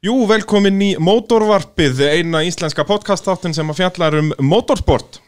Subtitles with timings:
[0.00, 5.18] Jú, velkomin í Mótorvarpið, eina íslenska podcastáttin sem að fjallar um motorsport.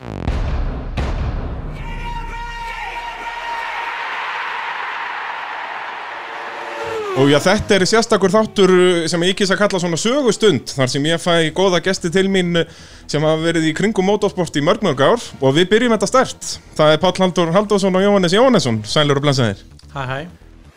[7.20, 8.72] Og já, þetta er sérstakur þáttur
[9.12, 12.56] sem ég kýrst að kalla svona sögustund, þar sem ég fæ góða gesti til mín
[13.04, 16.52] sem hafa verið í kringum motorsport í mörg mörg ár og við byrjum þetta stert.
[16.80, 19.60] Það er Páll Haldur Haldursson og Jóhannes Jóhannesson, sælur og blansaðir.
[19.92, 20.18] Hæ hæ,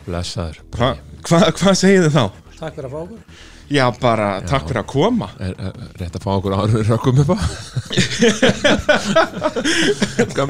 [0.04, 2.42] Blessaður Hva, hva, hvað segir þið þá?
[2.60, 5.26] takk fyrir að fá okkur Já, bara takk fyrir að koma.
[5.42, 7.36] er, er, er rétt að fá okkur áður við rökkum upp á
[10.36, 10.48] Göm,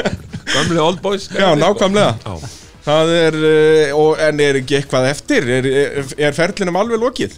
[0.53, 2.15] Gömli old boys Já, nákvæmlega.
[2.25, 2.37] Já.
[2.87, 5.43] Það er, uh, og, en er ekki eitthvað eftir?
[5.57, 7.33] Er, er, er ferlinum alveg lokið?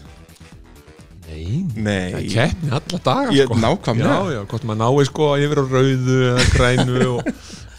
[1.29, 2.11] Nei, Nei.
[2.13, 3.57] það keppni alla daga Ég- sko.
[3.63, 4.17] nákvæmlega.
[4.19, 7.21] Já, já, hvort maður nái sko yfir á rauðu eða grænu og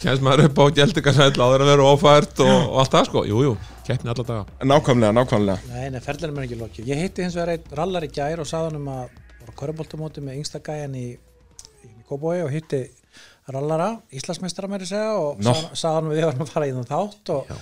[0.00, 3.38] kemst maður upp á gjeldingarsæll áður að vera ofært og, og allt það sko Jú,
[3.50, 3.54] jú,
[3.86, 5.72] keppni alla daga Nákvæmlega, nákvæmlega.
[5.74, 8.48] Nei, nei, ferðlunum er ekki lokið Ég hitti hins vegar einn rallar í gær og
[8.50, 11.04] sagði hann um að voru köruboltamóti með yngsta gæjan í,
[11.86, 12.84] í Kóbói og hitti
[13.50, 15.54] rallara, Íslandsmeistara meiri segja og no.
[15.72, 17.54] sagði hann að við varum að fara í þann þátt og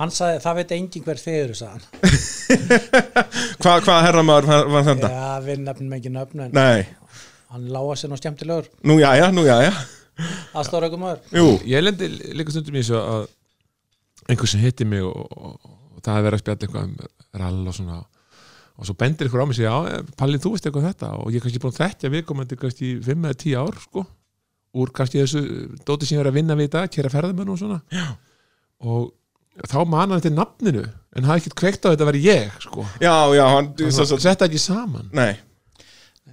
[0.00, 2.86] hann sagði, það veit engin hver þið eru, sagði hann
[3.62, 5.10] Hva, hvað herramaður var, var þetta?
[5.12, 6.86] Já, við nefnum ekki nöfn en Nei,
[7.52, 9.70] hann lága sér nú skemmtilegur nú jæja, nú jæja.
[10.56, 13.26] aðstóra ykkur maður Jú, Ég lendi líka stundum í þessu að
[14.28, 17.60] einhver sem hitti mig og, og, og það er verið að spjalla eitthvað um rall
[17.70, 17.98] og svona.
[18.76, 21.10] Og svo bendir ykkur á mig og segja, já, Palli, þú veist eitthvað um þetta?
[21.22, 24.06] Og ég er kannski búin að þekkja viðkomandi kannski 5 eða 10 ár, sko.
[24.76, 25.42] Úr kannski þessu
[25.88, 27.80] dóti sem ég er að vinna við í dag kera ferðamenn og svona.
[27.94, 28.06] Já.
[28.84, 29.14] og
[29.64, 30.82] þá man hann þetta nafninu
[31.16, 32.84] en hafði ekkert kveikt á þetta að vera ég, sko.
[33.00, 33.70] Já, já, hann,
[34.20, 35.08] Setta ekki saman.
[35.16, 35.32] Nei,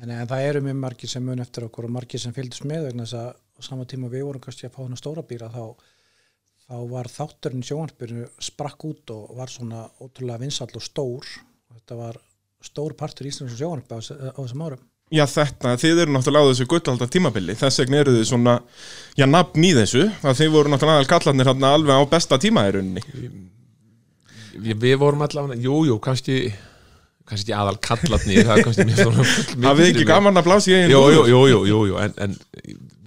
[0.04, 2.90] En, en það eru mjög margir sem mun eftir okkur og margir sem fylgdust með
[2.90, 5.62] vegna þess að á sama tíma við vorum kannski að fá hana stóra bíla þá,
[6.74, 12.00] þá var þátturinn sjónvarpinu sprakk út og var svona ótrúlega vinsall og stór og þetta
[12.00, 12.18] var
[12.64, 14.00] stór partur í Íslands sjónvarpi á,
[14.34, 14.82] á þessum árum.
[15.14, 18.58] já þetta, þið eru náttúrulega á þessu gullaldar tímabili, þess vegna eru þið svona,
[19.20, 22.66] já, nafn í þessu, að þið voru náttúrulega aðal kallarnir hann alveg á besta tíma
[22.70, 23.04] í rauninni.
[24.58, 26.40] við, við vorum allavega, jú, jú, kannski
[27.24, 29.26] kannski ekki aðal kallatni það er kannski mjög svona
[29.70, 31.30] Hafið þið ekki gaman að blása í eigin jú, jú, lúður?
[31.30, 32.00] jú, jú, jú, jú.
[32.04, 32.34] En, en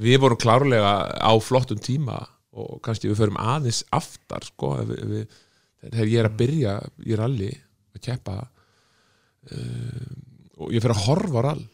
[0.01, 2.23] við vorum klárlega á flottum tíma
[2.57, 5.41] og kannski við förum aðeins aftar sko, ef við, við,
[5.87, 7.51] þegar ég er að byrja í ralli
[7.97, 10.15] að keppa uh,
[10.57, 11.67] og ég fer að horfa á rall.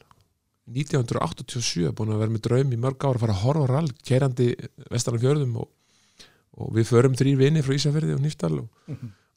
[0.72, 3.88] 1987 búin að vera með draum í mörg ár að fara að horfa á rall
[4.06, 4.47] keirandi
[4.93, 5.72] vestan af fjörðum og,
[6.62, 8.69] og við förum þrýr vini frá Ísafjörði og Nýftal og,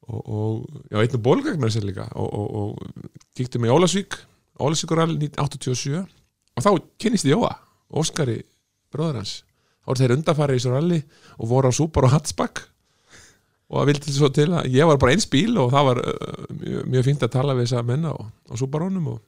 [0.06, 4.20] og, og já, einn og bólgagnar sér líka og, og, og kíktum í Ólasvík
[4.62, 6.06] Ólasvíkurall 1987
[6.56, 7.56] og þá kynnist ég Jóa,
[7.90, 8.38] Óskari
[8.94, 9.40] bróður hans,
[9.86, 11.00] voru þeir undarfæri í þessu ralli
[11.38, 12.64] og voru á Súbar og Hatsbakk
[13.66, 16.44] og það vildi svo til að ég var bara eins bíl og það var uh,
[16.54, 18.18] mjög, mjög fínt að tala við þessa menna á,
[18.58, 19.20] Súbarónum og,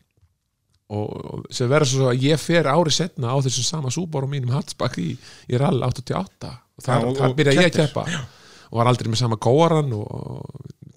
[0.93, 4.53] og, og sem verður svo að ég fer ári setna á þessum sama Súbaró mínum
[4.53, 5.11] Hatsbakk í,
[5.49, 8.05] í rall 88 og þar, Já, og- þar og byrja ég að keppa.
[8.67, 10.43] Og var aldrei með sama kóaran og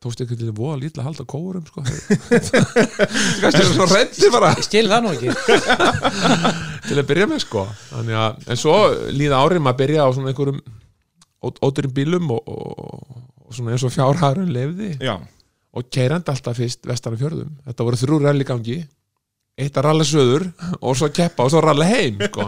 [0.02, 1.84] tókst ekki til að voða lítið að halda kóarum sko.
[3.40, 4.50] kannski er svo reddi bara.
[4.58, 5.30] Ég skil það nú ekki.
[6.86, 8.76] til að byrja með sko að, en svo
[9.14, 10.60] líða árið maður að byrja á svona einhverjum
[11.40, 15.16] ó- ódýrum bílum og, og, og svona eins og fjárhærun lefði Já,
[15.76, 18.78] og keirandi alltaf fyrst vestan af fjörðum þetta voru þrjú rall í gangi
[19.60, 20.46] eitt að ralla söður
[20.80, 22.46] og svo keppa og svo ralla heim sko.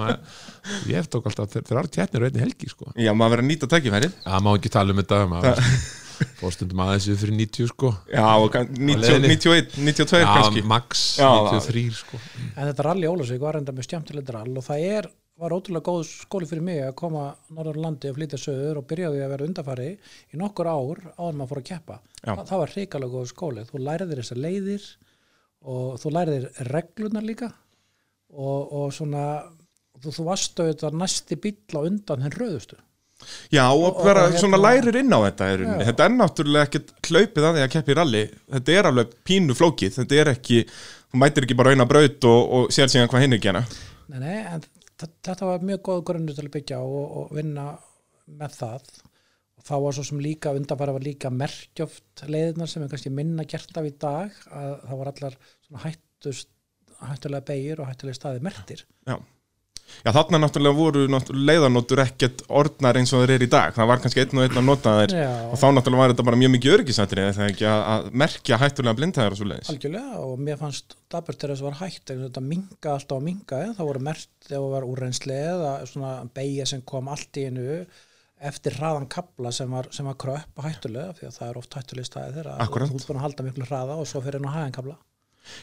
[0.88, 2.92] ég tók alltaf þrjár keppnir og einni helgi sko.
[2.96, 4.14] já, maður verður að nýta tækifærið.
[4.24, 5.66] það má ekki tala um þetta maður
[6.40, 9.32] fór stundum aðeins við fyrir 90 sko Já, og kann- 90, leiðinni.
[9.36, 10.62] 91, 92 kannski.
[10.62, 12.20] Já, max Já, 93 sko
[12.56, 15.08] En þetta rall í Ólasvík var enda með stjæmtilegt rall og það er,
[15.42, 17.24] var ótrúlega góð skóli fyrir mig að koma
[17.56, 21.32] norður á landi og flytja söður og byrjaði að vera undarfari í nokkur ár áður
[21.32, 21.96] en maður fór að keppa.
[22.22, 23.64] Það, það var hrikalega góð skóli.
[23.70, 24.86] Þú læriðir þessar leiðir
[25.72, 27.48] og þú læriðir reglunar líka
[28.32, 29.24] og, og svona
[30.02, 32.78] þú, þú varst auðvitað næsti bíll á undan henn rauðustu.
[33.52, 35.84] Já, og Og- vera og hérna- svona lærir inn á þetta rauninni.
[35.84, 35.88] Já.
[35.90, 38.24] Þetta er náttúrulega ekkert hlaupið að því að keppa í rally.
[38.56, 39.96] Þetta er alveg pínu flókið.
[40.00, 40.58] Þetta er ekki,
[41.12, 43.64] þú mætir ekki bara eina braut og, og sér síðan hvað hinn er gena.
[44.12, 44.62] Nei, nei, en
[45.02, 47.70] þetta var mjög góð grunnu til að byggja og, og vinna
[48.38, 48.82] með það
[49.58, 53.44] og þá var svo sem líka undanfæra var líka merkjöft leiðirnar sem er kannski minna
[53.44, 55.36] gert af í dag að það var allar
[55.66, 56.48] svona hættust,
[57.02, 59.16] hættulega beigir og hættulega staði mertir Já.
[60.02, 63.70] Já, þarna náttúrulega voru náttúrulega leiðanótur ekkert orðnar eins og þeir eru í dag.
[63.76, 65.10] Það var kannski einn og einn að nota þær.
[65.14, 68.54] Já, Og þá náttúrulega var þetta bara mjög mikið örgisætri eða ekki að, að merkja
[68.62, 69.70] hættulega blindhæðar og svo leiðis.
[69.74, 73.56] algjörlega og mér fannst daburt þegar þessu var hætt en þetta minga alltaf á minga
[73.76, 77.66] það voru mert þegar það var úrreynsli eða svona beigja sem kom allt í einu
[78.42, 81.76] eftir hraðan kabla sem var, sem var kröpp og hættulega því að það er oft
[81.78, 82.10] hættulega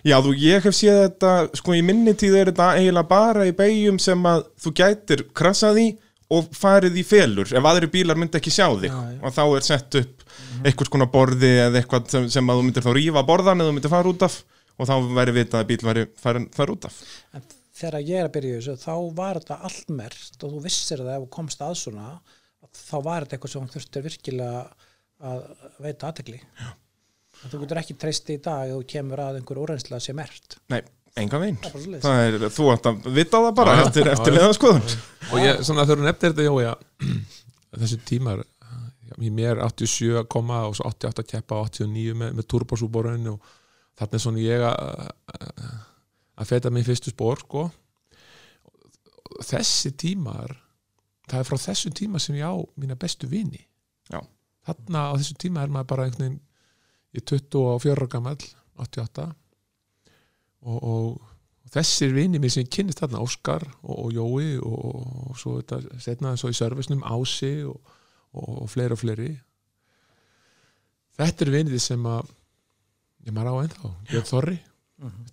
[0.08, 3.56] Já, þú, ég hef séð þetta, sko í minni tíð er þetta eiginlega bara í
[3.56, 5.88] beigjum sem að þú gætir krassað í
[6.30, 8.92] og farið í felur ef aðri bílar myndi ekki sjá þig.
[8.92, 9.20] Já, já.
[9.26, 10.26] og þá er sett upp
[10.64, 13.78] einhvers konar borði eða eitthvað sem, sem að þú myndir þá rífa borðan eða þú
[13.78, 14.36] myndir fara út af
[14.80, 17.00] og þá væri vitað að bíl væri fara út af.
[17.36, 17.48] En
[17.80, 21.16] þegar ég er að byrja þessu þá var þetta allt mert og þú vissir það
[21.16, 22.12] ef þú komst að svona
[22.76, 24.62] þá var þetta eitthvað sem þú þurftir virkilega
[25.30, 25.42] að
[25.84, 26.14] veita
[27.40, 30.58] aðtekli þú getur ekki treyst í dag ef þú kemur að einhver úrreynsla sem mert
[30.74, 30.82] Nei,
[31.20, 31.60] enga veginn
[32.04, 33.88] Það er þú átt að vita það bara Já, já.
[33.88, 34.38] eftir, Já, eftir já.
[34.40, 34.88] leðanskoðun
[35.30, 36.88] og ég, svona þegar hún nefnir þetta Jói að
[37.84, 42.18] þessi tímar já, í mér 87 að koma og svo 88 að keppa og 89
[42.24, 43.54] með, með turbosúborun og
[44.00, 45.14] þarna er svona ég að
[46.40, 47.66] að feta mig í fyrstu spór sko
[49.30, 50.56] Og þessi tímar
[51.30, 53.60] það er frá þessu tíma sem ég á mína bestu vini
[54.10, 54.20] Já.
[54.66, 56.40] þarna á þessu tíma er maður bara einhvern veginn
[57.16, 58.40] er 24 ára gamall
[58.80, 59.28] 88
[60.66, 61.20] og, og,
[61.70, 66.00] þessir vini mér sem ég kynnist þarna Óskar og, og Jói og, og svo þetta
[66.02, 67.94] setna svo í servisnum Ási og,
[68.70, 69.30] fleiri og fleiri.
[71.20, 72.32] Þetta eru vinið sem að
[73.28, 74.58] ég maður á ennþá Björn Þorri.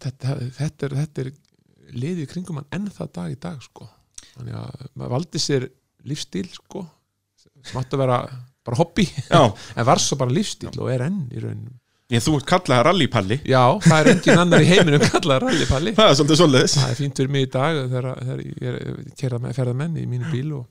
[0.02, 1.32] Þetta, þetta, er, þetta er
[1.96, 3.88] liðið í kringum hann ennþá dag í dag sko.
[4.36, 5.66] þannig að maður valdi sér
[6.06, 6.84] lífstíl sko,
[7.40, 8.18] sem átti að vera
[8.66, 9.08] bara hobby.
[9.30, 9.42] Já,
[9.78, 11.74] en var svo bara lífstíl og er enn í rauninu
[12.12, 13.40] ég, þú ert kallað rallypalli.
[13.48, 16.78] Já, það er engin annar í heiminum kallað rallipalli Það er svolítið svoleiðis.
[16.78, 18.80] Það er fínt fyrir mig í dag þegar, þegar ég er
[19.20, 20.64] kerða með ferðamenn í mínu bíl og,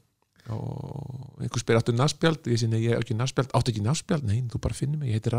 [0.55, 4.37] og einhver spyr áttu naspjald ég sinni ég er ekki naspjald, áttu ekki naspjald nei,
[4.51, 5.33] þú bara finnir mig, ég heiti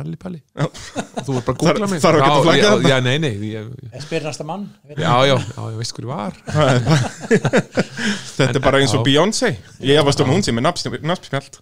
[1.16, 2.04] og þú er bara að googla mig.
[2.04, 5.78] að Já, já, já, nei, nei, ég, ég spyr næsta mann já, já, já, ég
[5.80, 6.36] veist ég var.
[8.36, 9.06] Þetta er bara eins og.
[9.06, 9.54] Beyoncé.
[9.80, 11.60] Ég efast um að hún sem er nafnspjald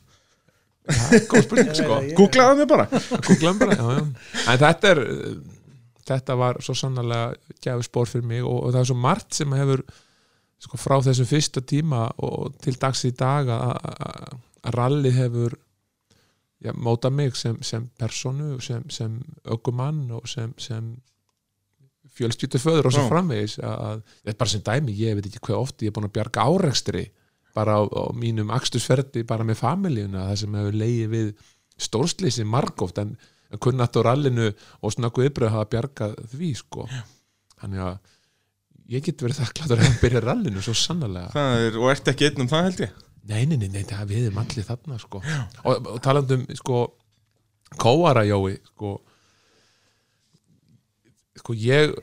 [0.88, 1.98] það er góð spurning sko.
[2.04, 2.86] Ég- Googlaðu mig bara.
[3.28, 4.06] Googla bara, já, já.
[4.52, 5.02] en þetta er
[6.04, 7.34] þetta var svo sannarlega
[7.64, 9.82] gefið spór fyrir mig og, og það er svo margt sem hefur
[10.64, 14.34] sko, frá þessum fyrsta tíma og til dags í dag að-
[14.76, 15.56] rally hefur
[16.64, 20.94] já, móta mig sem, sem personu sem, sem ökumann og sem, sem
[22.14, 23.56] fjölskyldu föður og svo framvegis.
[23.58, 26.06] Að, að, þetta er bara sem dæmi, ég veit ekki hvað oft ég er búin
[26.08, 27.02] að bjarga árekstri
[27.54, 31.30] bara á, á mínum akstusferdi bara með familíuna það sem hefur leiði við
[31.80, 33.14] stórslýsi margóft en,
[33.62, 34.50] kunnat á rallinu
[34.82, 36.88] og snakku yfrið hafa bjargað því sko.
[37.60, 37.94] Þannig að
[38.90, 41.30] ég get verið þakklátur að byrja rallinu svo sannarlega.
[41.34, 43.00] Það er, og ert ekki einn um það held ég?
[43.24, 45.22] Nei, nei, nei, nei, það við erum allir þarna sko.
[45.64, 46.80] og, og talandum sko,
[47.80, 48.90] kóara Jói sko,
[51.40, 51.94] sko ég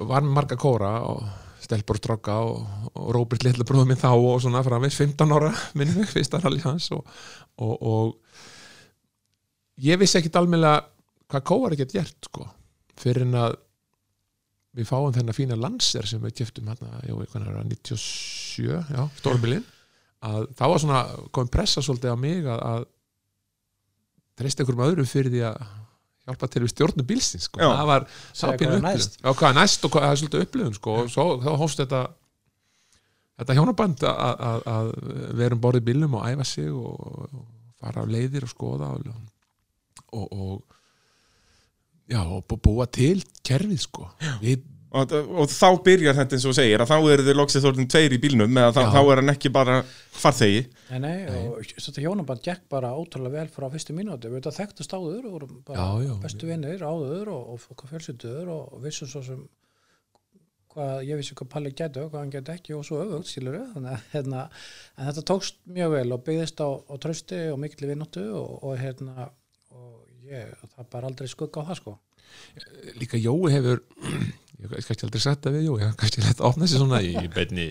[0.00, 1.24] var með marga kóra og
[1.60, 2.62] stelpur og stráka og,
[2.98, 6.62] og Róbert litla bróður minn þá og svona framvegis 15 ára minni mig fyrsta rally
[6.64, 7.06] hans og,
[7.62, 8.14] og, og
[9.84, 10.86] ég vissi ekkit almennilega
[11.30, 12.46] hvað kóara get gert sko,
[12.98, 13.58] fyrir en að
[14.78, 19.02] við fáum þennan fína landser sem við keftum hérna, Jói, hvernig er það, 97 já,
[19.18, 19.66] stórbilinn
[20.26, 21.02] að þá var svona
[21.34, 22.88] komið pressa svolítið á mig að, að
[24.40, 25.62] treysta einhverjum öðrum fyrir því að
[26.28, 27.60] hjálpa til við stjórnum bílsins sko.
[27.62, 27.70] Já.
[27.72, 28.86] það var það pínu hvað er upplifun.
[28.86, 29.18] næst.
[29.20, 30.96] Já, hvað er næst og hvað það er svolítið upplifun sko.
[31.00, 32.02] og svo þá hófst þetta
[33.40, 34.90] þetta hjónaband að, að, að
[35.40, 37.46] vera um borðið bílnum og æfa sig og, og
[37.80, 39.06] fara á leiðir og skoða og,
[40.12, 40.76] og, og
[42.10, 44.08] já, og bú- búa til kerfið sko.
[44.42, 47.90] Við og, og þá byrjar þetta eins og segir að þá eru þið loksið þorðin
[47.92, 49.76] tveir í bílnum eða þá, þá er hann ekki bara
[50.18, 50.64] farþegi.
[50.90, 54.96] Nei, nei, og þetta hjónaband gekk bara ótrúlega vel frá fyrstu mínúti, við þetta þekktust
[54.98, 56.14] áður og vorum bara Já, já.
[56.24, 57.86] bestu vinnir áður og, og,
[58.58, 59.44] og vissum svo sem
[60.74, 63.56] hvað, ég vissi hvað Palli gæti og hvað hann gæti ekki og svo öfugt, skilur
[63.74, 64.44] þannig að hérna,
[64.96, 68.76] en þetta tókst mjög vel og byggðist á, á trösti og mikil vinnóttu og, og
[68.80, 69.30] hérna
[69.74, 71.96] og ég, það bara aldrei skugga á það sko.
[73.00, 73.80] Líka Jói hefur
[74.60, 77.64] ég kannski aldrei sagt það við Jói hann kannski lett opna sig svona í beinni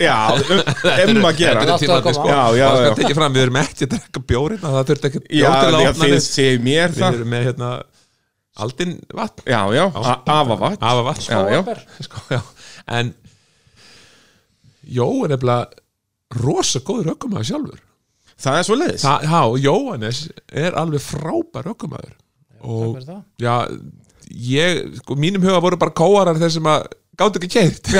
[0.00, 1.64] Já, um, um að gera.
[1.66, 2.28] Þetta er tímandi sko.
[2.30, 3.14] Já, já, Það já.
[3.18, 5.90] fram, við erum ekki að drekka bjórin það þurft ekki Já, bjór til að já
[5.92, 6.28] opna þið neitt.
[6.30, 7.18] segir mér Við það?
[7.18, 7.70] erum með hérna
[8.64, 9.44] aldin vatn.
[9.48, 10.84] Já, já, afa vatn.
[10.84, 11.26] Afa vatn.
[11.26, 11.82] Skóarber.
[12.06, 12.40] sko.
[12.98, 13.14] En
[14.88, 17.82] Jó er nefnilega rosa góður ökumæður sjálfur.
[18.38, 22.98] Það er svo leiðis já, Jóhannes er alveg frábær ökumæður Takk og
[23.42, 23.54] já,
[24.28, 26.86] ég, sko, mínum huga voru bara kóarar þeir sem að
[27.18, 27.88] gátt ekki keirt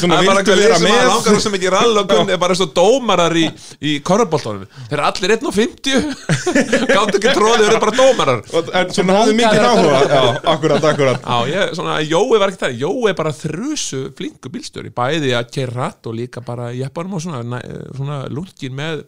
[0.00, 2.10] Svona Það er bara viltu eitthvað vera sem að með langar svo mikið rall og
[2.10, 3.44] kunni bara svo dómarar í,
[3.80, 5.96] í korfbóltónum þeir eru allir 1.50
[6.94, 8.42] gátt ekki tróðið, þeir eru bara dómarar.
[8.80, 10.22] En svona hafðu mikið langar að áhuga Já,
[10.54, 11.20] akkurat, akkurat.
[11.24, 14.92] Já, ég, svona, Jói var ekki það Jói er bara þrusu flinku bílstjóri.
[14.96, 19.04] Bæði að keira rætt og líka bara jeppanum og svona, næ- svona lungin með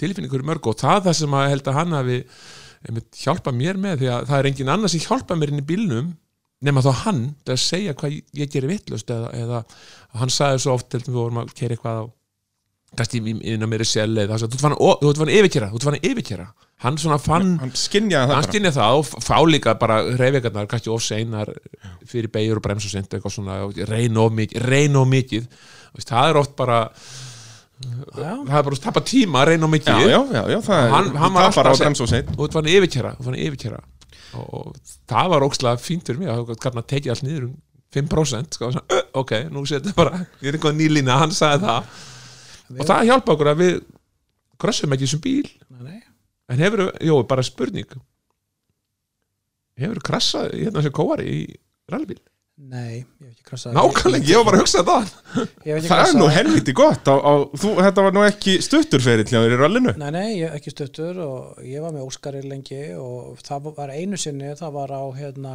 [0.00, 0.70] tilfinningur mörg.
[0.72, 2.18] Og það það sem að held að hann hafi
[3.20, 6.12] hjálpa mér með því að það er engin annar sem hjálpa mér inn í bílnum
[6.66, 9.62] nema þá hann til að segja hvað ég gerir vittlust eða, eða
[10.20, 12.04] hann sagði svo oft til að við vorum að kera eitthvað á
[13.00, 15.78] kannski inn á mér í sjæli eða þú ert fann að ert að yfirkera þú
[15.78, 16.46] ert fann að yfirkera
[16.80, 21.04] hann svona fann hann skinjaði það skynja það og fá líka bara reyfingarnar kannski of
[21.04, 21.50] seinar
[22.08, 23.58] fyrir beigur og brems og sent eitthvað svona
[23.90, 25.46] reyna of mikið, reyna of mikið.
[26.00, 26.80] Það er oft bara
[27.80, 28.32] Já.
[28.44, 30.58] það er bara að tapa tíma að reyna of já, mikið já, já,
[30.96, 32.52] Hann- hann var alltaf að og og þú
[33.20, 33.89] þú fann yfirkera og,
[34.38, 34.76] og
[35.10, 37.56] það var ókslega fínt fyrir mig að kannan tekið allt niður um
[37.90, 41.84] 5% sko, svona, "Ö, ok, nú setjum bara ég er einhvað nýlína, hann sagði það.
[42.78, 43.80] Og það hjálpa okkur að við
[44.62, 45.50] krossum ekki þessum bíl.
[46.50, 47.86] En hefur, jó, bara spurning.
[49.78, 51.56] Hefur krassað hérna sem kóari í
[51.90, 52.20] rallbíl
[52.60, 55.06] Nei, ég hef ekki krassað nákvæmlega, ég var bara að hugsa það
[55.40, 59.24] ekki það er krassað- nú helviti gott á, á, þú, þetta var nú ekki stutturferill
[59.30, 59.94] hjá þér í rallinu.
[60.02, 64.18] Nei, nei, ég, ekki stuttur og ég var með Óskari lengi og það var einu
[64.20, 65.54] sinni, það var á hérna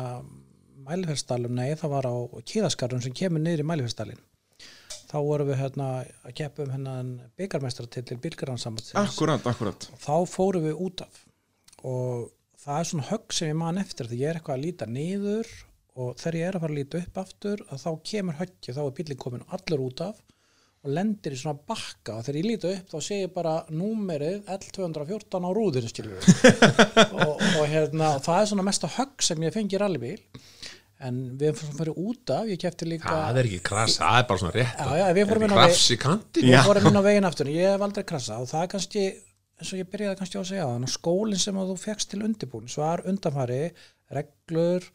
[0.85, 4.19] Mælifellsdalum, nei, það var á Kíðaskarðum sem kemur niður í Mælifellsdalin
[5.05, 5.87] þá vorum við hérna
[6.25, 7.09] að keppa um hennan
[7.39, 9.85] byggarmestratitil bílgarhansambandsins akkurat, akkurat.
[10.01, 11.21] Þá fórum við út af.
[11.85, 12.31] Og
[12.65, 14.19] það er svona högg sem ég man eftir því.
[14.25, 15.51] Ég er eitthvað að líta niður
[15.95, 18.81] og þegar ég er að fara að líta upp aftur að þá kemur höggi, þá
[18.83, 20.23] er bílinn komin allur út af
[20.85, 22.19] og lendir í svona bakka.
[22.19, 26.27] Og þegar ég líta upp þá sé ég bara númerið L214 á rúðinu skilur
[27.25, 30.19] og, og hérna það er svona mesta högg sem ég fengi í rallybíl.
[31.05, 34.41] En við farið út af ég kefti líka það er ekki krass, það er bara
[34.41, 34.77] svona rétt.
[34.79, 35.47] Já, já, við fórum
[36.91, 37.51] inn á veginn aftur.
[37.51, 39.03] Ég hef aldrei krasa og það er kannski
[39.55, 42.71] eins og ég byrjaði kannski á að segja skólinn sem að þú fegst til undirbúin
[42.71, 43.59] svo var undanfari,
[44.15, 44.87] reglur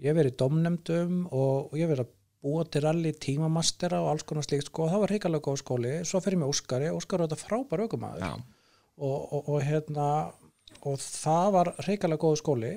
[0.00, 4.46] ég verið domnemdum og, og ég verið að búa til rally tímamastera og alls konar
[4.46, 7.82] slíkt sko, það var hrikalega góð skóli, svo fyrir mig Óskari Óskari var þetta frábær
[7.84, 8.30] aukumæður Já.
[8.96, 10.06] og, og, og hérna
[10.88, 12.72] og það var hrikalega góð skóli.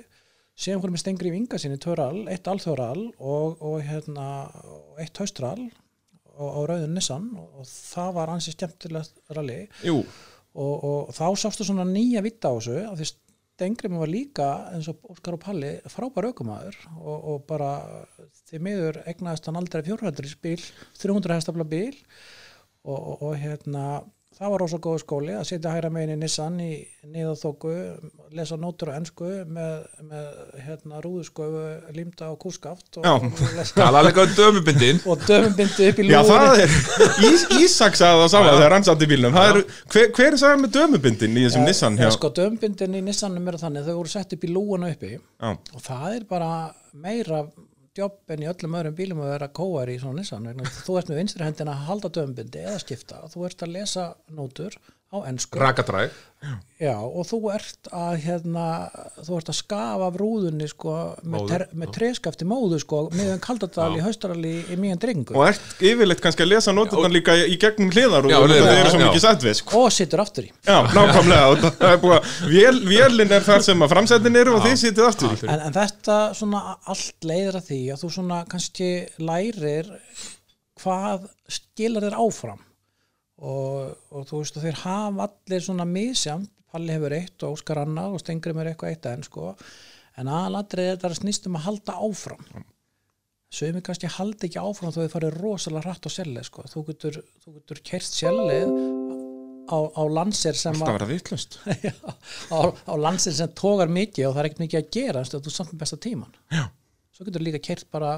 [0.53, 4.27] Síðan fórum við stengri í vinga sinni törral, eitt alþjóral og, og hérna
[4.69, 9.63] og eitt haustral á, rauðun Nissan og, og það var ansi skemmtilegt rally.
[9.87, 10.03] Jú,
[10.53, 13.09] og, og þá sástu svona nýja vitt á þessu af því
[13.53, 17.69] Stengri var líka eins og Óskar og Palli frábær aukumæður og, og bara
[18.49, 20.63] því miður egnaðist hann aldrei fjórhætturis bíl
[20.97, 21.93] 300 hestafla bíl
[22.81, 23.85] og, og, og hérna
[24.37, 26.69] það var rosa góð skóli að setja hægra megin í Nissan í
[27.13, 27.73] niðaþóku
[28.33, 29.73] lesa nótur á ennsku með,
[30.07, 30.27] með
[30.65, 31.63] hérna rúðusköfu
[31.95, 33.13] límda á kúskaft og, Já.
[33.17, 36.77] og, lesa, tala líka um dömubindin og döfumbindi upp í það er
[37.29, 39.61] Ís, Ísak sagði það sama þegar hann satt í bílnum það er,
[39.93, 43.51] hver, hver er sagði með dömubindin í þessum Nissan hjá Já, sko, dömbindin í Nissanum
[43.51, 45.53] eru þannig þau voru sett upp í lúan uppi Já.
[45.53, 46.49] og það er bara
[46.93, 47.45] meira
[47.97, 50.49] jobb en í öllum öðrum bílum að vera kóar í svona Nissan
[50.85, 54.77] þú ert með vinstri hendina að halda dömbindi eða skipta, þú ert að lesa nótur
[55.13, 56.13] á ennsku rakadræg
[56.81, 58.63] Já, og þú ert að hérna,
[59.23, 63.93] þú ert að skafa af rúðunni sko, með, ter, með treskafti móðu sko, meðan kaldadal
[63.95, 67.93] í haustarali í mýjan drengu og ert yfirleitt kannski að lesa nótutan líka í gegnum
[67.93, 69.85] hliðar og Já, það eru svo mikið sætt við sko.
[69.85, 70.51] og sittur aftur í.
[70.67, 72.03] Já, nákvæmlega er
[72.51, 75.41] vél, vélinn er þar sem að framsættin eru og þið sitið aftur í.
[75.47, 78.91] en, en þetta svona allt leiðir að því að þú svona kannski
[79.23, 79.95] lærir
[80.83, 82.61] hvað skilar þér áfram
[83.43, 87.83] og, og þú veist að þeir hafa allir svona misjam Palli hefur eitt og Óskar
[87.83, 89.51] annað og Stengrim er eitthvað eitt en sko.
[90.17, 92.47] En aðalatrið er þetta að snýst um að halda áfram.
[93.53, 96.65] Sögum kannski haldi ekki áfram þó þið farið rosalega hratt á sellið sko.
[96.71, 98.73] Þú getur, þú getur kerst sellið
[99.69, 101.93] á, á landsir sem alltaf vitlust Já,
[102.51, 105.41] á, á landsir sem tógar mikið og það er ekkert mikið að gera en þú
[105.43, 106.65] er samt með besta tíman Já.
[107.13, 108.17] Svo getur líka kert bara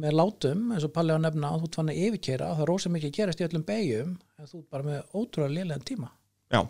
[0.00, 2.64] með látum eins og Palli á að nefna að þú ert fann að yfirkera það
[2.64, 6.08] er rosa mikið að gerast í öllum beigjum en þú bara með ótrúlega lélegan tíma.
[6.50, 6.62] Já,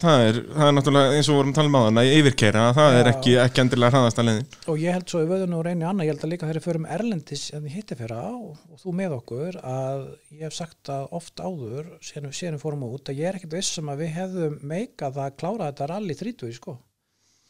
[0.00, 2.14] það er, það er náttúrulega eins og við vorum að tala um á þann að
[2.16, 3.10] yfirkeira það er Já.
[3.12, 4.50] ekki, ekki endilega hraðasta leiðin.
[4.72, 6.68] Og ég held svo í vöðun og reyni annað ég held að líka þegar við
[6.70, 10.92] förum erlendis en ég hitti fyrir á og þú með okkur að ég hef sagt
[10.96, 14.60] að oft áður við við fórum út að ég er ekkert vissum að við hefðum
[14.64, 16.80] meikað að klára þetta rally 30 sko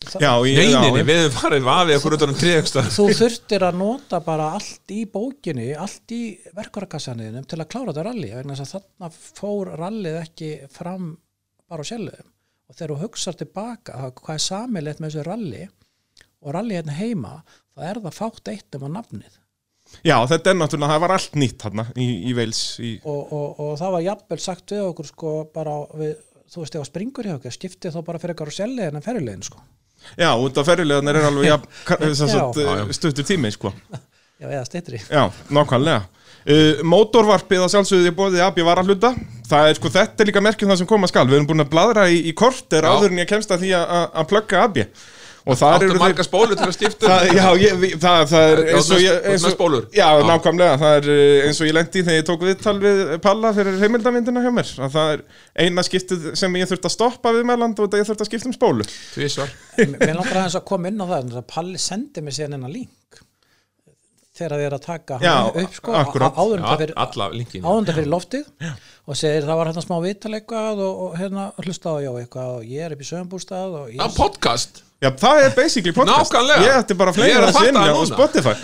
[0.06, 3.78] já, ég, já, neyninni, við hefum farið vafið okkur utan um tríðakstar þú þurftir að
[3.80, 6.22] nota bara allt í bókinni, allt í
[6.56, 11.10] verkvarakassanniðinum til að klára þetta vegna þess að þarna fór rallið ekki fram
[11.68, 12.30] bara á sjálfum
[12.68, 15.64] og þegar þú hugsar tilbaka að hvað er samilegt með þessu rally
[16.38, 17.34] og rally hérna heima
[17.74, 19.38] þá er það fátt eitt um að nafnið.
[20.04, 23.60] Já, þetta er náttúrulega, það var allt nýtt þarna í, í Veils í, og, og,
[23.64, 26.18] og það var jafnvel sagt við okkur sko bara við,
[26.52, 29.46] þú veist ef að springur hjá okkur skiptið þá bara fyrir á selli en ferjulegin
[29.48, 29.64] sko
[30.18, 31.58] já, út af ferjulegarnir er alveg ja,
[32.68, 32.92] Já.
[32.98, 33.72] stuttur tími sko.
[34.38, 36.06] já eða stittri já, nákvæmlega.
[36.48, 39.10] Uh, mótorvarpið að sjálfsögðu bóðið AB var að hluta
[39.50, 41.26] það er sko þetta er líka merkjum það sem koma skal.
[41.28, 43.72] Við erum búin að bladra í, í kort er áður en ég kemst að því
[43.76, 44.78] að- að að AB
[45.46, 47.12] og þar Áttu eru marga spólu til að skipta um?
[47.12, 49.86] það, já, ég, það, það er Já, eins og ég eins og, spólur?
[49.94, 50.24] já, Já.
[50.30, 53.78] nákvæmlega, það er eh, eins og ég lendi þegar ég tók viðtal við Palla fyrir
[53.84, 55.24] heimildamindina hjá mér að það er
[55.66, 58.50] eina skiptið sem ég þurfti að stoppa við meðland og þetta ég þurfti að skipta
[58.52, 62.58] um spólu Tvísvar Mér langar aðeins að koma inn á það Palli sendi mér síðan
[62.58, 62.94] enna link
[64.38, 66.30] þegar þið er að taka Já, hann upp sko, akkúrat.
[66.30, 68.44] á- áður en Já, það fyrir, það loftið
[69.08, 72.52] og segir það var hérna smá vital eitthvað og, og hérna hlusta á já eitthvað
[72.60, 76.32] og ég er upp í sögumbústað og Já, ég, podcast Já, það er basically podcast.
[76.32, 76.64] Nákvæmlega.
[76.66, 78.02] Ég ætti bara að fleira að það á.
[78.10, 78.54] Spotify.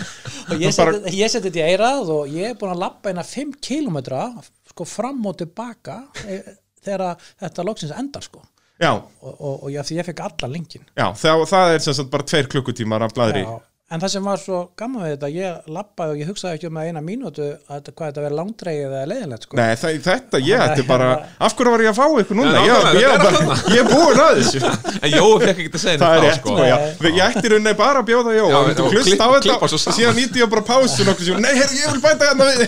[0.45, 3.13] Og ég bara- seti ég seti þetta í eirað og ég er búin að lappa
[3.13, 4.25] eina 5 kilometra
[4.69, 6.41] sko fram og tilbaka e,
[6.83, 8.43] þegar að þetta loksins endar sko.
[8.75, 12.09] Já, og, og, og ég, ég fekk alla linkin já, það, það er sem sagt
[12.11, 13.53] bara tveir klukkutímar af blæðri Já,
[13.95, 16.79] en það sem var svo gaman við þetta ég lappaði og ég hugsaði ekki um
[16.81, 19.57] að eina mínútu að þetta- hvað þetta verið langdreigið eða leiðinlegt sko.
[19.59, 21.09] Nei, það, þetta, ég ætti bara
[21.39, 22.53] Af hverju var ég að fá ykkur núna?
[22.55, 24.59] Ég, ég, þetta er bara, ég er búin að þessu.
[25.05, 26.77] En Jói fekk ekki að segja Það er neitt rétt, sko, sko já.
[27.15, 29.55] Ég ætti rauninni bara að bjóða Jó Já, og og hlusta á þetta?
[29.75, 29.97] saman.
[29.99, 32.61] Síðan nýtti ég bara pásu nokkuð sér Nei, herri, ég vil bæta hérna við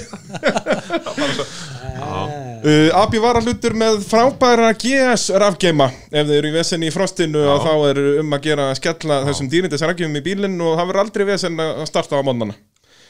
[1.98, 6.93] uh, Abi var að hlutur með frábæra GS rafgeima Ef þið eru í vesenni í
[6.93, 10.75] frostinu og þá er um að gera að skella þessum dýrindis rafgeimum í bílinn og
[10.79, 12.54] það verður aldrei vesen að starta á mónana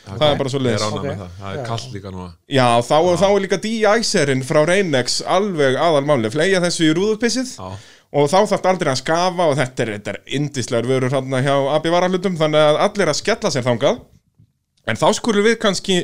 [0.07, 1.05] Það er bara svo er leiðis ánægð Ok.
[1.07, 2.27] með það, það er kallt líka núna.
[2.47, 7.67] Já, þá, þá er líka de-icerinn frá Reynex alveg aðalmáli, fleia þessu í rúðupissið Já.
[8.21, 11.55] og þá þarf aldrei að skafa og þetta er, þetta er indislegar vörur hérna hjá
[11.75, 13.99] AB Varalutum þannig að allir að skella sér þangað.
[14.87, 15.97] En þá skulum við kannski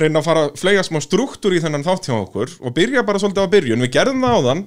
[0.00, 3.20] reyna að fara að fleia smá struktúr í þennan þátt hjá okkur og byrja bara
[3.20, 4.62] svolítið á byrjun, við gerðum það áðan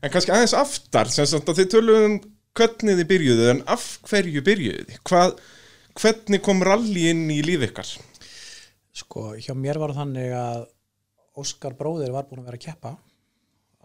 [0.00, 2.14] en kannski aðeins aftar sem sagt að þið töluðum
[2.56, 5.02] hvernig þið byrjuðu en af hverju byrjuðu þið?
[6.00, 7.90] Hvernig kom rally inn í líf ykkar?
[8.92, 10.64] sko, hjá mér var þannig að
[11.40, 12.90] Óskar bróðir var búin að vera að keppa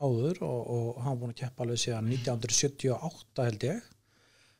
[0.03, 3.85] áður og, og hann var búin að keppa alveg síðan 1978 held ég.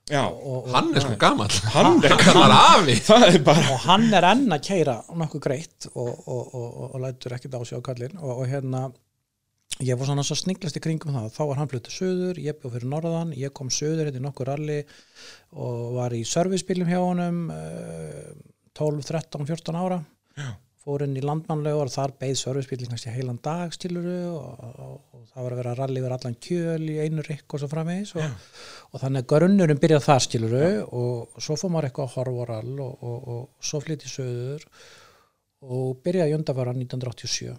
[0.07, 1.51] Já, og, og, Hann er sko gamall.
[1.73, 2.95] Hann er Hann var afi.
[3.09, 6.85] Það er bara og hann er enn að keira nokkuð greitt og, og, og, og,
[6.93, 8.15] og lætur ekkert á sig á kallinn.
[8.21, 8.85] Og, og hérna
[9.84, 12.77] ég var svona svo sniglast í kringum það þá var hann flutið söður, ég bjóð
[12.77, 14.77] fyrir norðan ég kom söður hérna í nokkur ralli
[15.53, 18.32] og var í servicebílum hjá honum eh,
[18.77, 20.01] 12, 13, 14 ára.
[20.38, 20.49] Já.
[20.88, 25.23] fór inn í landmannlega og þar beið servicebílinn kannski heilan dag stiluru og, og, og
[25.34, 28.45] það var að vera ralli yfir allan kjöl í einu rikk og svo framvegis og,
[28.93, 32.49] og þannig að grunnurinn byrjað þar stiluru og svo fór maður eitthvað að horfa á
[32.53, 34.63] rall og, og, og svo flytti söður
[35.67, 37.58] og byrjaði í undarfara 1987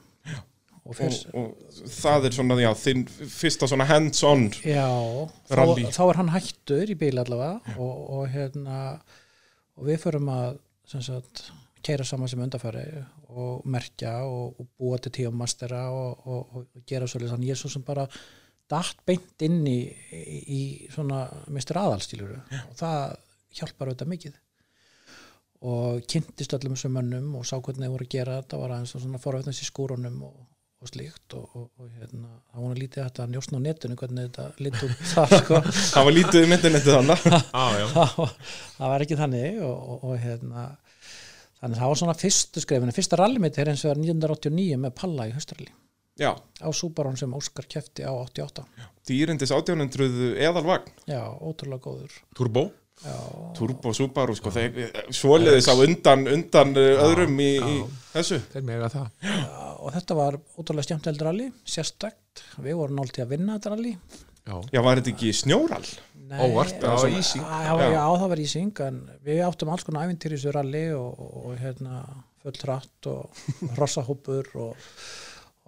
[0.88, 4.88] og fyrst, og, og það er svona, já, þinn fyrsta svona hands-on Já,
[5.50, 8.80] þá, þá er hann hættur í bíl allavega og, og hérna
[9.78, 11.50] og við förum að sem sagt,
[11.84, 12.86] keira saman sem undarfæri
[13.28, 17.70] og merkja og, búa til tíumastera og, og, og gera svolítið þannig ég er svo
[17.72, 18.08] sem bara
[18.68, 19.78] datt beint inn í,
[20.12, 20.60] í,
[20.92, 23.16] svona mistur aðalstíluru og það
[23.58, 24.36] hjálpar auðvitað mikið.
[25.68, 28.60] Og kynntist öllum þessum mönnum og sá hvernig þeir voru að gera þetta.
[28.60, 30.36] Var aðeins svona forveitnast í skúrunum og,
[30.78, 34.28] og slíkt og, og, og hérna, það var lítið hægt að njósna á netinu hvernig
[34.28, 35.60] þetta lítið út það sko.
[35.78, 37.26] Það var lítið um internetið þannig
[37.62, 37.86] ah, já.
[37.96, 38.36] það var-
[38.76, 40.64] það var ekki þannig og, og, og hérna
[41.58, 42.94] þannig að það var svona fyrstu skrefinu.
[42.94, 45.70] Fyrsta mitt er eins og 1989 með Palla í höstralli
[46.18, 48.66] já, á Subaru sem Óskar kefti á 88
[49.08, 50.90] dýrindis 1800 eðalvagn.
[51.08, 52.12] Já, ótrúlega góður.
[52.36, 52.68] Turbo
[53.56, 57.76] Turbo Subaru, sko, þeir svoliðis á undan, undan uh, öðrum í, í
[58.12, 58.40] þessu.
[58.52, 59.28] Þeir mega það.
[59.78, 63.94] Og þetta var ótrúlega skemmtilegt rally sérstakt, við vorum til að vinna þetta rally.
[64.48, 65.84] Já, já, var þetta ekki snjóral?
[66.28, 67.44] Nei, Óvart, það var ísing.
[67.44, 70.82] Já, já, já, það var ísing en við áttum alls konar æfintir í þessu rally
[70.96, 72.00] og, og, og hérna
[72.42, 73.44] fullt rætt og
[73.76, 74.90] hrossahópur og,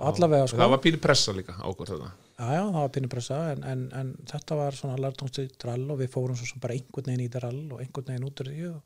[0.01, 0.61] og allavega sko.
[0.61, 3.81] Það var pínu pressa líka á okkur þetta Já, já, það var pinnupressa en, en,
[4.01, 7.29] en þetta var svona lærtónstitt rall og við fórum svo sem bara einhvern veginn í
[7.29, 8.81] þetta rall og einhvern veginn út úr því og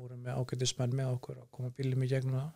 [0.00, 2.50] vorum með ágætis menn með okkur og koma bílum í gegnum það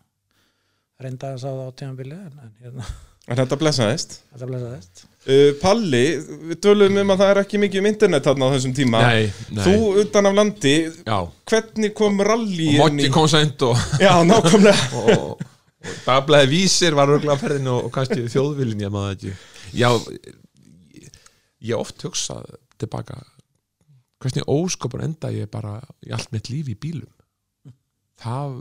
[1.04, 2.86] reynda að það á tímanbíli en, en hérna,
[3.24, 4.18] En þetta blessaðist.
[4.34, 6.02] þetta blessaðist Uh, Palli,
[6.50, 8.98] við tölum um að það er ekki mikið um internet þarna á þessum tíma.
[9.06, 9.62] Nei, nei.
[9.64, 10.74] Þú utan af landi,
[11.06, 11.14] Já,
[11.48, 14.82] hvernig kom rally og inn Motti kom sænt og, Já, nákvæmlega.
[15.14, 15.40] og,
[15.84, 19.34] og dagblæði vísir var örgulega ferðinu og, kannski þjóðvilin ég maður ekki.
[19.74, 19.88] Já,
[21.60, 22.48] ég, oft hugsað
[22.80, 23.20] tilbaka
[24.24, 27.12] hvernig óskapur enda ég bara í allt mitt líf í bílum?
[28.20, 28.58] Það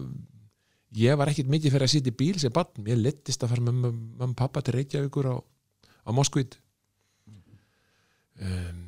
[0.97, 3.65] ég var ekkit mikið fyrir að sitja í bíl sem barn, ég lettist að fara
[3.65, 6.57] með mamma og pappa til Reykjavíkur á, á Moskvít.
[8.43, 8.81] Um,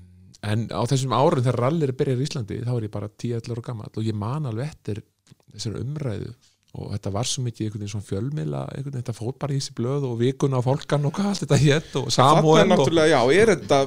[0.45, 3.65] en á þessum árum þegar rallir byrjar í Íslandi þá er ég bara 10-11 ára
[3.69, 5.02] gammal og ég man alveg eftir
[5.54, 6.34] þessari umræðu
[6.76, 9.60] og þetta var svo mikið einhvern veginn svona fjölmiðla einhvern veginn, þetta fór bara í
[9.60, 12.72] þessi blöð og vikuna og fólkan og hvað allt þetta hétt og er Samuel og
[12.72, 13.80] náttúrulega, já, er þetta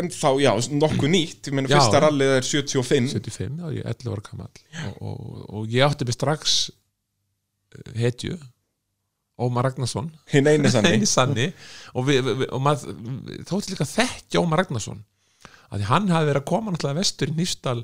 [0.00, 0.50] ennþá, já,
[0.82, 1.40] nokkuð nýtt.
[1.50, 4.60] Ég meina, fyrsta rallið er 75 75, já, ég er 11 ára gamall.
[5.00, 6.58] Og, og, og ég átti mig strax
[7.74, 8.38] eh, hetju
[9.36, 10.08] Ómar Ragnarsson.
[10.32, 11.50] Hinn eini sanni.
[11.96, 12.94] Og, við, við, og maður
[13.44, 15.02] þótti líka þekkja Ómar Ragnarsson.
[15.66, 17.76] Að því hann hafi verið að koma náttúrulega vestur í Nýstal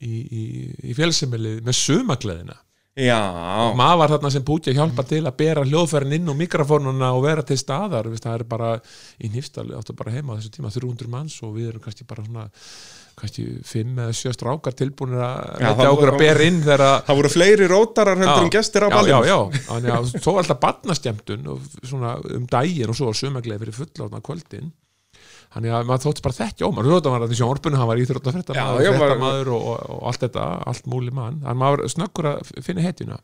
[0.00, 0.42] í, í,
[0.90, 2.56] í fjölsemili með sumagleðina
[2.98, 3.18] Já,
[3.70, 7.12] og maður var þarna sem búti að hjálpa til að bera hljóðfærin inn á mikrofónuna
[7.14, 8.70] og vera til staðar, Vist, það er bara
[9.22, 12.26] í Nýstal, áttu bara heima á þessu tíma 300 manns og við erum kannski bara
[12.26, 12.48] svona
[13.20, 16.98] kannski 5 eða 7 strákar tilbúinir að Já, það okkur að bera inn þegar að
[17.06, 19.22] það voru fleiri rótarar heldur en gestir á já, ballinu.
[19.30, 19.38] já,
[19.86, 20.68] já, að svo alltaf
[21.54, 24.72] og svona um daginn og svo var sömagleði fyrir fulla á kvöldin
[25.54, 26.86] þannig að maður þótti bara þekkja ómar.
[26.86, 29.52] Þú þótti að hann var í sjónvarpinu, hann var íþróttafrétta Já, maður, já, var- fréttamaður
[29.56, 31.40] og, og, og allt þetta, allt múli mann.
[31.42, 33.18] Að maður snöggur að finna hetjuna.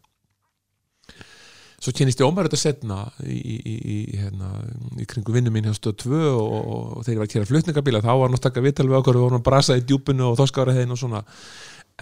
[1.77, 4.49] Svo kynist ég ómar þetta setna í, í, í, hérna,
[4.99, 7.49] í kringu vinnu mín hjá stöð 2 og, og, og þegar ég var að kera
[7.51, 10.31] flutningabíla þá var hann að taka vital við okkur og vorum að brasa í djúpinu
[10.31, 11.21] og þoskara og svona.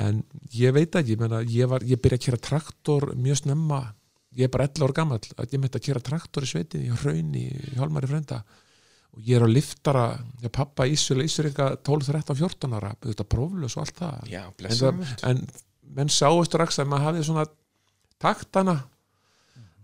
[0.01, 0.23] En
[0.55, 3.83] ég veit ekki, ég, meina, ég, var, ég byrja að kera traktor mjög snemma.
[4.39, 6.97] Ég er bara 11 ára gamall að ég myndi að kera traktor í sveitinni í
[7.03, 8.41] hraunni, í Hjálmari frenda
[9.14, 10.07] og ég er á liftara
[10.42, 12.94] ég pappa Ísula Ísuringa 12, 13, 14 ára.
[13.05, 14.24] Þetta próflös og allt það.
[14.33, 15.44] Já, en, það, en
[15.94, 17.46] menn sáu strax að maður hafði svona
[18.22, 18.77] taktana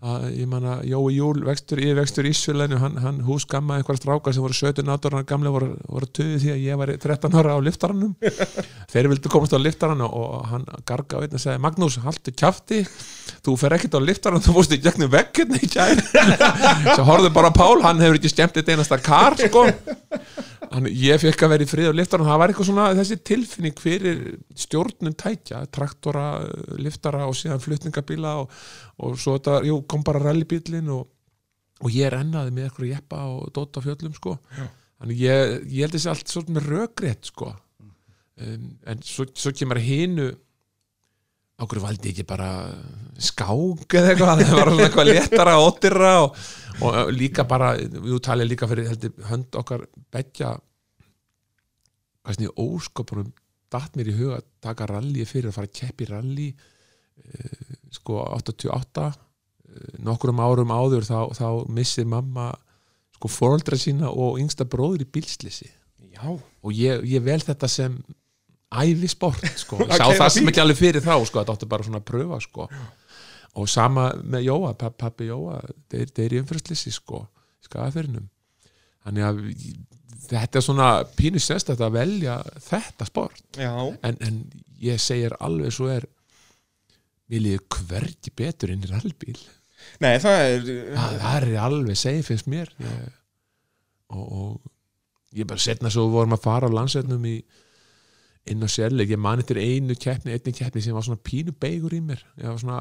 [0.01, 4.33] að ég manna Jói Júl vextur, ég vextur í Ísfélaginu hann, hann húsgamma einhverja strákar
[4.33, 7.59] sem voru 17 ára gamle voru, voru töði því að ég var 13 ára á
[7.61, 8.15] liftaranum.
[8.93, 12.81] Þeir vildu komast á liftaran og hann garga á einn og sagði Magnús, haltu kjafti.
[13.45, 16.05] Þú fer ekkert á liftaran, þú fórst í gegnum vekkirna í kæri
[16.97, 19.67] svo horfðu bara Pál, hann hefur ekki stemt eitt einasta kar sko
[20.71, 23.17] Þannig ég fekk að vera í frið og liftara og það var eitthvað svona þessi
[23.27, 24.21] tilfinning fyrir
[24.65, 26.27] stjórnum tækja, traktora,
[26.79, 28.53] liftara og síðan flutningabíla og,
[29.03, 31.09] og svo þetta, jú, kom bara rallybílin og,
[31.83, 34.37] og ég rennaði með eitthvað jeppa og dóta á fjöllum sko.
[34.55, 34.69] Já.
[35.01, 37.51] þannig ég, ég held þessi allt svona með rökrétt sko.
[38.41, 40.31] Um, en svo, svo kemur hinu
[41.69, 42.49] hverju valdi ekki bara
[43.21, 44.43] skák eða eitthvað?
[44.47, 46.41] Það var eitthvað léttara og óttira og,
[46.87, 50.55] og líka bara, við talið líka fyrir heldur, hönd okkar begja
[52.25, 53.33] hvað ég óskopunum
[53.71, 58.23] datt mér í huga að taka rally fyrir að fara að keppi rally uh, sko
[58.27, 59.15] 88 uh,
[60.07, 62.51] nokkrum árum áður þá, þá missir mamma
[63.17, 65.71] sko fóreldra sína og yngsta bróður í bílslisi
[66.11, 67.95] Já, og ég, ég vel þetta sem
[68.71, 72.09] ævisport sko, sá það sem ekki alveg fyrir þá sko, þetta átti bara svona að
[72.13, 72.69] pröfa sko.
[73.59, 75.59] Og sama með Jóa, papp, pappi Jóa
[75.91, 77.25] þeir, þeir í umfyrstlisi sko
[77.67, 78.29] skafirinnum
[79.05, 79.41] þannig að
[80.31, 83.45] þetta er svona pínu sérstætt að velja þetta sport.
[83.59, 84.43] En, en
[84.81, 86.07] ég segir alveg svo er
[87.31, 89.39] við liðum hvergi betur inn í rallbíl.
[90.03, 92.71] Nei, það er það, það er alveg segið finnst mér.
[92.85, 93.09] Ég,
[94.15, 97.37] og, og ég bara setna svo vorum að fara á landsveitnum í
[98.51, 101.95] inn á sérleik, ég man eftir einu keppni einni keppni sem var svona pínu beigur
[101.97, 102.23] í mér.
[102.41, 102.81] Ég var svona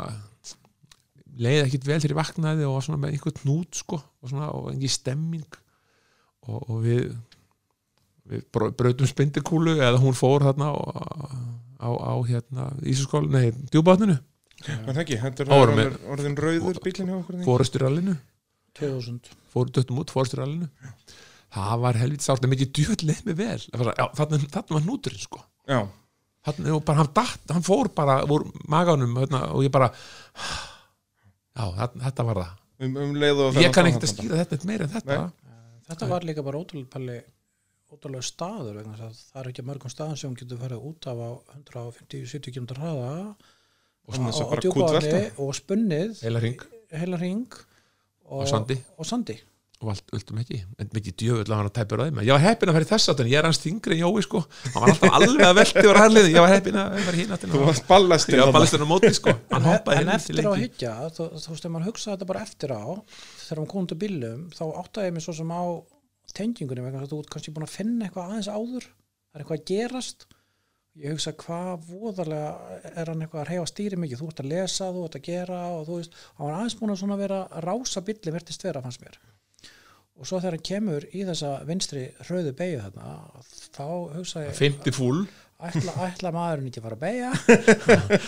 [1.40, 4.50] leiði ekkit vel þegar ég vaknaði og var svona með einhvern hnút sko og svona
[4.56, 5.46] og engi stemming.
[6.50, 7.04] Og, og við
[8.30, 10.78] við brau- brautum spindikúlu eða hún fór þarna á,
[11.82, 14.20] á, á hérna Ísaskóla, nei, djúbátninu
[14.60, 17.48] það ekki, þetta er Árum orðin, orðin rauður bílinn hjá okkur ekki?
[17.48, 18.16] fórusturallinu
[18.78, 20.68] 2000 fóru döttum út fórusturallinu
[21.50, 22.44] það var helvít sárt.
[22.46, 23.62] En mikið djöð leið mig vel.
[23.74, 29.66] Þarna var núturinn sko Og bara, hann, datt, hann fór bara úr maganum hérna, og
[29.66, 29.92] ég bara
[31.54, 32.56] já, þetta var það.
[32.80, 35.20] Um, um leið og ég kann ekkert að skýra þetta meira en þetta.
[35.90, 37.20] Þetta var líka bara ótrúlega palli
[37.90, 41.22] ótrúlega staður vegna þess að það er ekki mörgum staðan sem getur farið út af
[41.22, 41.30] á
[41.60, 43.14] 150-70 km hraða.
[44.10, 44.18] Og
[44.74, 45.24] kútvelta.
[45.38, 46.22] og spunnið.
[46.24, 46.62] Heila ring
[46.94, 47.46] heila ring
[48.26, 48.78] og, Og sandi.
[48.98, 49.36] og sandi.
[49.80, 50.58] Og allt öllum ekki.
[50.82, 52.18] En mikið djöfull að hann að tæpur að þeim.
[52.28, 54.42] Ég var heppin að í þess en ég er hans þingri en Jói sko.
[54.74, 57.62] Hann var alltaf alveg að velti og ræðlið ég var heppin að vera hinn Þú
[57.64, 59.36] varst ballastin ég var ballistur á móti sko.
[59.54, 62.28] Hann en, hoppaði en eftir á að hyggja þú, þú veist, ef maður hugsa þetta
[62.34, 62.84] bara eftir á
[63.46, 65.64] þegar maður komum til bílum þá áttaði ég mig svo sem á
[66.36, 68.92] tengingunni vegna að þú ert kannski búin að finna eitthvað aðeins áður.
[69.32, 70.28] Það er eitthvað að gerast.
[71.00, 74.20] Ég hugsa hvað voðarlega er hann eitthvað að reyfa stýri mikið?
[74.20, 77.14] Þú ert að lesa, þú ert að gera og þú veist, hann var aðeins búin
[77.16, 79.20] að vera að rása bíli verðist vera fannst mér
[80.20, 83.12] og svo þegar hann kemur í þessa vinstri hröðu beigju þarna
[83.76, 83.86] þá
[84.18, 85.22] hugsa ég 50 fúl
[85.60, 87.32] ætla, ætla maðurinn ekki að fara að beigja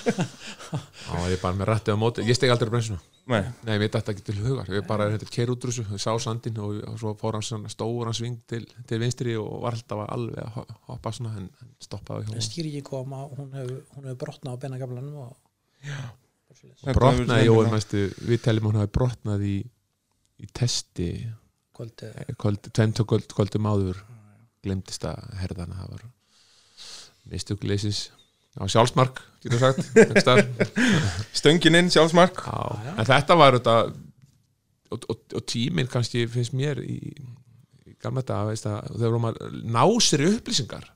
[0.01, 2.23] þá var ég bara með rættið á móti.
[2.27, 2.99] Ég steg aldrei bremsuna
[3.31, 5.71] Nei, Nei, ég veit þetta ekki til hugar, ég bara er þetta keir út úr
[5.71, 9.35] þessu, ég sá sandinn og, og svo fór hann svona stóran sving til, til vinstri
[9.39, 13.35] og var alltaf alveg að ho- hoppa svona en en stoppaði hjá stýringin kom að
[13.37, 15.37] hún hefur, hún hefur brotnað á benagaflanum og
[15.85, 19.55] hefur brotnaði mestu, við teljum hún hafi brotnað í,
[20.41, 21.07] í testi
[22.41, 23.99] kvöld, tveimtó kvöld, kvöldum áður
[24.61, 26.03] glemdist að herðana það var
[27.31, 28.09] mistugleisis
[28.59, 30.47] á sjálfsmark, getur sagt einhvers staðar.
[31.37, 32.93] Stöngin inn, sjálfsmark Já, já.
[32.99, 33.75] en þetta var þetta
[34.91, 36.97] og, og, og tíminn kannski finnst mér í,
[37.87, 39.39] í gamla dag þegar að
[39.71, 40.89] ná sér upplýsingar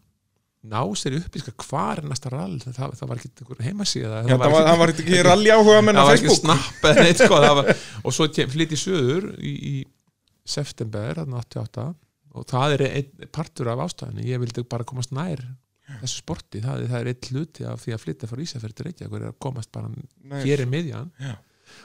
[0.66, 4.56] ná sér upplýsingar hvar er næsta rall það, það var ekki einhver heimasíða Já, það
[4.58, 7.22] var, það var ekki rally áhuga menn á það var ekki Facebook snapp eða neitt
[7.24, 7.70] sko, það var,
[8.04, 9.76] og svo kem- flytt í söður í, í
[10.46, 11.86] september, þarna 88
[12.36, 15.42] og það er einn partur af ástæðinu ég vildi bara komast nær
[16.02, 18.86] þessu sporti, það, er- það er einn hluti af því að flytta frá Ísafjörð til
[18.90, 20.40] Reykjavík er að komast bara Nei.
[20.44, 21.12] hér í miðjan.
[21.22, 21.36] Já.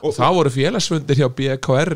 [0.02, 1.92] og, Og- það voru félagsfundir hjá BKR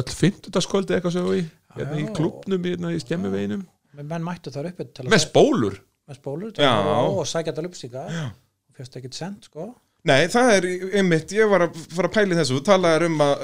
[0.00, 0.60] öll 50.
[0.64, 1.44] skvöldi eitthvað svo í,
[1.76, 3.64] hérna, í klubnum hérna, í skemmuveginum.
[3.98, 5.78] Men menn mættu þar uppi til að með spólur.
[6.08, 9.74] Með spólur og sækja þetta lupstíka og fyrst ekkert sent sko.
[10.08, 13.42] Nei, það er einmitt, ég var að fara að pæli þessu, þú talaðir um að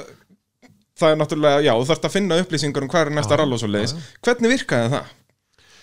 [0.97, 3.61] það er náttúrulega, já, þú þarfst að finna upplýsingar um hvað er næsta rall og
[3.61, 3.95] svo leiðis.
[4.25, 5.15] Hvernig virkaði það?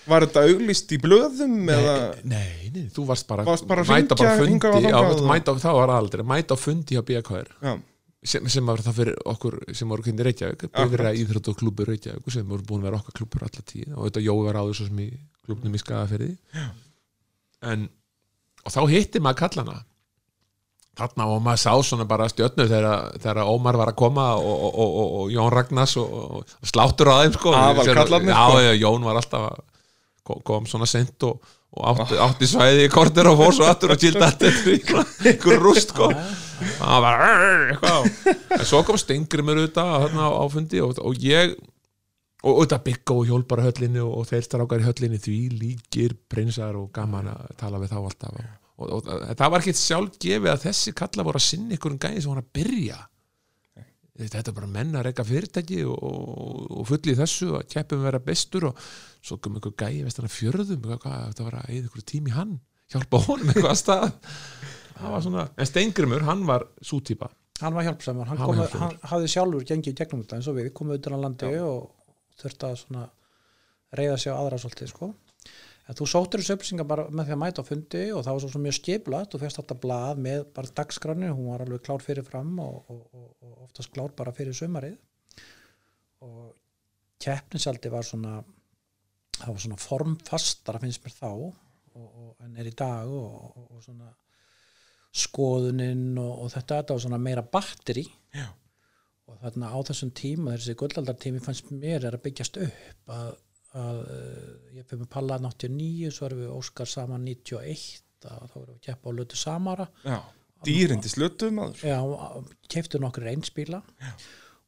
[0.05, 1.95] Var þetta auglýst í blöðum eða?
[2.29, 6.25] nei, nei, þú varst bara, Varst bara mæta bara fundi já, mæta, það var aldrei,
[6.29, 7.49] mæta á fundi hjá BKR
[8.25, 12.29] sem, sem var það fyrir okkur sem voru kynni Reykjavík, byrja íþrótt og klubur Reykjavík
[12.33, 13.91] sem voru búin að vera okkar klubur alla tíð.
[13.97, 15.09] Og þetta Jói var áður svo sem í
[15.45, 16.31] klubnum í Skagafyrði
[17.65, 17.89] en
[18.65, 19.77] og þá hitti maður kallana
[20.99, 25.05] þarna og maður sá svona bara stjörnu þegar, Ómar var að koma og, og, og,
[25.05, 27.55] og, Jón Ragnars og, sláttur á þeim sko.
[27.59, 28.63] Aðalkallarnir, já, sko.
[28.63, 29.61] já, Jón var alltaf að
[30.25, 33.95] kom, kom svona sent og, og átti, átti svæði í korter og fór svo aftur
[33.95, 34.59] og childi allir
[35.27, 36.11] einhver rúst sko.
[36.79, 38.11] Það var eitthvað
[38.59, 41.57] en svo kom Stengrimur auðvitað þarna á, á fundi og, og ég
[42.45, 46.77] og auðvitað Biggo og hjól bara höllinni og, þeir strákar í höllinni því líkir prinsar
[46.79, 50.53] og gaman að tala við þá alltaf og, og, og, það var ekkert sjálf gefið
[50.53, 53.01] að þessi kalla voru að sinna ykkur um gæði sem voru að byrja.
[54.15, 58.05] Þetta er bara menn að reyka fyrirtæki og, og, og fulli í þessu að keppum
[58.07, 58.85] vera bestur og
[59.25, 62.53] svo kom einhver gæði vestan að fjörðum þetta var að eða ykkur tími í hann
[62.95, 64.05] hjálpa honum eitthvað að stað
[65.25, 67.31] svona, en Steingrimur hann var svo típa.
[67.59, 68.83] Hann var hjálpsamur, hann, Hann hjálpsamur.
[68.85, 71.91] hann hafði sjálfur gengið gegnum þetta eins og við, komum utan á landi og
[72.39, 73.05] þurfti að
[73.99, 75.11] reyða sig á aðra svolítið sko
[75.85, 78.45] en þú sóttir þessu upplýsingar bara með því að mæta á fundi og það var
[78.45, 82.27] svo, mjög skiplat og fyrst þetta blað með bara dagskráni, hún var alveg klár fyrir
[82.27, 84.97] fram og, og, og, og oftast klár bara fyrir sumarið.
[86.25, 86.55] Og
[87.21, 88.39] keppnisaldi var svona
[89.39, 91.55] það var svona formfastara finnst mér þá og,
[91.95, 94.11] og, en er í dag og, svona
[95.15, 98.07] skoðuninn og, og þetta, þetta var svona meira batteri.
[98.35, 98.49] Já.
[99.31, 103.37] og þarna á þessum tíma þessi gullaldartími fannst mér er að byggjast upp að,
[103.81, 108.57] að eh, ég fyrir með Palla 89 svo erum við Óskar saman 91 að þá
[108.57, 109.89] erum við að keppa á Lötu Samara.
[110.07, 110.19] Já
[110.65, 111.85] Dýrindi slötu maður.
[111.85, 111.99] Já,
[112.73, 113.27] keftu nokkur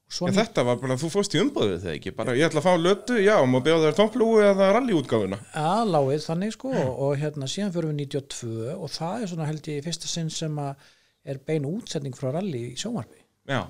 [0.06, 2.12] svo En þetta var bara, þú fórst í umbúðið þegar ekki?
[2.14, 5.38] Bara, ég ætla að fá lötu, já, má bjóða þér topplúi eða rallyútgáfuna.
[5.58, 9.82] Aðláið þannig sko og hérna síðan fyrir við 92 og það er svona held ég
[9.88, 10.86] fyrsta sinn sem að
[11.26, 13.18] er bein útsending frá rally í sjónvarpi.
[13.50, 13.64] Já,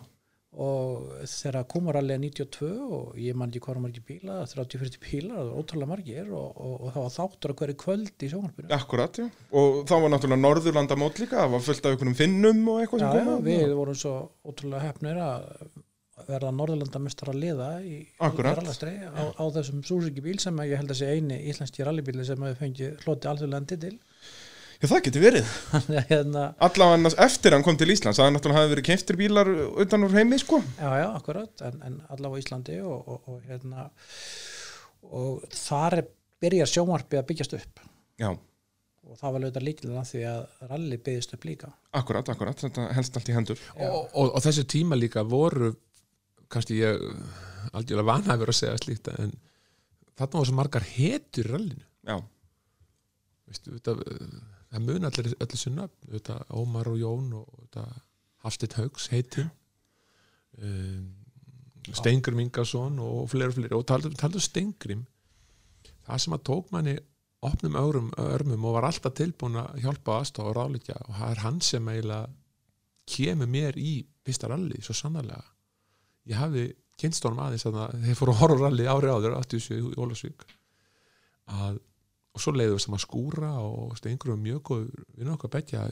[0.56, 5.50] og þegar komaralli er 92 og ég man ekki hvað margir bíla 30-40 bílar, það
[5.50, 8.70] var ótrúlega margir og, og, og það var þáttur að hverju kvöld í sjónvarpinu.
[8.76, 9.26] Akkurat, já.
[9.52, 13.04] Og þá var náttúrulega Norðurlanda mót líka, það var fullt af einhverjum finnum og eitthvað
[13.04, 14.14] já, sem já, kom við vorum svo
[14.48, 15.50] ótrúlega hefnir að
[16.26, 20.94] verða Norðurlandamestara liða í, í rallastri á, á þessum Suzuki bíl sem að ég held
[20.94, 23.96] að sé eini íslenski rallybíli sem að við fengið hloti alþjóðlega titil
[24.76, 25.52] Já, það getur verið.
[25.72, 28.88] Þannig að hérna, Allavega annars eftir hann kom til Íslands Það er náttúrulega hafi verið
[28.90, 29.50] keiftir bílar
[29.84, 30.60] utan úr heimi, sko.
[30.76, 33.88] Já já, akkurat en, en allavega á Íslandi og, og, og hérna
[35.06, 36.12] og þar er,
[36.42, 37.82] byrjar sjónvarpið að byggjast upp.
[38.20, 38.30] Já,
[39.06, 41.72] og það var auðvitað líkilega því að rally byggðist upp líka.
[41.96, 43.60] Akkurat, akkurat, þetta helst allt í hendur.
[43.78, 45.72] Og, og, og þessu tíma líka voru
[46.52, 47.00] kannski ég
[47.76, 49.32] aldrei vanhæfur að segja slíkt en
[50.18, 51.86] þarna var svo margar hetur í rallinu.
[52.06, 52.18] Já,
[53.46, 53.94] Veistu, þetta,
[54.72, 57.78] það mun allir öllu þetta, Ómar og Jón og
[58.44, 59.50] Hafsteinn Haugs heitin
[60.62, 61.12] um,
[61.94, 63.76] Steingrim Ingarsson og fleiri og fleiri.
[63.76, 65.04] Og taldu, Steingrim
[66.06, 66.96] það sem að tók manni
[67.46, 71.42] opnum örum, örmum og var alltaf tilbúin að hjálpa aðstofa og ráleikja og það er
[71.44, 72.32] hann sem eiginlega
[73.06, 73.92] kemur mér í
[74.26, 75.44] fyrsta ralli svo sannarlega.
[76.26, 76.64] Ég hafði
[76.98, 80.46] kynst honum aðeins að þeir fóru að horfa ralli ári áður 87 í Ólasvík
[81.54, 81.78] að
[82.36, 85.86] og svo leiðum við saman skúra og stengur um mjög góð við okkar betja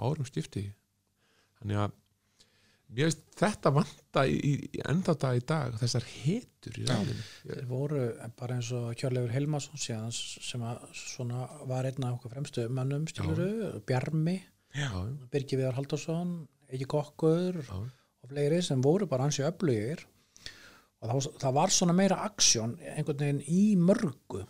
[0.00, 0.64] árum skipti.
[1.60, 1.98] Þannig að
[2.92, 7.22] mér veist þetta vanta í, í, í enda dag í dag þessar hetur í ræðinu
[7.24, 8.02] þeir voru
[8.36, 14.36] bara eins og Kjörleifur Helmarsson síðan sem var einn af okkur fremstu mönnum skiluru, Bjarmi
[15.32, 16.32] Birgi Viðar Halldórsson,
[16.72, 17.76] Eiki Kokkur Já.
[17.76, 20.06] og fleiri sem voru bara hansi öflugir.
[21.02, 24.44] Og það, það var svona meira aksjón einhvern veginn í mörgu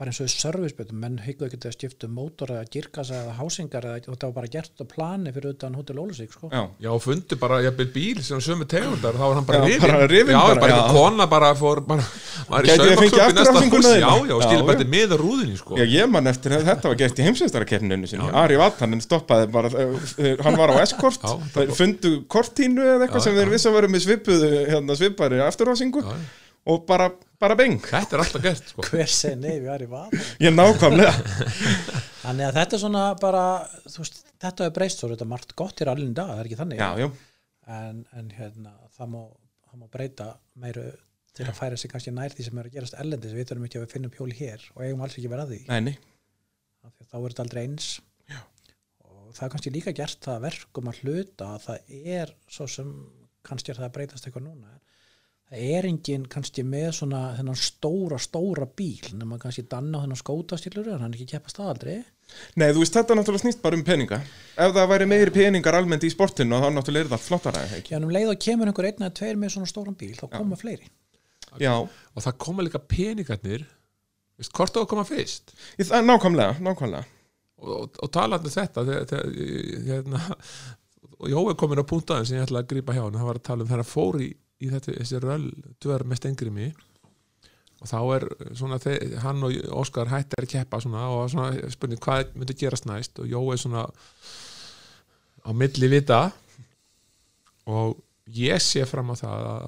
[0.00, 3.34] bara eins og í servicebytum, menn hyggu ekki að skipta um mótor eða girkasa eða
[3.36, 6.48] hásingar eða, og það var bara gert á plani fyrir utan Hotel Ólusík sko.
[6.48, 9.64] Já, Já, og fundi bara, jafnvel bíl sem sömu tegundar, þá var hann bara Já,
[9.68, 12.04] rifin bara rifinn Já, bara, einhver kona bara fór bara, í
[12.48, 14.00] fengið saumaklúbb í næsta afturhaldinguna húsi þína?
[14.00, 15.72] Já, já, skilur bara þetta með rúðinni, sko.
[15.76, 18.32] Já, ég man eftir að þetta var gert í heimsveistarakeppninu sinni.
[18.40, 20.00] Ari Vatanen stoppaði bara, uh,
[20.46, 23.52] hann var á S-kort, Já, þeir fundu kortínu eða eitthvað sem þeir já.
[23.52, 23.76] vissi að
[26.68, 27.06] og bara,
[27.40, 27.78] bara beng.
[27.88, 31.12] Þetta er alltaf gert, sko hver segi nei, við erum í vatn Ég nákvæmlega.
[32.24, 33.44] þannig að þetta er svona bara
[33.96, 36.58] veist, þetta er breyst svo þetta er margt gott í rallin dag, það er ekki
[36.60, 37.08] þannig Já, já,
[37.78, 39.22] en, en hérna, það, má,
[39.70, 40.28] það má breyta
[40.60, 40.84] meiru
[41.36, 43.78] til að færa sig kannski nær því sem er að gerast ellendis við þurfum ekki
[43.80, 45.96] að við finnum pjóli hér og eigum alls ekki vera að því nei, nei.
[46.84, 47.88] Af því að þá er þetta aldrei eins
[48.34, 48.40] Já.
[49.06, 52.66] og það er kannski líka gert það að verkum að hluta að það er svo
[52.74, 52.90] sem
[53.46, 54.74] kannski er það að breytast eitthvað núna
[55.50, 60.20] það er engin kannski með svona þennan stóra, stóra bíl nema kannski danna á þennan
[60.20, 61.98] skótastílur en hann ekki keppast það aldrei
[62.54, 64.20] Nei, þú veist, þetta náttúrulega snýst bara um peninga.
[64.54, 67.96] Ef það væri meiri peningar almennt í sportinu, þá náttúrulega er það flottara, ekki?
[67.96, 70.58] en um leið og kemur einhver einn eða tveir með svona stóran bíl þá koma
[70.60, 70.86] fleiri
[71.58, 73.64] Já, Og það koma líka peningarnir
[74.38, 77.02] Veist, hvort á að koma fyrst nákvæmlega, nákvæmlega.
[77.58, 79.34] og, og, og talandi um þetta þegar, þegar,
[79.88, 80.20] hérna,
[81.18, 83.46] og Jói komin á punktaðin sem ég ætla að grípa hjá hann það var að
[83.50, 84.20] tala um þegar hann fór
[84.60, 85.50] í, þetta, þessi röll
[85.82, 86.70] dver með stengrimi
[87.80, 88.26] og þá er
[88.58, 92.88] svona þeir, hann og Óskar hættir að keppa svona og svona spurning hvað myndi gerast
[92.88, 93.22] næst?
[93.22, 93.86] Og Jói svona
[95.40, 96.20] á milli vita.
[97.70, 97.96] Og
[98.36, 99.64] ég sé fram á það að,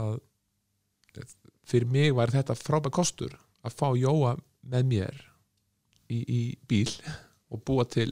[1.16, 1.36] að
[1.68, 4.34] fyrir mig var þetta frábæð kostur að fá Jóa
[4.68, 5.22] með mér
[6.12, 6.90] í, í bíl
[7.52, 8.10] og búa til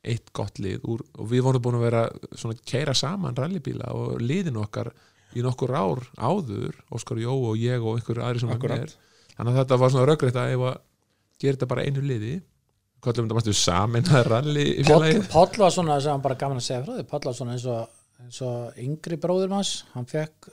[0.00, 4.20] eitt gott lið úr, og við vorum búin að vera svona keira saman rallybíla og
[4.24, 4.92] liðin okkar
[5.36, 8.84] í nokkur ár áður Óskar Jó og ég og einhver aðri sem var Akkurat.
[8.84, 8.96] með
[9.36, 10.64] þannig að þetta var svona röggrætt að
[11.40, 12.34] gera þetta bara einu liði
[13.00, 15.30] kallum þetta mástu samin að rally í Páll, félagið.
[15.32, 17.66] Páll var svona sem hann bara gaman að segja frá því Páll var svona eins
[17.70, 20.50] og, eins og yngri bróður hans hann fekk,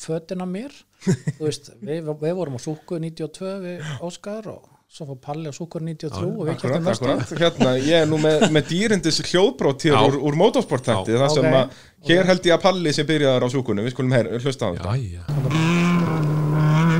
[0.00, 0.76] fötin af mér.
[1.42, 5.80] Veist, við, við vorum á Súku 92 við Óskar og svo fór Palli á Súkur
[5.80, 10.18] 93 og við versta akkurat, hérna, ég er nú með, með dýrindis hljóðbrót hér úr,
[10.20, 11.66] úr motorsportætti, það sem Ok, að
[12.10, 14.92] hér held ég að Palli sem byrjaðar á súkunni, við skulum her, hlusta á þetta.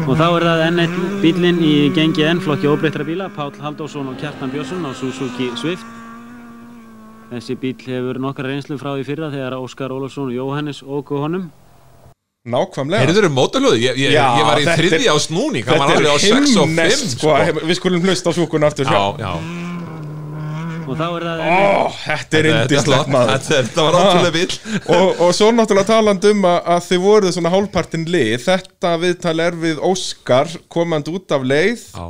[0.08, 4.08] Og þá er það enn eitt bílinn í gengi N flokki óbreyttra bíla, Páll Halldórsson
[4.08, 5.84] og Kjartan Björnsson á Suzuki Swift.
[7.28, 11.52] Þessi bíl hefur nokkra reynslu frá því fyrra þegar Óskar Ólafsson og Jóhannes ógu honum.
[12.42, 13.04] Nákvæmlega.
[13.06, 13.76] heyrður um mótalöðu?
[13.78, 16.56] Ég, ég, ég var í er- þriðja á snúning hann var alveg á er 6
[16.58, 17.36] og 5 himnest, sko,
[17.68, 18.88] við skulum hlusta á súkunni aftur.
[18.90, 19.22] já, sjá.
[19.22, 19.32] já
[20.82, 23.38] Og þá er það Ó, þetta er er indislegt maður.
[23.46, 24.56] þetta, var ótrúlega bíl
[24.96, 29.36] og, og svo náttúrulega talandi um að, að þið voruð svona hálfpartin lið, þetta viðtal
[29.46, 32.08] er við Óskar komand út af leið Já,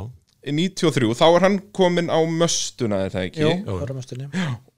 [0.49, 3.45] í 93, þá er hann komin á möstuna, er það ekki?
[3.45, 3.77] Jú, Jú.
[3.85, 4.27] orðumöstunni.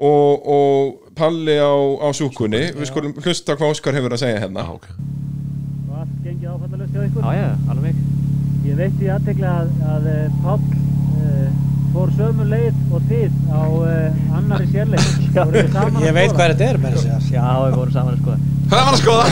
[0.03, 4.67] Og, og Palli á, á súkunni, við skulum hlusta hvað Óskar hefur að segja hérna.
[4.75, 4.91] ok
[5.95, 7.23] og allt gengið áfallalust hjá ykkur.
[7.23, 7.99] Já, já, alveg mig.
[8.65, 11.45] Ég veit í aðtegla að, að eh, Páll uh,
[11.93, 15.13] fór sömu leið og þið á uh, annari sérleik.
[15.75, 18.51] Saman Ég veit hvað þetta er með þessi að Já, við vorum saman að skoða.
[18.65, 19.25] Hvað var að skoða?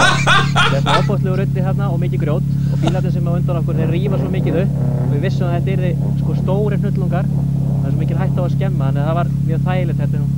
[0.58, 3.92] Það er ábúðslegu röndi hérna og mikið grjót og bílarnir sem á undan okkur, þeir
[3.92, 7.92] rífa svo mikið upp og við vissum að þetta yrði sko stóri hnullungar það er
[7.92, 10.28] svo mikil hætt á að skemma þannig að það var mjög þægilegt þetta er nú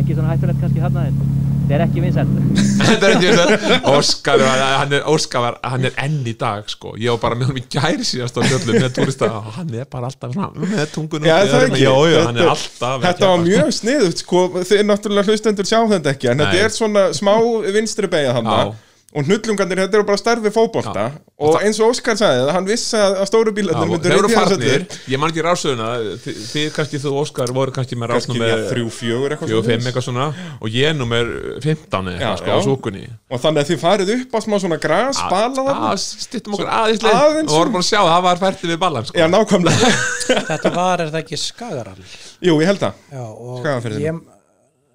[0.00, 1.18] ekki svona hættulegt kannski þarna en
[1.64, 2.32] þetta er ekki vinsælt.
[2.84, 6.66] Þetta er ekki þetta Óskar, var- hann er, Óskar var, hann er enn í dag
[6.68, 6.92] sko.
[7.00, 9.86] Ég var bara með hann í gæri síðast á fjöllum með túrista og hann er
[9.88, 11.82] bara alltaf svona, með tungun Já, það ekki.
[11.86, 15.78] Jó, jó, hann Þetta- er alltaf Þetta var mjög sniðugt, sko, þið náttúrulega hlustendur sjá
[15.94, 16.44] þetta ekki, en Nei.
[16.50, 17.32] þetta er svona smá
[17.78, 18.74] vinstri beigja hann Já.
[19.14, 21.04] Og hnullungarnir, þetta eru bara starfi fótbolta.
[21.44, 24.30] Og eins og Óskar sagði, hann vissi að að stóru bílarnir og myndu þeir voru
[24.30, 24.98] reyndja þess farnir, allir.
[25.12, 25.88] Ég man ekki rásöðuna
[26.24, 30.26] þið, þið kannski þú Óskar voru kannski með rásnum með þrjú, fjögur eitthvað svona.
[30.58, 31.30] Og ég nú með
[31.62, 33.04] 15 Já, eitthvað sko á súkunni.
[33.30, 35.92] Og þannig að þið farið upp á smá svona gras, bala þarna?
[35.94, 37.18] að stittum okkur aðeins leið.
[37.22, 39.18] aðeins og vorum bara að sjá að það var færti við ballan sko.
[39.18, 39.94] Já, nákvæmlega.
[40.24, 42.04] Þetta var, er það ekki skagarall
[42.44, 44.20] Jú, ég held það Já, og Skagafirðinum.
[44.24, 44.40] ég,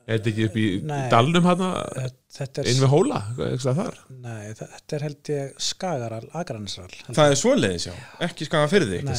[0.09, 1.03] Er þetta ekki upp í Nei.
[1.11, 7.39] dalnum þetta er inn við hóla, Nei, þetta er held ég skagarall, agranisrall Það er
[7.43, 7.93] svoleiðis, já,
[8.25, 9.17] ekki skaga fyrir því Nei.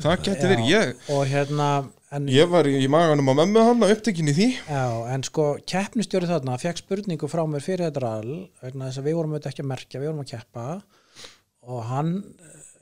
[0.00, 1.70] Það geti verið, ég, Og hérna
[2.16, 4.48] en, ég var í, í maganum á mömmu hann og upptekinn í því.
[4.66, 4.84] Já,
[5.14, 8.32] en sko keppnistjóri þarna fekk spurningu frá mér fyrir þetta rall
[8.62, 10.66] vegna þess að við vorum auðvitað ekki að merkja, við vorum að keppa.
[11.70, 12.14] Og hann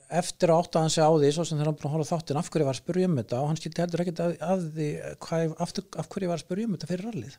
[0.09, 2.39] eftir að átta hann sig á því svo sem þegar hann búin að hóla þáttinn
[2.39, 3.39] af hverju ég var að spurja um þetta?
[3.39, 4.87] Og hann skildi heldur ekkert að, að því
[5.25, 7.37] hvað, aftur, af hverju ég var að spurja um þetta fyrir rallið?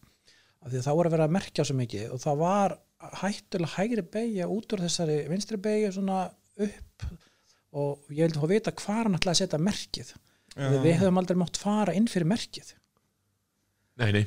[0.60, 2.76] Af því að þá voru að vera að merkja svo mikið og það var
[3.20, 6.18] hættulega hægri beigja út úr þessari vinstri beigja svona
[6.60, 7.06] upp
[7.70, 10.12] og ég vildi fá að vita hvar hann ætlaði að setja merkið.
[10.56, 12.74] Því við höfum aldrei mátt fara inn fyrir merkið.
[14.00, 14.24] Nei, nei,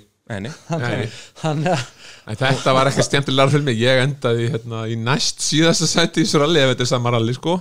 [2.24, 6.28] Að þetta var ekki skemmtilega fyrir mig ég endaði hérna, í næst síðasta sæti í
[6.28, 7.58] þessu rally ef þetta er sama rally sko.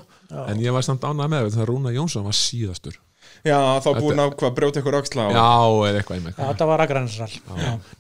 [0.46, 3.00] En ég var samt ánægð með það Rúna Jónsson var síðastur.
[3.42, 5.46] Já, þá búin að hvað brjóta ykkur öxla á já,
[5.88, 7.30] eða eitthvað ja, þetta var aðgrænsral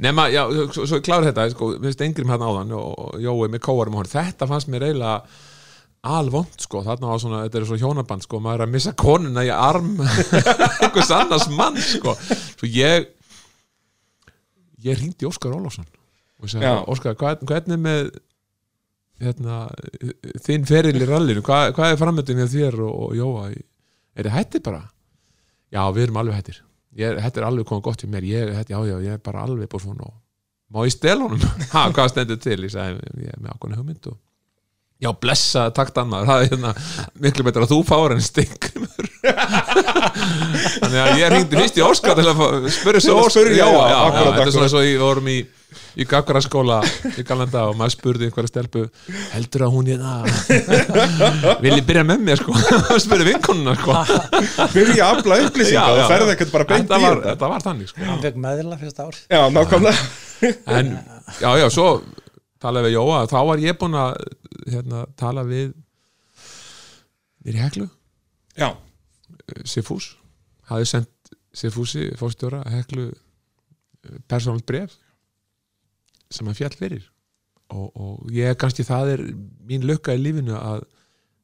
[0.04, 3.48] nema, já, svo, svo klára þetta sko, við veist Engrim hérna áðan og, og Jói
[3.50, 5.16] með kóarum og hann, þetta fannst mér eiginlega
[6.14, 9.42] alvont sko, þarna var svona þetta er svo hjónaband sko, maður er að missa konuna
[9.46, 9.90] í arm
[10.84, 12.14] einhvers annars mann sko,
[12.60, 13.10] svo ég
[14.86, 15.86] ég ringdi Óskar Ólafsson
[16.42, 16.74] og sagði, Já.
[16.90, 18.10] Óskar, hvað, hvernig er með
[19.22, 19.60] hérna,
[20.42, 24.36] þinn feril í rallinu, hvað, hvað er framöndin hjá þér og, og Jóa, er þið
[24.36, 24.82] hættið bara?
[25.72, 26.62] Já, við erum alveg hættir
[26.96, 29.70] þetta er alveg komið gott hjá mér ég, þetta, já, já, ég er bara alveg
[29.72, 30.18] búið svona og
[30.72, 31.40] má ég stel honum?
[31.74, 32.58] ha, hvað stendur til?
[32.66, 34.18] Ég sagði, ég er með ákvæmlega hugmynd og
[35.02, 36.74] já, blessa takt annar það er hérna,
[37.24, 39.10] miklu betur að þú fáir en stingrimur
[40.82, 43.50] þannig að ég ringdi fyrst í Óskar til að fá- spyrja svo Óskar.
[43.50, 45.40] já, já, já, já, þetta er svona svo í, við vorum í
[45.92, 46.78] í gaggaraskóla
[47.20, 48.84] í galanda og maður spurði einhverja stelpu
[49.32, 52.56] heldur að hún ég það vil ég byrja með mér sko?
[53.04, 53.96] Spurði vinkonuna sko.
[54.76, 57.52] Byrja að afla upplýsinga, það ferði ekkert bara beint í þetta.
[57.54, 58.04] var þannig sko.
[58.08, 59.20] Hann fekk meðla fyrsta ár.
[59.32, 60.52] Já, nákvæmlega.
[60.78, 60.92] En
[61.40, 61.88] já, já, svo
[62.62, 64.12] talaði við Jóa, þá var ég búinn að
[64.70, 65.72] hérna, tala við
[67.42, 67.88] við Heklu.
[68.58, 68.68] Já,
[69.66, 70.12] Sifús,
[70.70, 73.10] hafði sendt Sifúsi, fórstjóra, Heklu
[74.30, 74.94] persónalt bref
[76.32, 77.04] sem hann fjall fyrir.
[77.72, 79.22] Og, og ég kannski það er
[79.68, 80.84] mín lukka í lífinu að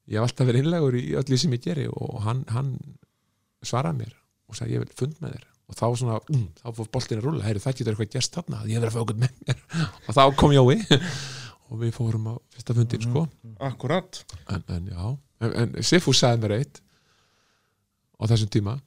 [0.08, 2.74] ég hef alltaf verið innlegur í öllu sem ég geri og hann, hann
[3.64, 4.16] svaraði mér
[4.48, 7.26] og sagði ég vil fund með þér og þá svona, um, þá fór boltin að
[7.28, 9.58] rúla heyri, það getur eitthvað gerst þarna, ég verið að fá okkur með mér.
[10.08, 10.76] Og þá kom Jói.
[11.68, 13.24] Og við fórum á fyrsta fundin sko.
[13.68, 14.22] Akkurat.
[14.48, 15.02] En, en já,
[15.44, 16.80] en, en Sifus sagði mér eitt
[18.16, 18.78] á þessum tíma.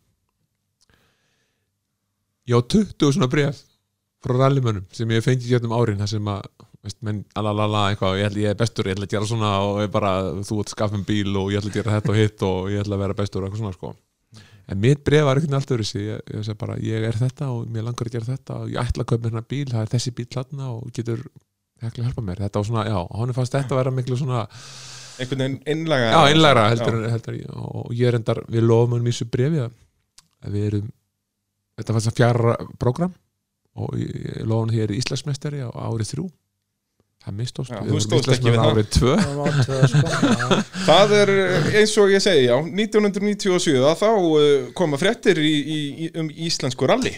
[2.49, 3.61] Ég á 20 svona bref
[4.25, 6.49] frá rallymönnum sem ég hef fengið hérna um árin þar sem að,
[6.81, 10.15] veist, menn, alalala eitthvað, ég, ég er bestur, ég ætla að gera svona og bara,
[10.41, 12.97] þú ert skaffum bíl og ég ætla að gera þetta og hitt og ég ætla
[12.97, 13.93] að vera bestur og eitthvað svona sko
[14.71, 17.49] en mitt bref var einhvern veginn allt öðru sig ég, ég bara, ég er þetta
[17.51, 19.81] og mér langar að gera þetta og ég ætla að kaupa mér hérna bíl, það
[19.85, 21.23] er þessi bíl hladna og getur
[21.81, 22.41] ekki að hjálpa mér.
[22.45, 24.43] Þetta var svona, já, honum fannst þetta að vera miklu svona
[25.21, 28.93] Einhvern veginn innlega Já, einlægra heldur, en- heldur en- og ég er endar, við lofum
[28.99, 30.87] um í þessu brefi að við erum
[31.77, 33.11] þetta þess að fjara program
[33.81, 36.25] og ég, ég lofum að ég er Íslandsmeistari á árið þrjú
[37.25, 40.09] það mistóst, Já, við stóðst ekki við árið tvö Það var tvö, sko.
[40.89, 41.33] Það er
[41.81, 46.89] eins og ég segi, já, 1997 að þá uh, koma fréttir í, í, um íslensku
[46.89, 47.13] rally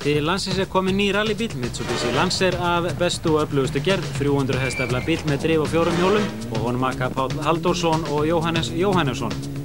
[0.00, 5.02] Til landsins er komin ný rallybíl, Mitsubishi Lancer af bestu og öflugustu gerð, 300 hestafla
[5.04, 9.59] bíl með drif og fjórum hjólum og honum akka Páll Halldórsson og Jóhannes Jóhannesson.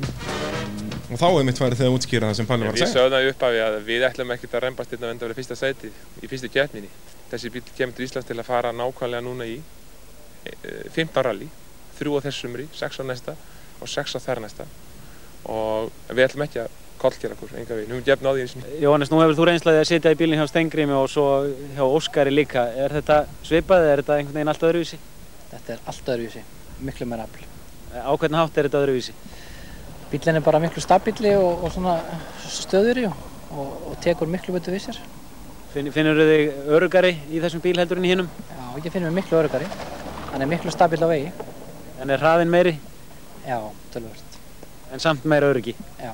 [1.10, 3.16] Og þá er mitt farið þegar útskýra það sem Palli var að Við segja sögðum
[3.16, 5.92] það upp af að við ætlum ekkert að reymbast hérna enda verið fyrsta sæti
[6.22, 6.90] í fyrstu keppninni.
[7.32, 11.50] Þessi bíl kemur til Íslands til að fara nákvæmlega núna í eh, 15 rally,
[12.00, 13.38] þrjú á þessumri, 6 á næsta
[13.82, 14.66] og 6 á þær næsta
[15.46, 18.70] og við ætlum ekki að kollkera okkur, enga við, nú gefn á því eins og
[18.82, 21.26] Jóhannes, nú hefur þú reynslaði að sitja í bílinn hjá Stengrimi og svo
[21.76, 22.64] hjá Óskari líka.
[22.72, 25.00] Er þetta svipað eða er þetta einhvern veginn allt öðruvísi?
[25.52, 26.44] Þetta er allt öðruvísi,
[26.88, 27.44] miklu meira afl.
[27.94, 29.16] Á hvern hátt er þetta öðruvísi?
[30.16, 31.98] Bílinn er bara miklu stabíli og, og svona
[32.48, 33.16] stöðuri og,
[33.52, 35.00] og, og tekur miklu betur við sér.
[35.74, 38.30] Finn, finnur þig örugari í þessum bíl heldur en í hinnum?
[38.48, 39.68] Já, ég finn mig miklu örugari.
[40.32, 41.34] Hann er miklu stabíl á vegi.
[42.00, 42.78] En er hraðin meiri
[43.44, 43.60] Já,
[43.92, 44.40] tölvöld.
[44.94, 45.76] en samt meira öryggi?
[46.00, 46.14] Já.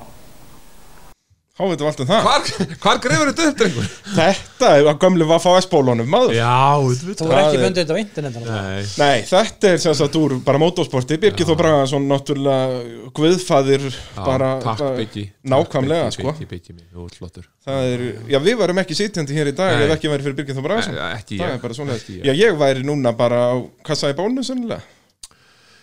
[1.62, 2.24] Há veitum við allt um það?
[2.26, 2.46] Hvar,
[2.82, 3.90] hvar grefur þetta upp, drengur?
[4.16, 6.32] Þetta er að gömlu var FS-bólunum, maður.
[6.34, 6.48] Já,
[6.82, 7.42] þú Þú er Það.
[7.42, 11.46] ekki fundið þetta á internetinu Nei, Nei, þetta er sem sagt úr bara mótorsporti Birgir
[11.46, 13.84] Þó Bragaðsson, náttúrulega guðfaðir
[14.16, 16.32] bara, takk bara byggi nákvæmlega, Takk, sko.
[16.32, 17.46] Biggi, byggi minn, þú ert flottur.
[17.66, 18.04] Það er,
[18.34, 19.84] já við varum ekki sitjandi hér í dag Nei.
[19.86, 21.54] ef ekki væri fyrir Birgir Þó Bragaðsson Eh, Ekki Það ég.
[21.54, 21.98] er bara svona.
[22.26, 23.56] Já, ég væri núna bara á
[23.86, 24.82] kassa í bónu sennilega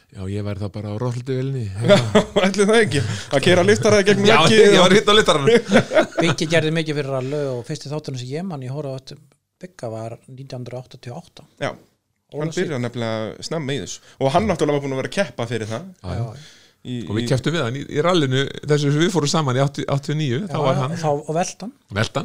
[0.09, 1.63] Já, ég væri þá bara á róðhaldi vilni
[2.45, 3.01] Ætli það ekki.
[3.37, 5.49] Að kera liftaraði gegn Já, veggi ég og- var hitt á littarann
[6.23, 9.19] Byggi gerði mikið fyrir allu og fyrsti þátturinn sem ég mann ég horfði á þetta
[9.65, 12.65] bygga var 1988 Já, hann Ólafsvík.
[12.65, 14.01] byrjaði nefnilega snemma í þessu.
[14.21, 15.87] Og hann náttúrulega var búin að vera að keppa fyrir það.
[16.01, 16.58] Já, já.
[16.85, 19.63] Í, Og við keftum við hann í, í rallinu þessu sem við fórum saman í
[19.63, 21.73] 80 89 þá var hann þá, og veldan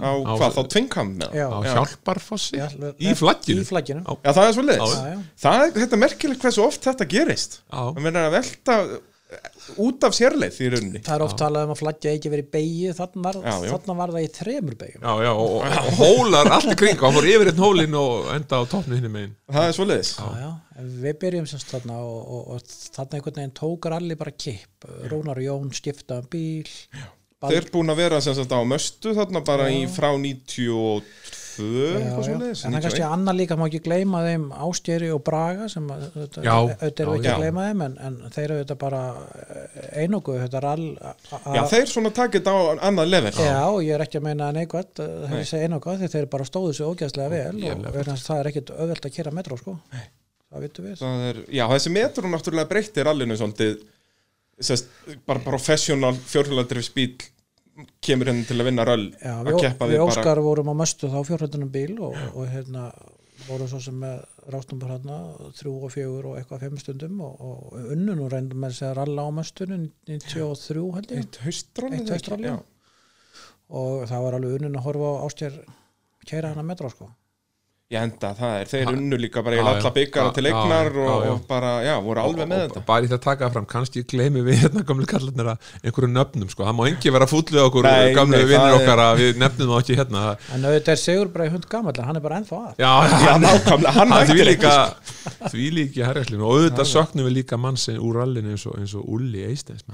[0.05, 1.47] Á hvað, þá tvingam á Já.
[1.75, 2.61] Hjálparfossi.
[2.61, 3.65] Já, í flagginu.
[3.65, 4.05] í flagginu.
[4.05, 4.31] Já.
[4.33, 5.19] Það er svo leiðis Já, já.
[5.45, 7.59] Það er þetta er merkilegt hversu oft þetta gerist.
[7.75, 8.79] Að velta
[9.85, 11.01] út af sérleið í rauninni.
[11.07, 13.73] Það er oft talað um að flaggja ekki verið beigið þarna var, Já, já.
[13.95, 17.29] það í þremur beigjum já, já, og, og, og hólar allt í kring hann fór
[17.33, 19.35] yfir einn hólinn og enda á toppnu hinni megin.
[19.57, 20.13] Það er svoleiðis.
[20.21, 20.51] Já, já,
[20.83, 24.89] en við byrjum semst þarna og, og, og þarna einhvern veginn tók ralli bara kipp,
[25.13, 26.71] Rúnar og Jón skipta um bíl.
[27.45, 31.99] Bald- þeir búin að vera sem sagt á möstu þarna bara í frá 92 Já,
[31.99, 32.27] eitthvað já.
[32.29, 33.13] svoleiðis en það er kannski 91.
[33.17, 37.15] annar líka má ekki gleyma þeim Ástjöri og Braga sem að, þetta, Já, auðvitað já,
[37.19, 39.03] ekki að gleyma þeim en, en þeir eru þetta bara
[40.05, 40.37] einogu
[41.01, 42.55] a- a- já þeir svona takit á
[42.89, 43.33] annað level.
[43.39, 44.51] Já, og ég er ekki að meina
[45.31, 48.75] þegar segi einogu því þeir bara stóðu sig ógæðslega vel og að það er ekkit
[48.79, 49.77] auðvelt að kera metró sko.
[49.95, 50.05] Nei.
[50.55, 50.97] það vitum við.
[51.01, 53.79] Það er, já, þessi metró náttúrulega breytti rallinu svolítið
[54.63, 54.91] sest,
[55.27, 57.17] bara professional fjórhjóladrifs bíl
[58.05, 60.71] kemur henni til að vinna rall Já, að við, keppa við við bara Óskar vorum
[60.71, 62.91] á möstu þá fjórhundunum bíl og, og hérna
[63.49, 64.21] vorum svo sem með
[64.55, 65.19] rástumbar hérna
[65.59, 68.95] þrjú og fjögur og eitthvað fimm stundum og, og unnum og reyndum með þess að
[69.01, 72.15] ralla á möstunum 93 held ég eitt haustrall Eitt eða ekki?
[72.15, 72.55] haustrall, já.
[72.55, 73.43] já.
[73.81, 75.61] og það var alveg unnum að horfa á ástjær
[76.25, 77.11] keira hana metró sko
[77.93, 79.91] Ég enda, það er, þeir unnu líka bara alla já.
[79.93, 81.33] byggara til já, og, já.
[81.35, 83.67] og bara, já, voru alveg með og, þetta og bara í það að taka fram,
[83.69, 86.65] kannski gleymi við hérna gamlu kallarnir að einhverju nöfnum sko.
[86.65, 89.41] það má engi vera fúll við okkur Nei, gamlu nei, vinnir er- okkar að við
[89.43, 90.23] nefnum það ekki hérna
[90.57, 92.93] en auðvitað er Sigur bara í hund gamall en hann er bara ennþá að já,
[93.29, 97.59] Já, nákvæmlega, hann hann því líka ekki því líka herjarslinu og auðvitað söknum við líka
[97.61, 99.85] mann sem úr rallinu eins og, eins og Ulli Eisteins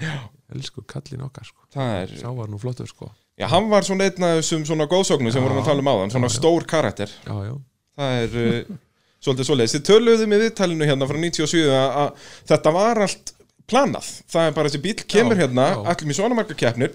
[0.54, 1.66] elsku kallin okkar sko.
[1.74, 3.10] Það er, sá var nú flottur sko.
[3.38, 5.46] já, hann var svona einn af þessum svona góðsóknum sem Já.
[5.46, 6.38] vorum að tala um áðan, svona Já, já.
[6.38, 7.54] stór karakter já, já,
[8.00, 8.78] það er uh,
[9.20, 9.76] svolítið svoleiðis.
[9.76, 13.34] Þið töluðum í viðtalinu hérna frá 97 að, þetta var allt
[13.70, 14.08] planað.
[14.30, 16.94] Það er bara þessi bíl kemur Já, hérna allir með svona marga keppnir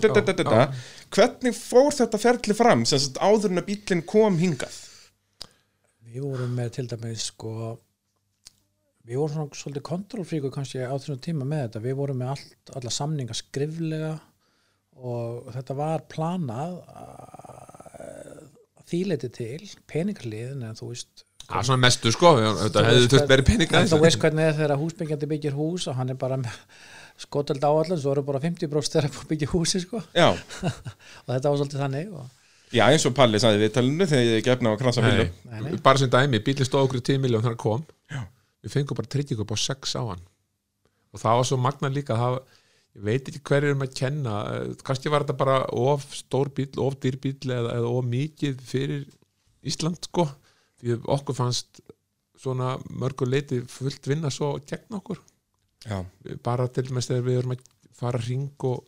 [1.16, 4.82] hvernig fór þetta ferli fram sem sagt áður en að bílinn kom hingað?
[6.12, 7.54] Við vorum með til dæmis sko
[9.06, 11.84] við vorum svona svolítið kontrollfríku kannski á þessum tíma með þetta.
[11.86, 14.14] Við vorum með allt, alla samninga skriflega
[14.96, 17.45] og þetta var planað að
[18.90, 19.62] þýleiti til
[19.92, 23.90] peningarliðin en þú veist það er svona mestu sko þetta hefði þurft verið peninga en
[23.92, 26.56] þú veist hvernig er þegar húsbyggjandi byggir hús og hann er bara með
[27.22, 30.02] skoteld áallan svo eru bara 50 bróst þegar að byggja húsi sko.
[30.16, 30.34] Já,
[31.26, 32.26] og þetta var svolítið þannig og,
[32.76, 35.78] já eins og Palli sagði í viðtalinu þegar ég gefna á krasa bílum Nei, nei.
[35.86, 37.86] bara sem dæmi, bílinn stóð okkur í 10 miljón þannig kom.
[38.12, 38.26] Já.
[38.66, 40.26] við fengum bara tryggingu upp á 6 á hann.
[41.16, 42.42] Og það var svo magna líka það,
[42.96, 44.36] ég veit ekki hverju erum að kenna.
[44.56, 48.62] Eh, kannski var þetta bara of stór bíl, of dýr bíl eða, eða of mikið
[48.66, 49.06] fyrir
[49.66, 50.28] Ísland sko.
[50.82, 51.82] Því okkur fannst
[52.40, 55.20] svona mörgur leiti fullt vinna svo gegn okkur.
[55.86, 56.02] Já,
[56.44, 57.66] bara til dæmis þegar við erum að
[57.96, 58.84] fara hring og,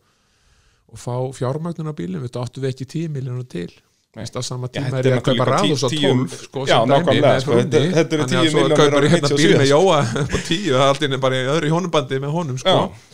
[0.92, 3.68] og fá fjármögnun á bílum, við áttu við ekki 10 miljónu til.
[4.18, 7.28] Á sama tíma þetta er ég að kaupa ráðus á tíu- 12 sko, Já, nákvæmlega,
[7.28, 9.68] með sko, þetta- þetta eru Þannig að 10 svo kaupar ég hérna 97, bíl með.
[9.68, 9.98] Jóa
[10.34, 12.74] á 10 það er alltaf bara í öðru hjónubandi með honum sko.
[12.74, 13.07] Já.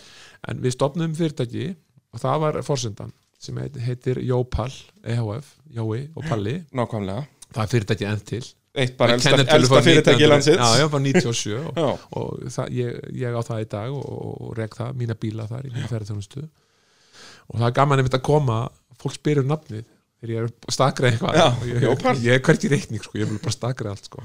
[0.49, 1.69] En við stopnum fyrirtæki
[2.15, 3.13] og það var forsendan
[3.45, 4.71] sem heit- heitir Jópal
[5.05, 6.59] EHF, Jói og Palli.
[6.73, 7.25] Nákvæmlega.
[7.55, 8.45] Það er fyrirtæki enn til.
[8.75, 10.59] Eitt bara elsta, elsta fyrirtæki 1900 landsins.
[10.59, 11.91] Já, já, bara 97 og, Já.
[12.19, 14.07] og það, ég, ég á það í dag og,
[14.49, 18.25] og reg það, mína bíla þar í mína ferðarþjónustu og það er gaman einmitt að
[18.27, 18.57] koma
[18.99, 21.37] fólk spyrir um nafnið þegar ég er að stakra eitthvað.
[21.39, 24.25] Já, og ég, ég, ég er hvergi reikning sko, ég vil bara stakra allt sko.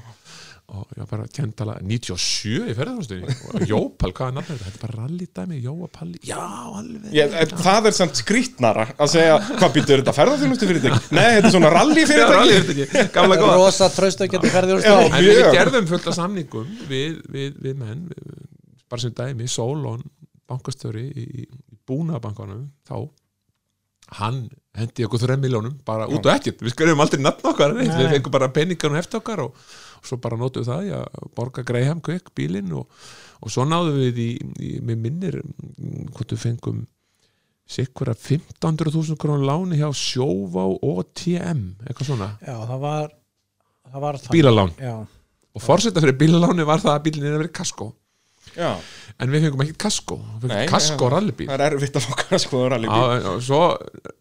[0.70, 4.66] Og ég var bara kentala 97 í ferðarþjónustunni og Jópal, hvað er nafnið þetta?
[4.66, 6.38] Þetta er bara rallydæmi, Jóapalli já,
[6.78, 7.08] alveg.
[7.16, 11.50] Ég, en það er samt skrítnara að segja hvað býtur þetta ferðarþjónustu fyrirtæki nei, þetta
[11.50, 13.56] er svona rally Já, fyrirtæki rallydæmi, gamla góða.
[13.58, 14.94] rosa tröst að geta ferðið úr Já.
[14.94, 18.30] stað en við gerðum fullt af samningum við, við, við menn við,
[18.90, 20.06] bara sem dæmi, Solon
[20.50, 21.48] bankastöri í, í
[21.90, 22.96] búnabankanum þá
[24.20, 24.44] hann
[24.74, 28.34] hendi okkur þreim miljónum bara út og ekkert, við skrifum aldrei nafn okkar við fengum
[28.34, 29.54] bara peningar og eftir okkar og,
[30.00, 32.88] og svo bara notum við það í að borga Graham Quick bílinn og,
[33.40, 34.30] og svo náðum við í,
[34.60, 35.38] í með minnir
[36.16, 36.82] hvort við fengum
[37.70, 43.14] sikkur að 1500.000 krónu láni hjá Sjóvá og TM eitthvað svona, já það var
[43.90, 44.32] það var það.
[44.34, 44.72] Bílalán.
[44.80, 44.94] Já,
[45.50, 47.92] og fórseta fyrir bílaláni var það að bílinn er að vera kasko
[48.56, 48.70] Já,
[49.22, 50.16] en við fengum ekki kasko.
[50.70, 51.10] Kasko já.
[51.14, 51.46] rallybíl.
[51.50, 53.02] Það er erfitt að fá kasko og rallybíl.
[53.20, 53.60] Já, og svo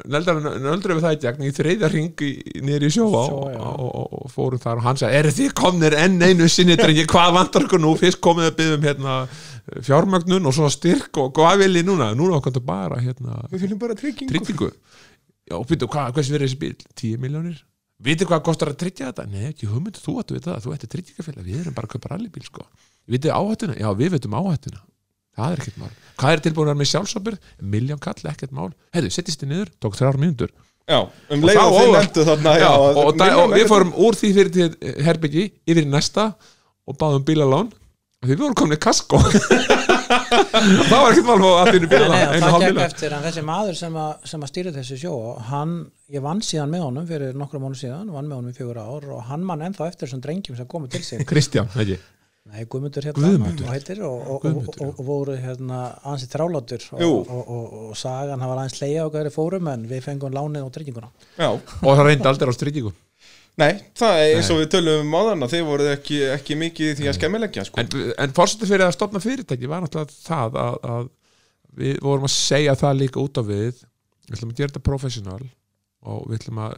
[0.09, 2.23] nöldrum við það í gegn í þriðja ring
[2.67, 5.55] niður í sjóa Sjó, og, og, og, og fórum þar og hann sagði, eru þið
[5.61, 7.95] komnir enn einu sinni drengi, hvað vantar okkur nú?
[7.99, 9.15] Fyrst komið að byggðum hérna,
[9.87, 12.11] fjármögnun og svo styrk og hvað vil ég núna?
[12.17, 14.33] Núna okkur bara hérna, Við viljum bara tryggingu.
[14.35, 14.69] tryggingu.
[15.49, 16.75] Já, og byrju, hvað, hvers verið þessi bíl?
[17.01, 17.57] 10 miljónir?
[18.05, 19.25] Vitið hvað kostar að tryggja þetta?
[19.27, 21.47] Nei, ekki hugmyndu, þú ættu vita það, þú ættu tryggingafélag.
[21.47, 22.67] Við erum bara að kaupa rallybíl, sko
[23.09, 23.79] Vitið áhættuna?
[23.79, 24.83] Já, við veitum áhættuna
[25.39, 25.91] Það er ekkert mál.
[26.19, 27.51] Hvað er tilbúin að vera með sjálfsabyrð?
[27.73, 28.71] Miljón kall, ekkert mál.
[28.95, 30.51] Herðu, settist þið niður, tók þrjár mínútur.
[30.89, 33.91] Já, um Og leið og þið nefndu þarna Já, og, og, milljón og við fórum
[33.93, 36.31] úr því fyrir til herbyggi yfir í næsta
[36.89, 39.19] og báðum bílalán og því við vorum komin í kasko
[40.89, 43.25] það var ekkert mál á allir Nei, bíla nei, einu það hálf gekk eftir en
[43.27, 45.13] þessi maður sem að, sem að stýra þessi sjó
[45.51, 45.75] hann,
[46.09, 49.11] ég vann síðan með honum fyrir nokkra mánu síðan, vann með honum í fjögur ár
[49.13, 52.01] og hann mann ennþá eftir þessum drengjum sem komu til sig Kristján, ekki
[52.49, 53.65] Nei, Guðmundur hérna Guðmundur.
[53.67, 57.11] og heitir og, og, og, Guðmundur, og, og voru hérna ansið þrálátur og, Jú.
[57.19, 60.73] og, og, og sagan var aðeins leiða á hverju fórum en við fengum lánið og
[60.73, 61.11] trygginguna.
[61.37, 62.95] Já, og það reyndi aldrei á strykkingu
[63.59, 66.91] nei, það er eins og við tölum um áðan að þið voruð ekki, ekki mikið
[66.91, 67.81] í því að skemmilegja sko.
[67.81, 67.89] en,
[68.23, 71.09] en fórsetið fyrir að stopna fyrirtæki var náttúrulega það að, að
[71.79, 75.41] við vorum að segja það líka út á við við ætlum að gera þetta professional
[76.09, 76.77] og við ætlum að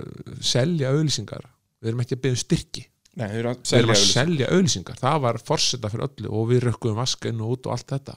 [0.52, 1.46] selja auðlýsingar
[1.82, 2.86] við erum ekki að byggja um styrki
[3.20, 6.30] Nei, þau eru að við erum selja að selja auðlýsingar það var fórseta fyrir öllu
[6.40, 8.16] og við rökkum vaska inn og út og allt þetta.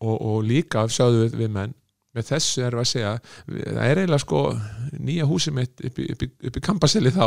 [0.00, 1.74] Og, og líka sjáðu við, við menn
[2.16, 3.10] með þessu erum við að segja
[3.46, 4.40] við- það er eiginlega sko
[4.98, 7.26] nýja húsið mitt upp í, upp í, upp í kampaseli þá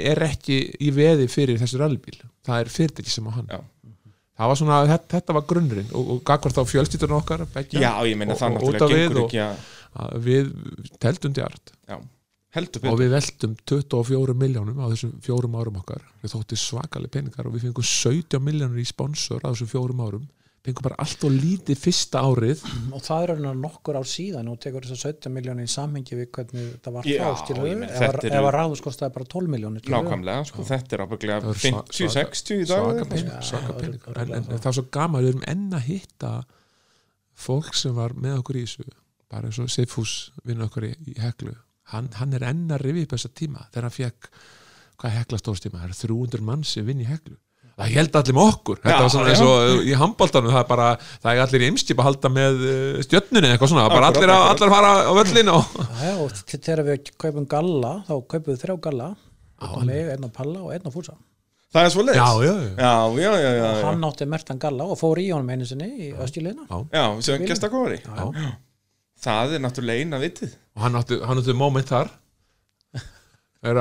[0.00, 3.46] er ekki í veði fyrir þessu rallybíl það er fyrirtæki sem á hann.
[3.50, 3.60] Já.
[4.40, 5.90] það var svona, þetta, þetta var grunnurinn.
[5.94, 9.44] Og, og gagvar þá fjölstýturinn okkar beggja, Já, ég meina það náttúrulega við gengur ekki
[10.00, 10.50] að við
[11.02, 12.08] teldum djart heldur
[12.80, 12.98] og betur.
[13.04, 16.02] við veltum 24 miljónum á þessum fjórum árum okkar.
[16.24, 20.28] Við þótti svakalig peningar og við fengum 17 miljónur í sponsor á þessum fjórum árum.
[20.60, 22.60] Fengum bara allt og lítið fyrsta árið.
[22.92, 26.18] Og það er raunar nokkur ár síðan og tekur þess að 17 miljónir í samhengi
[26.18, 30.98] við hvernig það var þá ef, að- ráðus kostaði bara 12 miljónir Nákvæmlega, sko, þetta
[30.98, 32.84] er ábygglega Það er sva- 50-60 í dag
[33.46, 34.52] svaka, peningar, en, en, það.
[34.52, 36.34] en það er svo gaman við erum enn að hitta
[37.40, 38.84] fólk sem var með okkur í þessu.
[39.30, 41.54] Bara eins og Seifús vinna okkur í, í heklu
[41.92, 44.32] hann, hann er enn að rifi upp þessa tíma þegar hann fekk
[45.00, 47.38] hvað hekla stórstíma, það er 300 mann sem vinn í heklu.
[47.80, 48.78] Það held allir með okkur.
[48.82, 49.32] Þetta Já, var svona já.
[49.32, 50.88] eins og í handbóltanum það er bara,
[51.22, 54.32] það er allir í ymskip að halda með uh, stjörnunni eitthvað svona, bara Akkurat, allir,
[54.34, 58.50] að, allir að fara á völlin og Já, og þegar við kaupum galla þá kaupum
[58.50, 59.08] við þrjá galla.
[59.88, 61.16] Mig, einn á palla og einn á fúsa.
[61.70, 63.84] Það er svo leiðis já, já, já, já, já, já, já, og já.
[63.86, 67.04] hann átti mertan galla og fór í honum einu sinni í öskjulegina já.
[67.22, 68.48] Sem gestakóri já.
[69.22, 72.08] Það er náttúrulega eina vitið og hann átti, hann átti moment þar.
[73.60, 73.80] Að,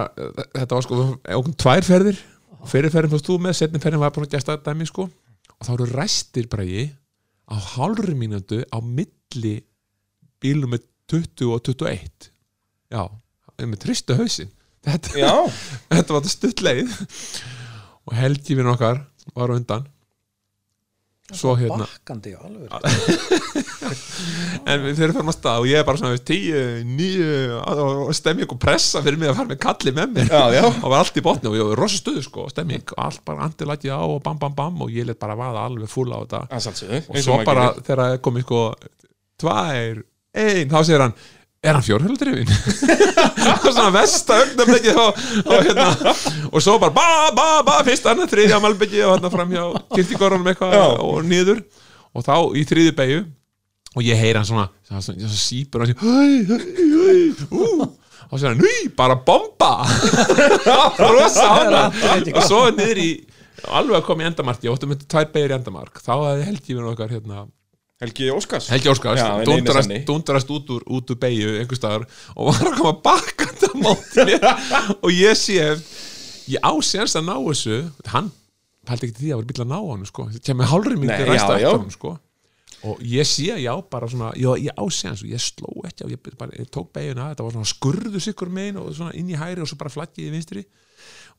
[0.51, 0.97] þetta var sko
[1.39, 2.17] okkur tvær ferðir.
[2.67, 5.05] Fyrirferðin fórst þú með, setni ferðin var bara að gesta dæmi sko.
[5.55, 6.89] Og þá eru ræstir bræði
[7.47, 9.53] á hálfri mínútu á milli
[10.43, 12.27] bílum með 20 og 21
[12.91, 13.01] já,
[13.63, 14.51] með tristu hausinn.
[14.83, 15.15] Þetta,
[15.95, 16.91] þetta var þetta stuttleið
[18.03, 19.01] og helgifin okkar
[19.35, 19.87] var undan
[21.37, 22.69] svo hérna bakkandi alveg
[24.69, 28.53] en við þeirra fyrir að stað og ég er bara svona tíu, nýju og stemming
[28.53, 30.31] og pressa fyrir mig að fara með kalli með mér.
[30.31, 30.63] Já, já.
[30.69, 33.47] og var allt í botni og ég var rosa stuðu sko, stemming og allt bara
[33.47, 36.41] andilækið á og bam bam bam og ég let bara vaða alveg full á þetta.
[37.05, 38.63] Og svo bara þegar komið sko
[39.39, 40.01] tvær,
[40.35, 41.17] ein, þá segir hann
[41.59, 46.13] er hann fjórhjöldrifin og svona versta augnablikið og, og, hérna,
[46.53, 50.47] og svo bara ba, ba, ba, fyrst annað þriðja malbyggi og hérna fram hjá kirkigorunum
[50.53, 51.59] eitthvað og niður.
[52.15, 53.19] Og þá í þriði beigju
[53.97, 55.97] og ég heyri hann svona, svona, svona, svona sípur og hann
[58.29, 59.73] og svo hann, nýj, bara bomba.
[61.17, 63.09] Rosa hana og svo niður í
[63.67, 66.13] alveg að koma í endamarki, ég óttum með tvær beigir í endamark þá
[66.45, 67.47] held ég verið okkar hérna
[67.99, 69.43] Helgi Óskars Helgi Óskars Já,
[70.07, 74.45] dundarast, út úr, úr beigju einhver staðar og var að koma bakkandi á mér
[75.03, 77.81] og ég sé ég á séns að ná þessu
[78.13, 78.31] hann
[78.87, 80.27] pældi ekki því að var bíl að ná hann sko.
[80.31, 81.67] það kemur hálfri Nei, myndi já, ræsta já.
[81.67, 82.13] eftir hann sko.
[82.89, 86.15] og ég sé já bara svona ég, ég á séns og ég sló ekki og
[86.15, 89.37] ég, bara, ég tók beigjuna, þetta var svona skurðu sikkur megin og svona inn í
[89.37, 90.63] hæri og svo bara flaggið í vinstri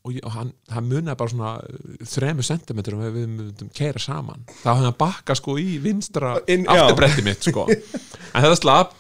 [0.04, 4.00] og, ég, og hann, hann munaði bara svona uh, þremu sentimetrum ef við myndum keira
[4.02, 4.46] saman.
[4.62, 7.66] Þá hann bakka sko í vinstra afturbretti mitt sko.
[7.70, 8.94] En þetta slapp.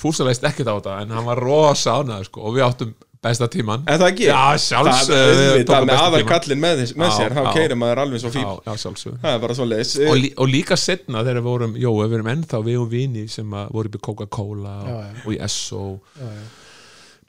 [0.00, 2.94] Fúsa leist ekkert á þetta en hann var rosa ánæður sko og við áttum
[3.24, 3.84] besta tíman.
[3.88, 4.24] En það ekki?
[4.28, 6.32] Já, sjálfs Það eh, við tókum með besta aðal tímann.
[6.32, 7.52] kallin með, með Já, sér, þá já.
[7.56, 10.30] keirir maður alveg svo fín Já, já, sjálfsög Það er bara svo leiðis og, lí,
[10.44, 13.72] og líka setna þegar við vorum, jó, við erum ennþá við og vini sem að
[13.78, 15.86] voru upp í Coca-Cola og, og í Esso.
[16.20, 16.44] Já, já.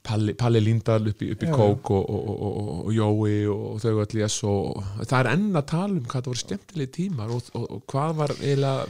[0.06, 3.36] Palli, Palli Lindahl upp í, upp í Já, Coke og, og, og, og, og Jói
[3.52, 6.44] og þau öll í Esso og það er enn að tala um hvað það voru
[6.44, 8.88] skemmtilegi tímar og, og, og hvað var eiginlega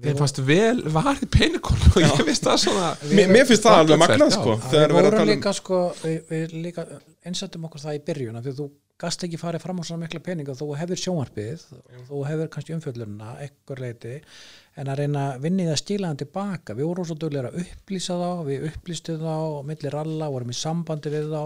[0.00, 4.00] þeim fannst vel varið peningón og ég veist það svona Mér mér finnst það alveg
[4.00, 6.86] magnað sko við vorum um líka sko við, við líka
[7.26, 8.70] einsettum okkur það í byrjun af því að þú
[9.00, 12.74] gast ekki farið fram á svona mikla peninga þú hefur sjónvarpið og þú hefur kannski
[12.76, 14.16] umfjöllunina ekkur leiti
[14.80, 16.76] en að reyna að vinni það stíla hann tilbaka.
[16.76, 19.36] Við vorum svo duglega að upplýsa þá við upplýstum þá
[19.70, 21.42] milli ralla vorum í sambandi við þá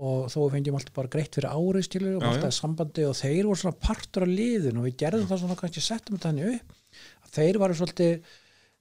[0.00, 3.60] og þó fengjum alltaf bara greitt fyrir árið stílu og alltaf sambandi og þeir voru
[3.60, 6.76] svona partur af liðin og við gerðum það svona kannski settum hann upp
[7.26, 8.30] að þeir varu svolítið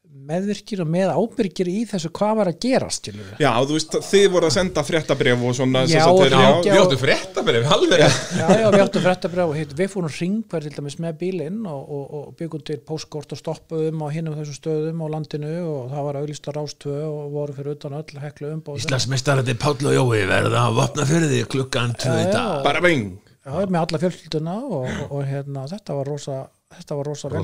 [0.10, 4.26] meðvirkir og með ábyrgir í þessu hvað var að gera skilur Já, þú veist, þið
[4.34, 8.66] voru að senda fréttabref og svona Já, við áttum frétta með þeim alveg Já, já,
[8.74, 12.28] við áttum fréttabrjáð og heit, við fórum ringverð til dæmis með bílinn og, og, og
[12.42, 16.58] byggum til póskort og stoppuðum á hinnum þessum stöðum á landinu og það var auðlista
[16.58, 21.10] rástvö og voru fyrir utan öll heklu umbóð Íslandsmeistarandi Páll og Jói verða að vopna
[21.10, 22.62] fyrir því klukkan tvö í dag.
[22.66, 26.40] Bara bing Já, með alla fjölskylduna og, og, og hérna, þetta var rosa
[26.78, 27.42] þetta var rosa vel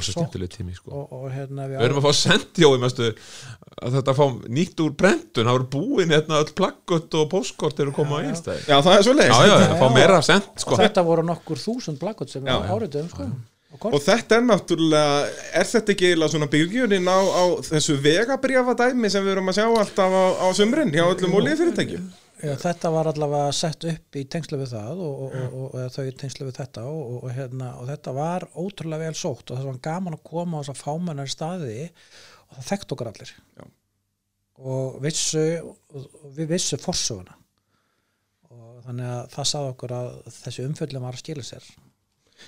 [0.54, 0.92] tími sko.
[0.94, 2.20] Og, og hérna við, Við erum að fá
[2.84, 3.08] mestu
[3.82, 4.24] að þetta fá
[4.58, 8.70] nýtt úr brentun það voru búin hérna öll plakkut og póskort eru koma á einstæði
[8.70, 10.80] Já, það er svo Já, já, leiðis það fá meira sent sko.
[10.80, 13.28] þetta voru nokkur þúsund blakkot sem við áriðum sko.
[13.28, 13.54] og
[13.92, 15.16] Og þetta er náttúrulega,
[15.60, 19.58] er þetta ekki eiginlega svona byrjunin á, á þessu vegabriafa dæmi sem við erum að
[19.58, 22.06] sjá alltaf á, á sumrin hjá öllum olíufyrirtækjum?
[22.42, 26.04] Já, þetta var allavega sett upp í tengslu við það og, og, og, og þau
[26.06, 29.70] í tengslu við þetta og, og, hérna, og þetta var ótrúlega vel sótt og það
[29.70, 33.34] var gaman að koma á þess að fámennar staði og það þekkt okkur allir.
[33.56, 33.66] Já.
[34.66, 37.40] og vissu og við vissu forsöguna.
[38.56, 41.74] Og þannig að það sagði okkur að þessi umfjöllum var að skila sér.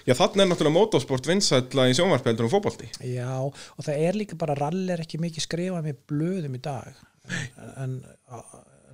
[0.03, 2.89] Já, þannig er náttúrulega motorsport vinsætla í sjónvarpeldur og fótbolti.
[3.07, 6.99] Já, og það er líka bara rall er ekki mikið skrifað með blöðum í dag.
[7.27, 7.95] En, en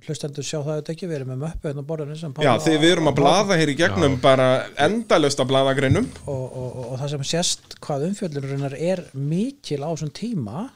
[0.06, 2.92] hlustendur sjá það ekki, við erum með möppu hérna á borðinu sem Já, því við
[2.94, 4.48] erum að blaða hér í gegnum bara
[4.86, 6.08] endalöst að blaðagreinum.
[6.26, 10.66] og, og, og, og það sem sést hvað umfjöldurinnar er mikil á þessum tíma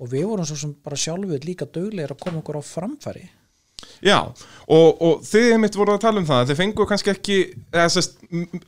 [0.00, 3.26] og við vorum svo sem bara sjálfur líka duglegir að koma okkur á framfæri
[4.04, 4.18] Já,
[4.68, 7.36] og, og þið mitt voru að tala um það, þið fengu kannski ekki,
[7.72, 8.60] eða sest, m-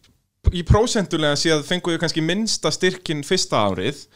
[0.50, 4.06] í prósentulega séð fengu þið kannski minnsta styrkin fyrsta árið,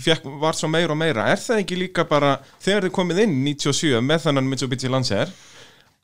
[0.00, 1.26] fekk, var svo meira og meira.
[1.32, 5.34] Er það ekki líka bara, þegar þið komið inn 97 með þannan Mitsubishi Lancer,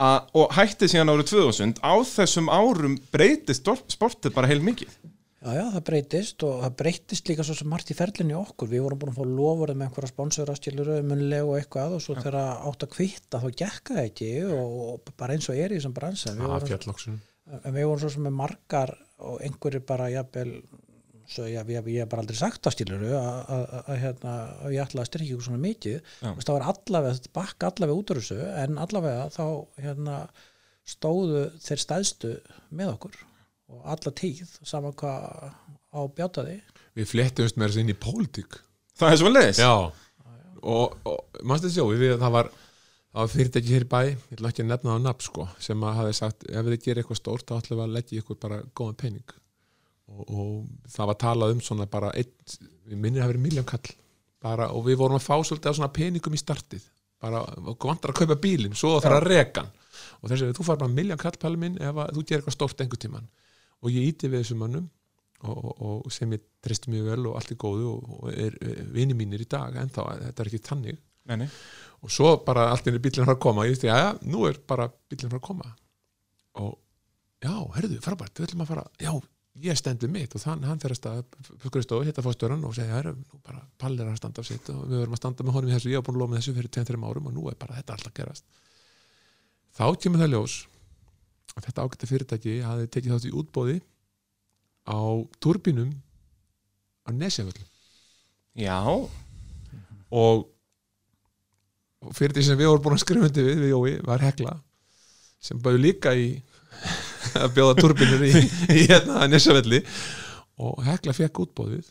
[0.01, 4.93] að, og hættið síðan árið 2000, á þessum árum breytist sportið bara heil mikið.
[5.41, 8.69] Já, já, það breytist og það breytist líka svo sem margt í ferlinni okkur.
[8.69, 12.19] Við vorum búin að fá lofurð með einhverja sponsora skilur munlega og eitthvað og svo
[12.19, 12.37] þegar
[12.69, 15.97] átt að kvitta þá gekka það ekki og, og bara eins og er í þessum
[15.97, 16.35] bransa.
[16.37, 16.45] Við
[17.51, 20.55] en við vorum svo sem með margar og einhverju bara jafnvel
[21.31, 25.03] svo ég, hef bara aldrei sagt það skilur að, að, að, hérna, að ég ætla
[25.03, 26.15] að styrkja ykkur svona mikið.
[26.21, 29.45] Það var allavega, bakka allavega út úr þessu en allavega þá
[29.85, 30.17] hérna,
[30.91, 32.33] stóðu þeir stæðstu
[32.75, 33.21] með okkur.
[33.71, 35.53] Og alla tíð saman hvað
[35.95, 36.57] á bjátaði.
[36.99, 38.59] Við flettumst með þessu inn í pólitík.
[38.99, 39.63] Það er svo leiðis.
[39.63, 39.75] Já.
[40.61, 42.51] Og, og mannstu þessi Jói, við, það var
[43.17, 45.97] var fyrirtæki hér í bæ, ég ætla ekki að nefna það nafn sko, sem að
[45.99, 49.01] hafi sagt, ef þið gerir eitthvað stórt þá ætlum við að leggja ykkur bara góðan
[49.01, 49.35] pening.
[50.11, 52.55] Og, og það var talað um svona bara einn,
[52.87, 53.93] við minnir að vera miljónkall
[54.41, 56.87] bara, og við vorum að fá svolítið á svona peningum í startið.
[57.21, 57.43] Bara,
[57.83, 59.67] vantar að kaupa bílinn, svo þarf að reka
[60.21, 63.01] og þessi, þú fær bara miljónkall palli minn ef að, þú gerir eitthvað stórt einhver
[63.01, 63.29] tíman
[63.81, 64.89] og ég íti við þessum mönnum
[65.49, 68.57] og, og, og sem ég tristi mjög vel og allt er góðu og, og er,
[68.61, 71.01] er vini mínir í dag en þá, þetta er ekki tannig
[71.31, 71.51] Nei, nei.
[72.03, 73.67] og svo bara allt inn er bílinn frá að koma.
[73.69, 75.75] Ég veist, já, já, nú er bara bílinn frá að koma.
[76.61, 76.73] Og
[77.45, 78.87] já, herðu, frábært, við ætlum að fara.
[79.01, 79.13] Já,
[79.67, 80.35] ég stendi mitt.
[80.35, 81.21] Og þann, hann fer að stað
[81.67, 85.05] skristofu, hitta fórstöran og segja, herru, nú bara pallir að standa af sitt og við
[85.05, 86.75] verum að standa með honum í þessu, ég hef búin að lofa með þessu fyrir
[86.81, 88.61] 2-3 árum og nú er bara þetta alltaf gerast.
[89.77, 90.57] Þá kemur það ljós
[91.57, 93.77] að þetta ágætti fyrirtæki hafi tekið þátt í útbóði
[94.87, 95.01] á
[95.43, 95.93] turbínum
[97.07, 97.67] á Nesjaföll
[98.59, 98.83] Já,
[100.11, 100.47] og
[102.05, 104.57] og fyrir því sem við vorum búin að skrifa undir við, við Jói, var Hekla
[105.41, 106.29] sem bæði líka í
[107.43, 108.35] að bjóða turbinur í,
[108.73, 109.83] í hérna Nesjavelli.
[110.61, 111.89] Og Hekla fekk útbóðið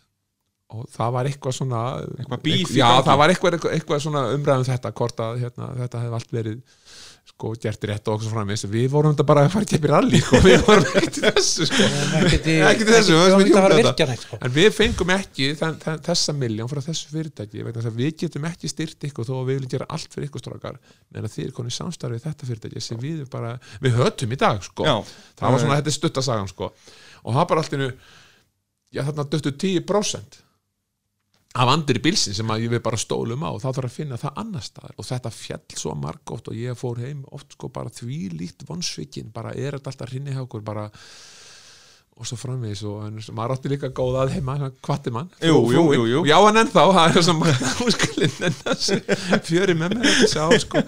[0.70, 1.84] og það var eitthvað svona
[2.14, 6.01] Eitthvað í já, það var eitthvað, eitthvað, eitthvað svona umræðum þetta hvort að hérna, þetta
[6.03, 6.60] hefði allt verið
[7.30, 9.89] sko gert rétt og okkur svo framins við vorum þetta bara að fara að keppi
[9.91, 10.39] rally sko.
[10.43, 11.88] við vorum ekkert í þessu sko.
[12.19, 12.55] ekkert í,
[12.89, 13.89] þessu, við við varum varum ekki ekki að fara að þetta.
[13.89, 14.39] virkja neitt sko.
[14.45, 18.13] En við fengum ekki þen, þen, þessa miljón frá þessu fyrirtæki vegna þess að við
[18.23, 20.80] getum ekki styrt ykkur þó að við viljum gera allt fyrir ykkur strákar
[21.15, 24.88] en er konið samstarfið þetta fyrirtæki sem við bara, við hötum í dag sko.
[24.89, 24.97] Já.
[25.39, 26.73] það var svona, þetta er stuttasagan sko.
[27.23, 27.91] og það bara allt innu
[28.89, 30.41] já þarna döttu 10%
[31.57, 34.37] af andir í bílsin sem að við bara stólum á þá þarf að finna það
[34.43, 34.93] annar staðar.
[35.01, 39.33] Og þetta fjall svo margótt og ég fór heim oft sko bara því líkt vonsvikin
[39.33, 40.85] bara er þetta alltaf hrinni hjá okkur bara
[42.19, 42.83] og svo framvegis.
[42.85, 45.33] Og en, maður átti líka góða að heima hvati mann.
[45.41, 46.23] Jú, jú, jú, jú.
[46.29, 49.01] já hann ennþá, er en þessu
[49.47, 50.83] fjöri með mér ekki sá sko.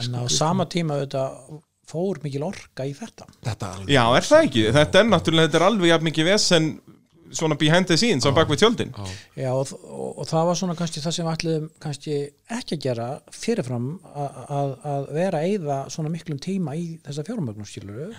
[0.00, 1.60] En á sama tíma auðvitað
[1.90, 3.26] fór mikil orka í þetta.
[3.44, 4.64] Þetta Já, er það ekki?
[4.74, 6.70] Þetta er náttúrulega, þetta er alveg jafn mikið vesen
[7.36, 8.92] svona behind the scenes á bakvið tjöldin.
[9.38, 12.18] Já, og, og, og það var svona kannski það sem við ætluðum kannski
[12.58, 17.26] ekki að gera fyrirfram að, að, að vera að eyða svona miklum tíma í þessa
[17.28, 18.10] fjármögnum skiluru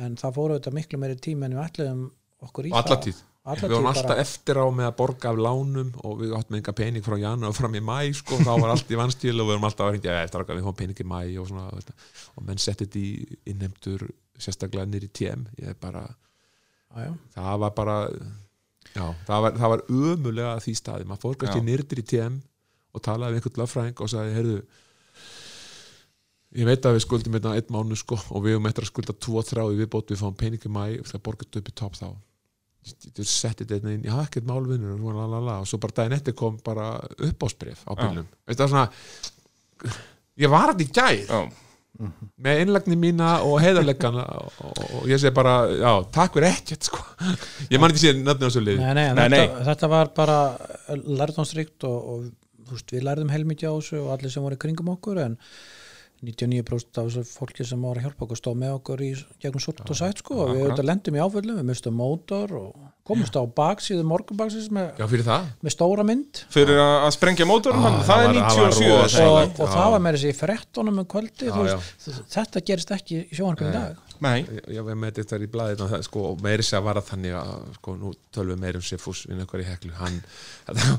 [0.00, 2.06] en það fóru auðvitað miklu meiri tíma en við ætluðum
[2.48, 3.02] okkur í Og það.
[3.08, 3.26] tíð.
[3.50, 6.34] Alla við vorum tíð alltaf bara- eftir á með að borga af lánum og við
[6.36, 9.46] áttum enga pening frá janúar fram í mæ sko, þá var allt í vanskil og
[9.46, 12.44] við vorum alltaf að ringja eftir að við fáum pening í mæ og svona og
[12.44, 14.04] menn setti þetta í innheimtur
[14.40, 16.04] sérstaklega nýri TM ég er bara,
[16.90, 17.96] Já, það var bara
[18.94, 21.66] já, það var, það var ömulega að því staði, maður fór kannski Já.
[21.68, 22.38] nýrdir í TM
[22.90, 24.56] og talaði við einhvern löffræðing og sagði, heyrðu
[26.58, 29.14] ég veit að við skuldum þetta einn mánu sko og við höfum eftir að skulda
[29.26, 32.08] tvo þráði viðbót við fáum pening í mæ það borga þetta upp í topp þá.
[32.90, 36.94] Þú setti þetta inn, já ekkert málvinnur og, og svo bara daginn eftir kom bara
[37.28, 38.26] uppásbrif á bílnum.
[38.48, 39.98] Veistu, það er svona
[40.40, 40.88] ég var hann í
[42.00, 46.36] gær Já, með innlagni mína og heiðarleggana og, og, og ég segi bara, já, takk
[46.38, 47.00] fyrir ekkert sko.
[47.70, 49.66] ég man ekki síðan nöfnum á svo liði Nei, nei, en Nei, þetta, nei.
[49.70, 50.38] þetta var bara
[51.20, 55.20] lærdomsrikt og, og veist, við lærðum heilmikið á þessu og allir sem voru kringum okkur
[55.26, 55.36] en
[56.20, 59.80] 99% af þessu fólki sem voru að hjálpa okkur stóð með okkur í gegnum sort
[59.86, 62.74] og sætt sko og við lendum í áföllum, við mistum mótor og
[63.10, 67.48] komumst á baksíðu morgunbaksins með, já, fyrir það með stóra mynd fyrir að að sprengja
[67.50, 69.06] mótorum Ah, það það er var- það var 97 rosa.
[69.06, 69.26] þessi.
[69.30, 69.74] og, og já.
[69.76, 73.72] það var með þessi frettunum um kvöldi Já, þú veist, þetta gerist ekki í sjónarpinu
[73.72, 75.46] í dag Nei, ég var með þetta í
[75.80, 78.82] það, sko, og meiri sér að vara þannig að sko, nú tölum við meir um
[78.84, 80.18] Sifus inn eitthvað í heklu hann
[80.66, 80.98] þetta,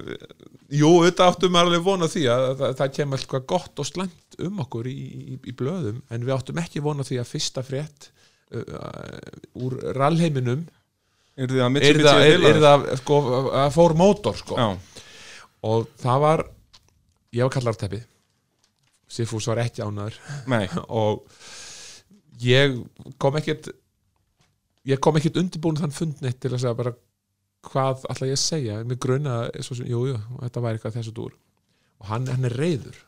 [0.80, 4.38] jú, þetta áttum við alveg vona því að það, það kemur eitthvað gott og slæmt
[4.48, 8.08] um okkur í, í, í blöðum en við áttum ekki vona því að fyrsta frétt
[8.54, 10.64] uh, uh, úr rallheiminum
[11.34, 13.20] er þið að er Mitsubishi það, er, er það sko,
[13.62, 14.58] að fór mótor sko.
[14.58, 15.06] Já,
[15.70, 16.44] og það var
[17.34, 18.02] ég var kallar teppi.
[19.14, 20.18] Sifus var ekki ánæður
[20.50, 20.64] nei,
[21.02, 21.24] og
[22.42, 22.78] ég
[23.22, 23.70] kom ekkert
[24.88, 26.94] ég kom ekkert undirbúin þann fund neitt til að segja bara
[27.64, 28.82] hvað ætla ég segja.
[28.84, 30.04] Með grunna, sem, jú,
[30.42, 31.36] þetta var eitthvað þessu dúr.
[32.02, 32.98] Og hann, hann er reyður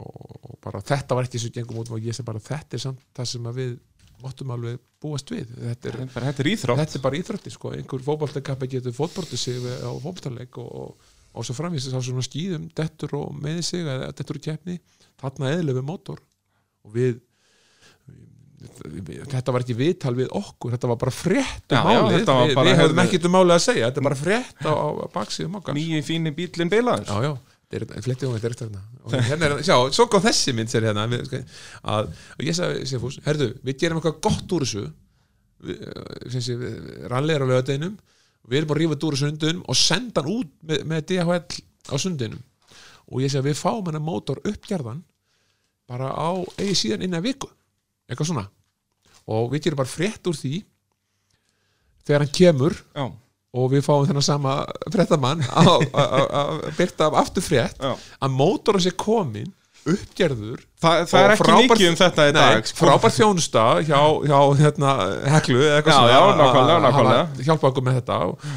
[0.00, 2.82] og, og bara þetta var ekki svo gengum út og ég segi bara þetta er
[2.82, 3.76] samt það sem að við
[4.22, 5.50] máttum alveg búast við.
[5.60, 6.80] Þetta er, bara þetta er íþrótt.
[6.82, 7.72] Þetta er bara íþrótti sko.
[7.76, 12.24] einhver fótboltakappi getur fótbortið sig við- á fótboltaleik og, og, og svo framvísið sá svona
[12.24, 14.78] skýðum dettur og meði sig eða dettur í keppni.
[15.20, 16.20] Þarna eðlöfu mótor
[16.86, 17.20] og við
[19.30, 22.14] þetta var ekki viðtal við okkur þetta var bara frétt um málið.
[22.24, 24.88] við, við höfum heyrðu- ekkert um málið að segja þetta er bara frétt á, á,
[25.12, 25.76] baksíðum okkar.
[25.76, 27.04] Nýji fíni bílinn bilaður.
[27.06, 27.32] Já, já,
[27.70, 32.12] flettið þetta er eftir hérna hérna er, sjá, svo kom þessi mynd sér hérna að,
[32.36, 34.84] og ég sagði, Sefús, herðu við gerum eitthvað gott úr þessu.
[35.66, 37.96] Eh, rallir á lögadeinum
[38.46, 41.60] við erum bara að rífa þetta úr sundunum og senda hann út með, með DHL
[41.90, 42.42] á sundunum
[43.06, 45.02] og ég segi við fáum hennar mótor uppgerðan
[45.90, 47.48] bara á eigi síðan innan viku.
[48.06, 48.46] Eitthvað svona.
[49.30, 50.56] Og við gerum bara frétt úr því
[52.06, 53.06] þegar hann kemur Já,
[53.56, 54.56] og við fáum þennan sama
[54.92, 57.92] fréttamann að byrta af aftur frétt já.
[57.96, 59.52] að mótorinn sé komin
[59.86, 62.78] uppgerður Þa, Það er ekki mikið um þetta í dag sko.
[62.82, 64.94] frábær þjónusta hjá, hjá hérna,
[65.36, 66.00] heklu eða eitthvað
[66.96, 68.48] hafa- hjálpa okkur með þetta og,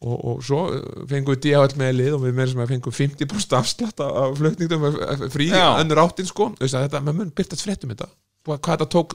[0.00, 0.62] og, og svo
[1.10, 5.28] fengum við DHL með lið og við meira sem að fengum 50% afslátt af- af-
[5.36, 5.50] frí
[5.84, 6.48] önnur áttin sko.
[6.58, 8.08] Þetta, maður mun byrtast fréttum þetta
[8.48, 9.14] hvað þetta tók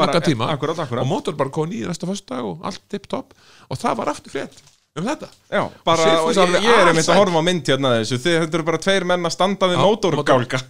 [0.00, 0.50] Marga tíma.
[0.54, 1.04] akkurat, akkurat.
[1.04, 3.34] og mótor bara kom í næsta föstudag og allt tipp topp
[3.68, 4.62] og það var aftur frétt
[4.96, 5.28] um þetta.
[5.48, 8.18] Já, bara, Sigfús ég, alveg ég er einmitt að horfa á mynd hérna þessu.
[8.20, 10.60] Þið eru bara tveir menn að standa við Já, mótorgálka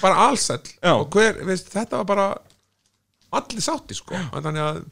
[0.00, 0.28] bara
[1.02, 2.28] og veist, þetta var bara
[3.36, 4.16] allir sátti sko.
[4.32, 4.82] Þannig að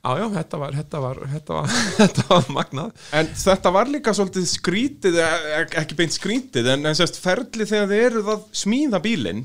[0.00, 2.92] Já, já, þetta var, þetta var, þetta var, þetta var magnað.
[3.18, 5.26] En þetta var líka svolítið skrítið e-
[5.58, 9.42] e- Ekki beint skrítið En, en sérst ferli þegar þið eruð að smíða bílinn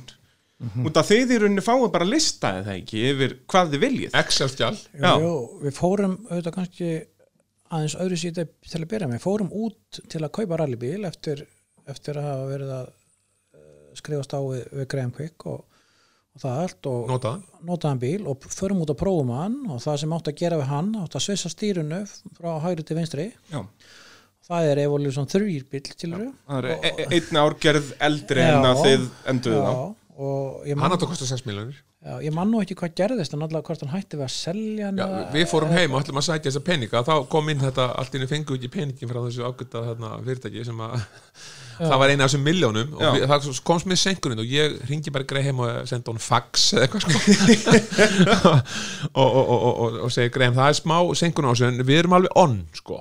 [0.87, 4.13] Út að þið í rauninni fáið bara lista eða ekki Yfir hvað þið viljið.
[4.95, 5.11] Já.
[5.19, 5.33] Jú,
[5.65, 6.89] við fórum auðvitað kannski
[7.75, 11.41] aðeins öðru síti til að byrja með, fórum út til að kaupa rallybíl eftir,
[11.91, 15.65] eftir að hafa verið að eh, skrifast á við, við Graham Quick og,
[16.35, 17.43] og það allt og Notaðan.
[17.71, 20.71] notaðan bíl og förum út að prófum hann og það sem átt að gera við
[20.71, 22.01] hann átt að svissa stýrunu
[22.37, 23.59] frá hægri til vinstri Já.
[24.47, 28.69] það er Evolution 3 bíl til þau Það er e e einni árgerð eldri en
[28.71, 29.75] að þið enduðu þá
[30.15, 31.79] Hann átti að kosta 6 miljonir.
[32.05, 34.91] já, ég man nú ekki hvað gerðist en allavega hvort hann hætti við að selja
[34.95, 38.15] Já, við fórum heim og ætlum að sækja þessa peninga þá kom inn þetta, allt
[38.15, 40.95] inni fengu ekki peningin frá þessu ágæta þarna, fyrirtæki sem að
[41.79, 45.13] það var eina af þessum miljónum og við, það komst með senkurinn og ég ringi
[45.15, 48.53] bara greið heim og sendi hún fax eða eitthvað sko.
[49.15, 51.99] Og, og, og, og, og segi greið það er smá senkurinn á þessu en við
[52.01, 52.99] erum alveg on sko.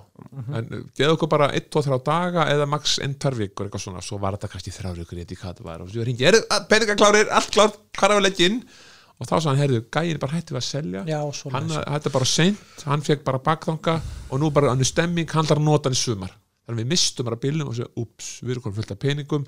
[0.54, 4.02] En geða okkur bara 1-2-3 daga eða max 1-2 vikur eitthvað svona.
[4.04, 5.84] Svo var þetta kannski þrjár vikur ég veit ekki hvað þetta var.
[5.84, 6.38] Og svo ég ringi, er
[6.70, 8.60] peningaklárir, allt klárt hvað er að leggja inn?
[9.14, 11.04] Og þá sagði hann, heyrðu, gæin er bara hættið að selja.
[11.06, 11.20] Já,
[11.54, 13.98] hann, þetta er bara seint, hann fekk bara bakþanga
[14.28, 16.34] og nú bara hann er stemming, hann þarf að nota hann í sumar
[16.64, 19.44] þannig að við mistum bara bílnum og segja, ups, við erum fullt af peningum.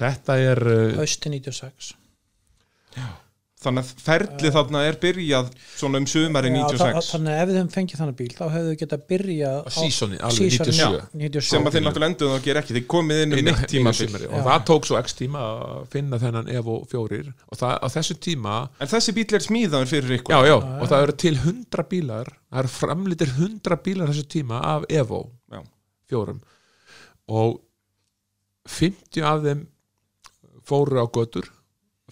[0.00, 1.94] Þetta er uh, hausti 96
[3.60, 7.48] þannig að ferli þarna er byrjað svona um sumari Já, 96 þa- þannig að ef
[7.50, 10.80] þið hefum fengið þannig bíl þá hefðu þið getað byrjað Á seasoni, alveg seasoni, 97.
[10.80, 13.60] já, 97 sem að þeir náttúrulega endur að gera ekki þeir komið inn um mitt
[13.74, 14.30] tíma sumari.
[14.30, 18.16] og það tók svo x tíma að finna þennan Evo 4 og það, á þessu
[18.28, 20.32] tíma en þessi bíl er smíðaður fyrir ykkur.
[20.32, 24.64] Já, já, og það eru til 100 bílar það eru framlítir 100 bílar þessu tíma
[24.72, 25.20] af Evo.
[25.28, 25.39] Já.
[26.10, 26.40] Fjórum
[27.30, 27.60] og
[28.70, 29.66] 50 af þeim
[30.66, 31.50] fóru á götur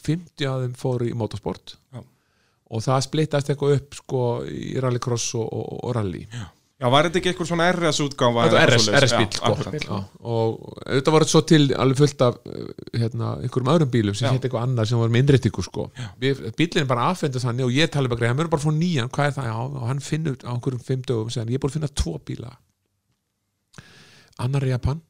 [0.03, 2.03] 50 af þeim fóru í motorsport Já.
[2.03, 7.21] og það splittast eitthvað upp sko í rallycross og, og, og rally já, var þetta
[7.21, 8.89] ekki eitthvað svona RS útgáfa Þetta var RS?
[9.01, 9.83] RS bíl Já, sko.
[9.83, 12.71] Já, og auðvitað var þetta svo til alveg fullt af uh,
[13.03, 14.33] hérna, einhverjum öðrum bílum sem Já.
[14.37, 15.89] hétt eitthvað annar sem var með innréttingu sko.
[16.23, 18.79] Bílinn er bara aðfendur þannig og ég tala bara greið, hann verður bara að fá
[18.79, 21.65] nýjan, hvað er það já, og hann finnur á einhverjum fimm dögum sem ég er
[21.65, 22.55] búin að finna tvo bíla
[24.45, 25.01] annar er Japan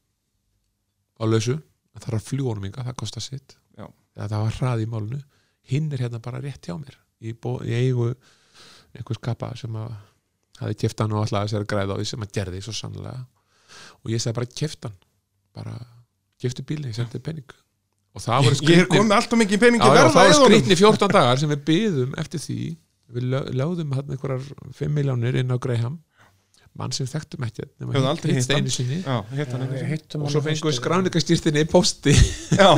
[1.19, 1.57] á lausu,
[1.95, 3.57] það þarf að fljúa honum yngar, það kostar sitt.
[3.79, 3.87] Já.
[4.17, 5.21] Eða það var hrað í málunu
[5.69, 8.13] hinn er hérna bara rétt hjá mér í, bó, í eigu
[8.97, 9.91] einhvers kappa sem að
[10.63, 13.21] hafi keft hann og alltaf að græða á því sem að gerði svo sannlega
[14.03, 14.97] og ég sagði bara keft hann.
[15.59, 15.75] Bara
[16.41, 17.51] keftu bílni, ég sendi penning
[18.17, 18.57] og það voru
[19.91, 20.59] ég verða það í var honum.
[20.63, 22.59] skrýtni 14 dagar sem við byðum eftir því.
[23.19, 24.49] Við lög- lögðum hann einhverjar
[24.81, 25.99] 5 miljónir inn á Greyham
[26.79, 28.99] mann sem þekktum ekki nema Hefðu aldrei hitt einu sinni.
[29.91, 32.15] Hittum og svo á fengum við skráningastýrtinni í posti
[32.55, 32.69] já,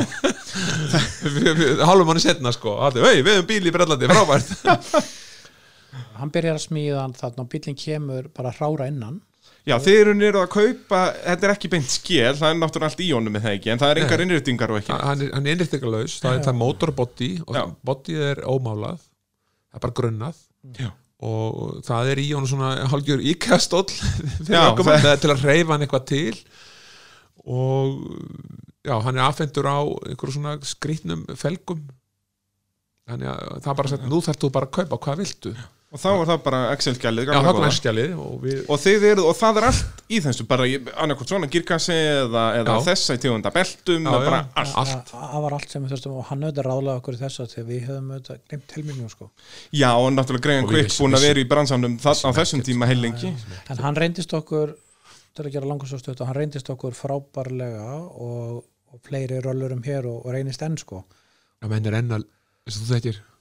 [1.87, 2.77] hálfum manni setna sko.
[2.89, 4.55] "Hey, við hefum bíl í Brellandi, frábært.
[6.21, 9.19] Hann byrjar að smíða hann þarna og bílinn kemur bara hrára innan.
[9.67, 13.01] Já, þeir eru nýrðu að kaupa þetta er ekki beint skél, það er náttúrulega allt
[13.03, 14.93] í honum með það ekki, en það er engar innréttingar og ekki.
[14.95, 19.83] Hann er, hann er innrýttingalös, það er það motorbody og bodyð er ómálað það er
[19.85, 20.39] bara grunnað.
[20.79, 20.89] Já.
[21.21, 23.87] Og það er í honum svona hálfgjör íkastóll
[24.49, 26.37] Já, til að reyfa hann eitthvað til.
[27.41, 27.99] Og
[28.85, 31.83] já, hann er afhendur á einhverjum svona skrýtnum felgum.
[33.09, 35.53] Þannig að það bara sagt, nú þarf þú bara að kaupa, hvað viltu
[35.91, 38.83] og þá er það bara Excel-skjalið já, gamla það er skjalið og við og,
[39.27, 40.67] og það er allt í þessu bara
[41.03, 44.45] annarkvæmt svona girkassi eða, eða þessa í tegunda beltum Já, eða bara já.
[44.61, 44.75] allt.
[44.81, 47.47] allt það það var allt sem við þurftum og hann auðvitað ráðlega okkur í þessu
[47.51, 49.27] þegar við höfum auðvitað glemt helmingum sko.
[49.81, 53.33] já og náttúrulega við Quick búin að vera í bransanum það, á þessum tíma heilengi
[53.67, 54.75] en hann reyndist okkur
[55.35, 60.31] til að gera stöðt hann reyndist okkur frábærlega og, og fleiri röllurum hér og, og
[60.35, 61.03] reynist enn sko.
[61.59, 62.25] já, menn er enn að,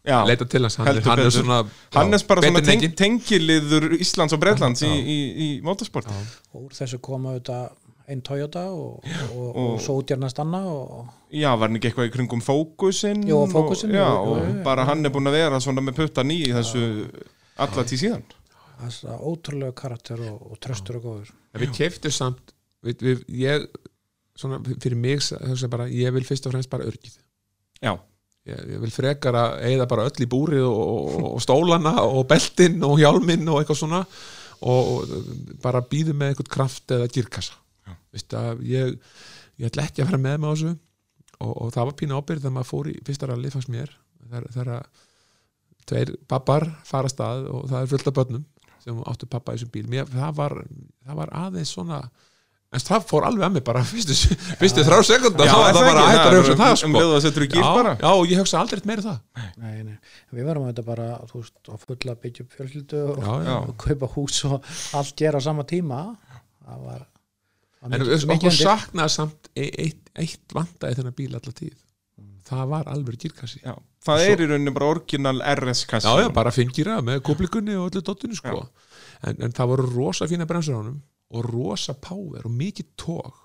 [0.07, 1.59] já, leita til hans, hann, er- hann er svona
[1.95, 5.05] hann er bara svona teng, tengiliður Íslands og Breitlands í, Já.
[5.15, 6.07] í, í motorsport.
[6.09, 6.25] Já.
[6.55, 7.71] og úr þessu koma auðvitað
[8.11, 12.09] einn Toyota og, og, og, og- svo útjarnast annað og já, var hann ekki eitthvað
[12.09, 15.85] í kringum fókusin já, jú, jú, og jú, bara hann er búin að vera svona
[15.85, 16.83] með puttan í þessu
[17.61, 18.25] alla tíð síðan.
[18.81, 21.31] Þess að ótrúlega karakter og, og tröstur og góður.
[21.55, 23.67] En við keftum samt við, við, ég,
[24.41, 25.21] svona fyrir mig
[25.69, 27.19] bara, ég vil fyrst og fremst bara örgið.
[27.85, 27.93] Já,
[28.51, 32.85] ég, ég vil frekar að eigða bara öll í búrið og, og, stólana og beltin
[32.87, 34.05] og hjálminn og eitthvað svona
[34.61, 35.17] og,
[35.63, 37.59] bara býðu með eitthvað kraft eða girkassa
[38.11, 38.35] Vist,
[38.67, 38.97] ég,
[39.61, 40.71] ég ætla ekki að vera með með þessu
[41.41, 43.93] og, og það var pínu ábyrð þegar maður fór í fyrsta rally fannst mér
[44.25, 44.89] þegar, þegar
[45.91, 48.49] tveir pappar fara stað og það er fullt af börnum
[48.85, 49.87] sem áttu pappa í þessum bíl.
[49.91, 50.57] Mér, það, var,
[51.07, 52.01] það var aðeins svona
[52.71, 55.89] en það fór alveg að mig bara fyrstu, fyrstu þrjá sekundar já þá var það
[55.89, 56.81] bara að hætta að hugsa um það um
[57.25, 57.45] sko.
[57.45, 57.95] í gýr já, bara.
[57.99, 59.47] já, og ég hugsa aldrei meira um það.
[59.59, 59.97] Nei, nei.
[60.39, 63.55] við verðum þetta bara þú veist, að fulla að byggja upp fjölskyldu og, já, já.
[63.59, 66.01] og kaupa hús og allt gera á sama tíma.
[66.71, 67.05] Það var,
[67.83, 71.79] en mikið- okkur saknaði samt e- eitt, eitt vandaði þennan bíl allar tíð.
[72.51, 76.31] Það var alveg girkassi já, það er í rauninni bara orginal RS kassi já, já,
[76.35, 78.65] bara fengjira með kóplikunni og öllu dottinu sko.
[79.23, 80.99] en, en það voru rosa fína bremsur á honum
[81.31, 83.37] og rosa power og mikið tók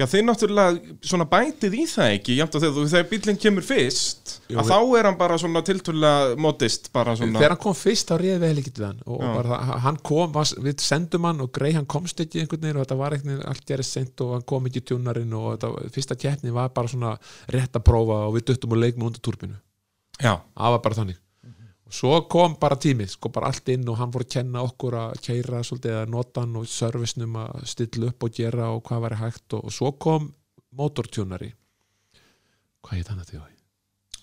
[0.00, 4.32] Já, þeir náttúrulega svona bætið í það ekki jafnt að þegar, þegar bílinn kemur fyrst
[4.50, 7.76] Jú, að við- þá er hann bara svona tiltölulega modist bara svona þegar hann kom
[7.78, 11.28] fyrst þá réði við heil ekki til hann og, bara, hann kom, var, við sendum
[11.28, 14.24] hann og grei hann komst ekki einhvern veginn og þetta var veginn allt gerist sent
[14.26, 17.14] og hann kom ekki í tjúnarinn og þetta, fyrsta keppni var bara svona
[17.54, 19.60] rétt að prófa og við duttum og leikum undir turbinu
[20.18, 21.22] Já, það var bara þannig
[21.86, 24.96] og svo kom bara tímið, sko bara allt inn og hann fór að kenna okkur
[24.98, 29.04] að keira svolítið eða nota hann og servisnum að stilla upp og gera og hvað
[29.06, 30.32] væri hægt og, og svo kom
[30.76, 31.52] motortjúnari
[32.86, 33.42] hvað heit hann að því?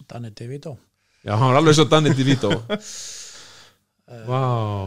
[0.10, 0.78] Danny DeVito.
[1.24, 2.52] Já, hann var alveg svo Danny DeVito.
[4.28, 4.42] Vá,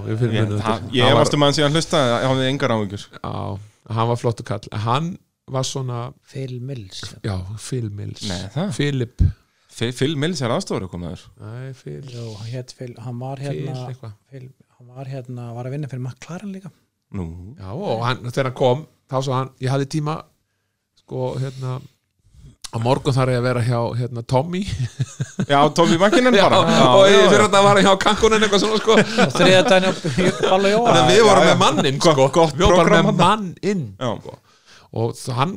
[0.07, 2.51] ég fyrir ég, munið það, ég var, efast um að hann síðan hlusta ég hafði
[2.51, 3.07] engar áhyggjur.
[3.17, 3.33] Já,
[3.97, 4.69] hann var flottu kall.
[4.85, 5.09] Hann
[5.51, 7.01] var svona, Phil Mills.
[7.25, 8.27] Já, Phil Mills.
[8.29, 8.71] Nei, það.
[8.77, 9.25] Philip
[9.77, 13.51] Phil, Phil Mills er aðstofur komaður Nei, Phil, Jú, hann, hét Phil, hann var Phil
[13.53, 14.47] hérna eitthvað Phil,
[14.79, 16.73] hann var hérna, var að vinna fyrir McLaren líka
[17.17, 17.27] Nú,
[17.59, 20.17] Já, og hann, þegar hann kom þá svo hann, ég hafði tíma
[21.03, 21.77] sko, hérna
[22.67, 24.63] á morgun þarf ég að vera hjá hérna, Tommy
[25.53, 27.47] Já, Tófi Makkinen já, bara og já, ég já, fyrir já.
[27.47, 28.97] að það var hjá kankunin eitthvað svona sko
[30.81, 31.53] og Þannig að við já, vorum já.
[31.53, 32.17] með mannin sko.
[32.35, 33.15] gott við vorum með þarna.
[33.21, 34.11] mann inn Já.
[34.25, 34.37] sko.
[34.97, 35.57] Og hann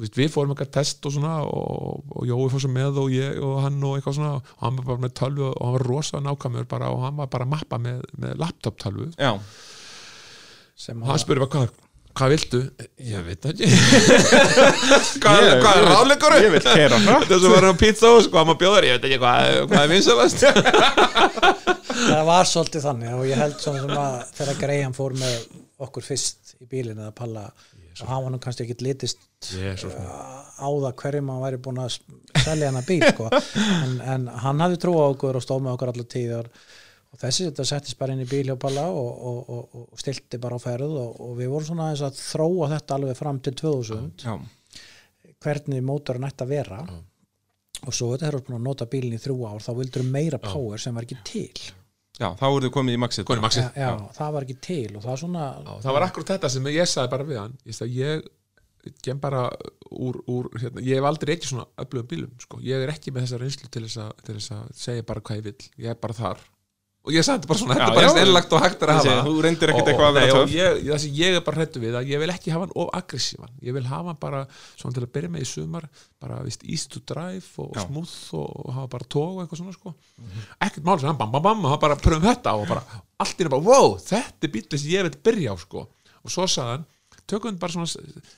[0.00, 3.58] við fórum eitthvað test og svona og, og Jói fór svo með og ég og
[3.64, 6.68] hann og eitthvað svona og hann var bara með tölvu og hann var rosa nákvæmur
[6.70, 9.34] bara og hann var bara að mappa með, með laptop tölvu Já,
[10.80, 11.78] sem og hann spurði bara hvað
[12.20, 12.58] hvað viltu?
[13.06, 13.68] Ég veit ekki
[15.22, 16.34] hvað, Ég- hvað er ég- ráðleikur?
[16.42, 17.28] ég vil keyra hratt.
[17.30, 19.84] Þess að vera á pizza og sko, hann maður bjóður, ég veit ekki hvað, hvað
[19.84, 20.42] er vinsalast
[22.10, 25.36] það var svolítið þannig og ég held svona sem að þegar Graham fór með
[25.86, 27.46] okkur fyrst í bílinn eða Palla
[28.00, 29.24] og hann var nú kannski ekki litist
[29.54, 31.96] Jesus, á það hverjum hann væri búin að
[32.44, 33.30] selja hann að bíl sko.
[33.86, 36.50] en, en hann hafði trú á okkur og stóð með okkur allar tíðar
[37.10, 40.40] og þessi þetta settist bara inn í bíl hjá Palla og, og, og, og stilti
[40.42, 44.26] bara á ferð og, og við vorum svona að þróa þetta alveg fram til 2000
[44.26, 44.36] já,
[45.40, 46.82] hvernig mótorinn ætti að vera.
[47.80, 50.94] Og svo þetta er að nota bílinn í þrjú ár þá vildur meira power sem
[50.94, 51.70] var ekki til
[52.20, 53.62] já, þá eru þið komið í Maxið Koni Maxi.
[53.64, 56.52] Já, já, það var ekki til og það er svona Já, það var akkur þetta
[56.54, 57.56] sem ég sagði bara við hann.
[57.64, 58.28] Ég, sagði, ég
[59.04, 59.42] kem bara
[59.90, 62.60] úr, úr hérna, ég hef aldrei ekki svona öflugum bílum sko.
[62.64, 65.40] ég er ekki með þessa reynslu til þess, að, til þess að segja bara hvað
[65.40, 66.44] ég vil ég er bara þar
[67.00, 68.98] og ég sagði þetta bara svona, þetta er bara eins einlagt og hægt er að
[69.00, 69.12] hafa.
[69.24, 71.80] þú reyndir ekkert Og- eitthvað að vera og ég, það sem ég er bara hrættu
[71.80, 73.52] við að ég vil ekki hafa hann of aggressívan.
[73.64, 74.40] Ég vil hafa hann bara
[74.76, 75.86] svona til að byrja með í sumar
[76.20, 77.86] bara vist easy to drive og Já.
[77.86, 79.94] smooth og hafa bara tóg og eitthvað svona sko.
[80.60, 82.84] Ekkert mál sem hann bam bam bam og hann bara pröfum þetta og bara
[83.18, 85.86] allt í henni bara wow þetta er bílið sem ég vil byrja á sko.
[86.20, 86.84] Og svo sagði hann
[87.26, 87.88] tökum bara svona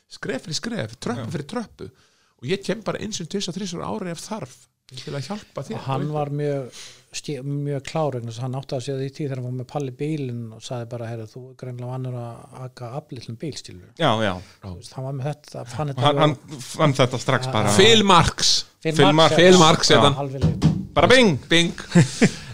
[0.09, 1.91] skref fyrir skref tröppu fyrir tröppu.
[2.39, 3.27] Og ég kem bara eins og
[7.13, 9.37] var mjög sti- mjög klár vegna þess að hann átti að séð því tíð þegar
[9.37, 12.91] hann var með palli bílinn og sagði bara herra, þú er greinlega vannur að aka
[12.99, 14.33] aflillum bílstílu Já, já,
[14.63, 18.67] hann var með þetta fann hann, hann fann þetta strax bara Phil Marks.
[18.83, 19.93] Phil Marks.
[20.93, 21.39] Bara bing.
[21.49, 21.73] Bing.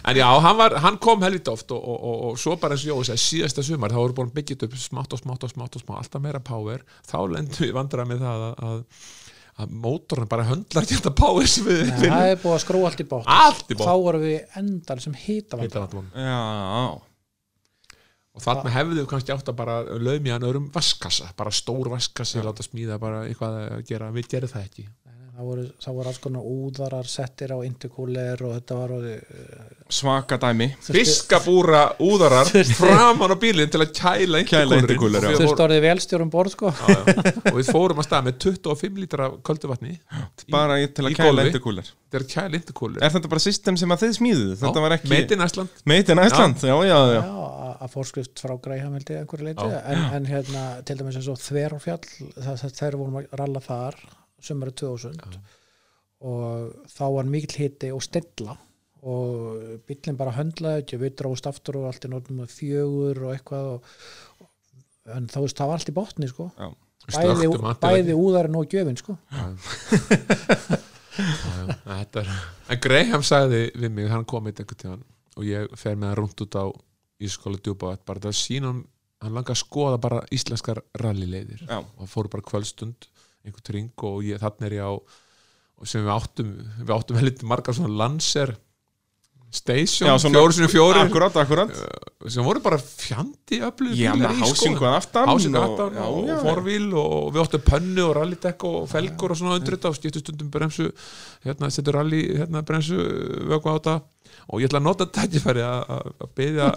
[0.09, 2.85] En já, hann, var, hann kom helvita oft og, og, og, og svo bara eins
[2.87, 5.83] og Jói síðasta sumar þá voru búin byggjit upp smátt og smátt og smátt og
[5.83, 10.47] smátt alltaf meira power, þá lendum við vandrar með það að, að, að mótorinn bara
[10.47, 13.29] höndlar ekki þetta power sem við Nei, það er búið að skrú allt í bótt
[13.33, 15.59] allt í þá bótt vorum við endal sem hýta
[16.15, 16.39] Já,
[18.39, 22.43] og þarna hefðu við kannski átt að bara laumi hann öðrum vaskassa, bara stór vaskassi
[22.45, 24.11] láta smíða bara eitthvað að gera.
[24.15, 24.85] Við gerum það ekki
[25.47, 29.37] voru, það voru alls konar úðarar settir á intercooler og þetta var orðið,
[29.99, 30.67] svaka dæmi.
[30.89, 36.73] Fiskabúra úðarar framan á bílinn til að kæla intercooler, þurfti orðið velstjórum borð sko.
[36.75, 37.33] Já, já.
[37.51, 39.95] og við fórum að stað með 25 lítra köldu vatni
[40.51, 43.01] bara í, til að kæla er intercooler.
[43.05, 44.15] Er þetta bara system sem að þið
[44.85, 45.81] var ekki Made in Iceland.
[45.89, 47.49] Made in Iceland, já, já, já, Já,
[47.85, 48.55] að- fórskrift frá
[49.71, 49.81] Já.
[49.93, 52.01] en, en hérna til dæmis eins og Þverfjall
[52.75, 53.99] þeir vorum að ralla þar
[54.45, 55.37] sumari 2000
[56.19, 58.57] og þá var mikill hiti og stilla.
[59.07, 63.31] Og bílinn bara höndlaði ekki, við dróðust aftur og allt í nótum með fjögur og
[63.31, 63.93] eitthvað og,
[65.15, 66.49] en þá veist, það var allt í botni sko.
[66.59, 66.67] Já.
[67.15, 67.47] bæði,
[67.79, 69.15] bæði úðarinn og gjöfin sko.
[71.19, 72.33] Þetta er
[72.69, 75.07] En Graham sagði við mig, hann kom eitt einhvern tíðan
[75.39, 76.65] og ég fer með hann rúnt út á
[77.19, 78.73] Ískóla djúpa bara það sína
[79.19, 81.79] hann langa að skoða bara íslenskar rallileiðir Já.
[81.81, 83.09] og fór bara kvöldstund
[83.45, 84.93] einhvern tring og ég, þannig er ég á
[85.79, 86.49] og sem við áttum
[86.83, 88.57] við áttum heldur margar svona Lancer
[89.49, 91.71] Station, Já, svona- fjóru sinni fjóri Akkurat, akkurat.
[92.29, 96.93] Sem voru bara fjandi öflug Já, með hásingu að aftan og- og, já, og forvíl
[96.93, 100.51] og við áttum pönnu og rallydekk og felgur og svona undir þetta og skiptu stundum
[100.53, 100.91] bremsu
[101.47, 102.93] hérna setur rally hérna bremsu
[103.49, 103.95] vöku á þetta.
[104.53, 106.69] Og ég ætla að nota tækifæri að að byggja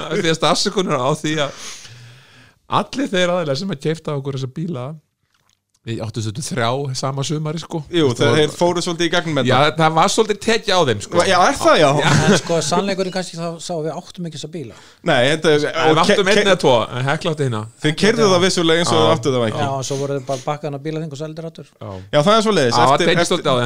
[0.00, 1.52] að byggja afsökunar á því að
[2.80, 4.86] allir þeir aðeinslega sem að keifta okkur þessa bíla
[5.84, 7.78] við áttum stundum þrjá sama sumari sko.
[7.92, 11.00] Jú, veist, þeir fóru svolítið í gegnum Já, þetta það var svolítið tekið á þeim
[11.04, 11.16] sko.
[11.28, 11.90] Já, er það, já?
[12.24, 14.74] en sko sannleikurinn kannski þá sá við áttum ekki þessa bíla.
[15.04, 18.80] Nei, þetta er Við áttum einn eða tvo, en heklátti hérna Þið kerðu það vissulega
[18.80, 19.00] eins og Já.
[19.04, 21.44] þið áttu það já, ekki og svo voru þið bara bakkaðan á bílaþing og seldir
[21.50, 23.56] áttur Já, það er svo leiðis Það tekið svolítið á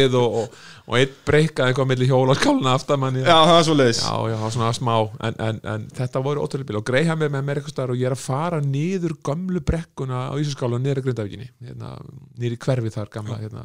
[0.00, 0.48] þeim,
[0.90, 3.76] og, og, og einn breykaði eitthvað milli hjóla og skáluna aftamann Já, það er svo
[3.76, 4.94] leiðis já, já, svona smá
[5.28, 6.80] en, en, en þetta voru ótrúlega bíl.
[6.80, 10.26] Og Greyham er með mér eitthvað staðar og ég er að fara niður gömlu brekkuna
[10.30, 11.48] á Ísarskála niður að Grindavíkinni.
[11.68, 11.94] Hérna,
[12.38, 13.64] niður í hverfið þar gamla hérna,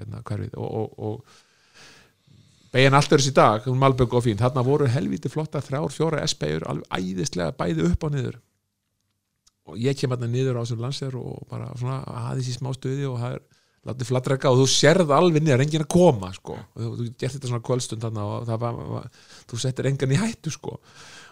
[0.00, 0.56] hérna hverfið.
[0.56, 4.40] Og, og, og beigjan allt er þessi dag, hún malbögg og fín.
[4.40, 8.40] Þarna voru helviti flotta þrjár, fjóra SB-ur alveg æðislega bæði upp og niður.
[9.70, 12.00] Og ég kem hérna niður á þessum landsér og bara svona
[12.30, 13.42] aðeins í smá stuði og það er
[13.88, 16.58] látið flattrekka og þú sérð alveg niður enginn að koma sko.
[16.58, 19.08] Og þú, þú gert þetta svona kvöldstund og það var,
[19.48, 20.76] þú settir engan í hættu sko.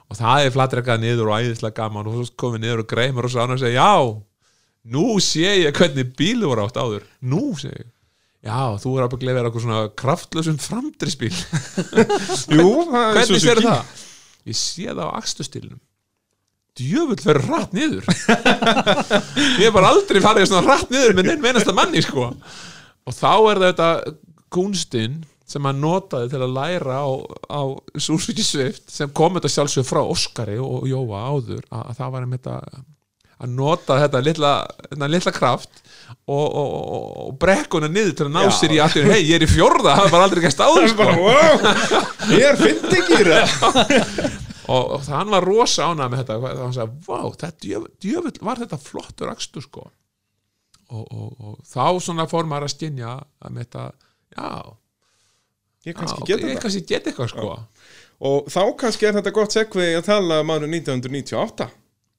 [0.08, 3.34] Og það er flattrekkað niður og æðislega gaman og þú komið niður og greimur og
[3.34, 3.92] svo annar og segja já
[4.88, 7.04] nú sé ég hvernig bílu voru átt áður.
[7.20, 7.88] Nú sé ég.
[8.38, 11.32] Já, þú er að vera eitthvað svona kraftlösum framdrisbíl
[12.54, 13.88] Jú, er hvernig sér það?
[14.46, 15.80] ég sé það á akstustilnum
[16.78, 18.08] djöfull fyrir rætt niður
[19.60, 23.32] ég hef bara aldrei farið svona rætt niður með neinn mennasta manni sko og þá
[23.52, 23.90] er þetta
[24.54, 27.08] kunstinn sem hann notaði til að læra á,
[27.48, 27.60] á
[27.96, 32.26] Suzuki Swift sem kom þetta sjálfsög frá Óskari og Jóa áður að, að það var
[32.26, 32.80] einmitt að
[33.38, 34.52] að nota þetta litla,
[34.88, 35.82] þetta litla kraft
[36.26, 38.50] og, og, og, og brekkuna niður til að ná Já.
[38.56, 41.08] sér í allir hei, ég er í fjórða, það var aldrei gæst áður sko.
[41.22, 41.54] Wow,
[42.34, 43.32] ég er fyndingir
[44.68, 46.36] og, og hann var rosa ánægð með þetta.
[46.38, 49.86] Og hann sagði, vá, þetta djöfull, var þetta flottur akstur sko.
[50.88, 53.86] Og, og, og þá svona fór maður að skinja að með þetta,
[54.36, 54.52] já.
[55.88, 57.50] Ég já, kannski geta ég kannski get eitthvað sko.
[58.28, 61.68] Og þá kannski er þetta gott segvi að tala um árið 1998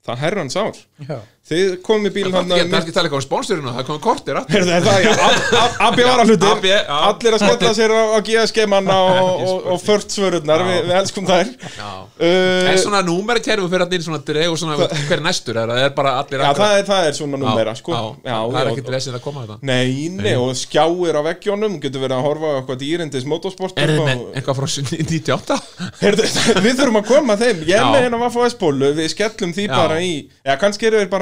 [0.05, 0.77] Það herrans ár.
[1.03, 1.17] Já.
[1.49, 4.37] Þið komið bíl það hann er ekki að tala eitthvað um sponsorinu það komið kortir
[4.37, 4.53] aftur.
[4.53, 5.15] Heyrðu, það er
[5.49, 6.75] það, AB var að hlutir.
[6.99, 8.97] Allir að skella sér á, á GSG-manna
[9.49, 11.49] og, förtsvörurnar, við, elskum þær.
[11.73, 11.89] Já.
[12.21, 14.77] uh, en svona númerikerfi fyrir að inn svona dreg og svona
[15.09, 15.81] hver næstur er það?
[15.87, 17.97] Er bara allir Já, það er, það er svona númera sko.
[18.27, 22.17] það er ekkert vesinn að koma þetta Nei, nei, og skjáir á veggjónum Getur verið
[22.19, 24.67] að horfa á eitthvað dýrindis motorsport er með eitthvað frá
[25.09, 25.59] 98
[26.03, 26.27] Heyrðu,
[26.61, 27.63] við þurfum að koma þeim.
[27.69, 27.79] Ég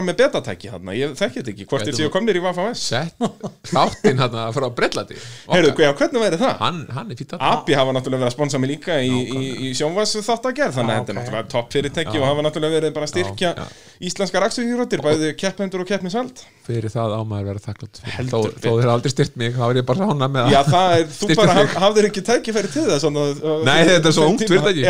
[0.08, 0.17] er.
[0.18, 0.96] Með því betatæki þarna.
[0.98, 2.82] Ég þekki þetta ekki, hvort þeir Gætu- séu komnir í Vaffa S?
[2.88, 3.14] sett
[3.72, 5.18] þáttinn hann frá Brellandi
[5.52, 6.54] Heyrðu, já, hvernig væri það?
[6.62, 9.42] hann, hann er fýtt að Abi hafa náttúrulega verið að sponsa mig líka í, í,
[9.68, 12.22] í sjónvas þátt að gerð Þannig að þetta er náttúrulega topp fyrirtæki Já.
[12.22, 13.66] Og hafa náttúrulega verið bara að styrkja Já,
[14.10, 16.44] íslenskar akstuðhjórattir Bæði kepphendur og keppnisvald.
[16.68, 20.10] Fyrir það á maður vera þakklátt þó, þeir aldrei styrt mig þá er ég bara
[20.12, 23.64] hána með Já, það það er, þú bara hafðir ekki tækifæri til þess svona, uh,
[23.68, 24.84] Nei, þetta er svo ungt fyrirtæki.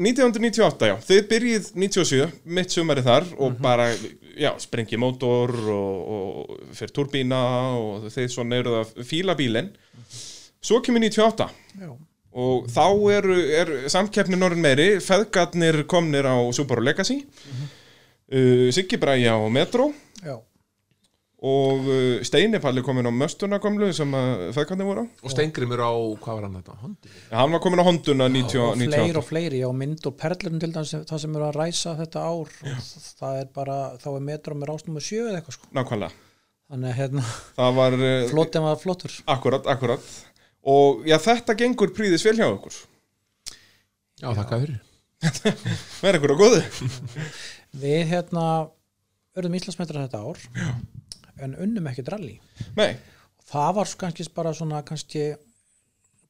[0.00, 3.52] Já, ég held það sko uh, 1998, já, þið byrjið 97, mitt sumari þar og
[3.52, 3.62] Mhm.
[3.62, 3.86] bara,
[4.40, 7.40] já, sprengi mótor og, og fyrir turbína
[7.76, 9.70] og þeir svona eruð að fíla bílinn
[10.62, 11.48] svo kemur 98
[11.80, 11.90] Já.
[12.32, 17.24] og þá eru, er samkeppnin orðin meiri, feðgarnir komnir á Subaru Legacy
[18.32, 19.92] uh, Siggi Bræja á Metro
[20.24, 20.38] Já.
[21.40, 25.06] Og uh, Steini Palli komin á Möstuna komlu sem að feðgarnir voru á.
[25.24, 26.74] Og Stengrimur á, hvað var hann þetta?
[26.82, 27.12] Hondi?
[27.32, 30.60] hann var komin á Honduna 90, og fleiri 98 og fleiri og mynd og perlunum
[30.60, 32.52] til dæmis það sem eru að ræsa þetta ár.
[32.60, 32.90] Og
[33.22, 35.70] það er bara, þá er metro með rásnum og sjö eða eitthvað sko.
[35.80, 36.26] Nákvæmlega.
[36.70, 37.24] Þannig að hérna,
[37.56, 39.16] það var uh, flottin var flottur.
[39.32, 40.12] Akkurat, akkurat.
[40.70, 42.76] Og já, þetta gengur príðis vel hjá okkur.
[44.20, 44.78] Já, þakka fyrir
[46.04, 46.60] verður ykkur á góðu.
[47.80, 48.44] Við hérna
[49.36, 50.40] örðum Íslandsmetra þetta ár.
[50.56, 50.70] Já.
[51.44, 52.36] En unnum ekkert rally.
[52.78, 52.96] Nei,
[53.50, 55.24] það var kannski bara svona kannski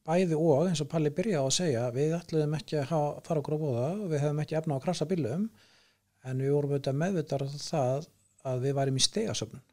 [0.07, 3.57] bæði og eins og Palli byrjaði að segja við ætluðum ekki að hafa, fara okkur
[3.57, 5.45] á bóða og við hefum ekki efna á að krasa bílum
[6.25, 8.09] en við vorum auðvitað meðvitað það
[8.49, 9.63] að við værim í stegasöfnun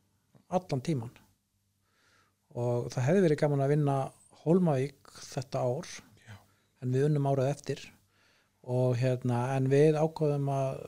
[0.58, 1.16] allan tíman
[2.58, 3.96] og það hefði verið gaman að vinna
[4.44, 5.88] Hólmavík þetta ár
[6.24, 6.36] Já.
[6.82, 7.82] en við unnum árað eftir.
[8.68, 10.80] Og hérna en við ákváðum að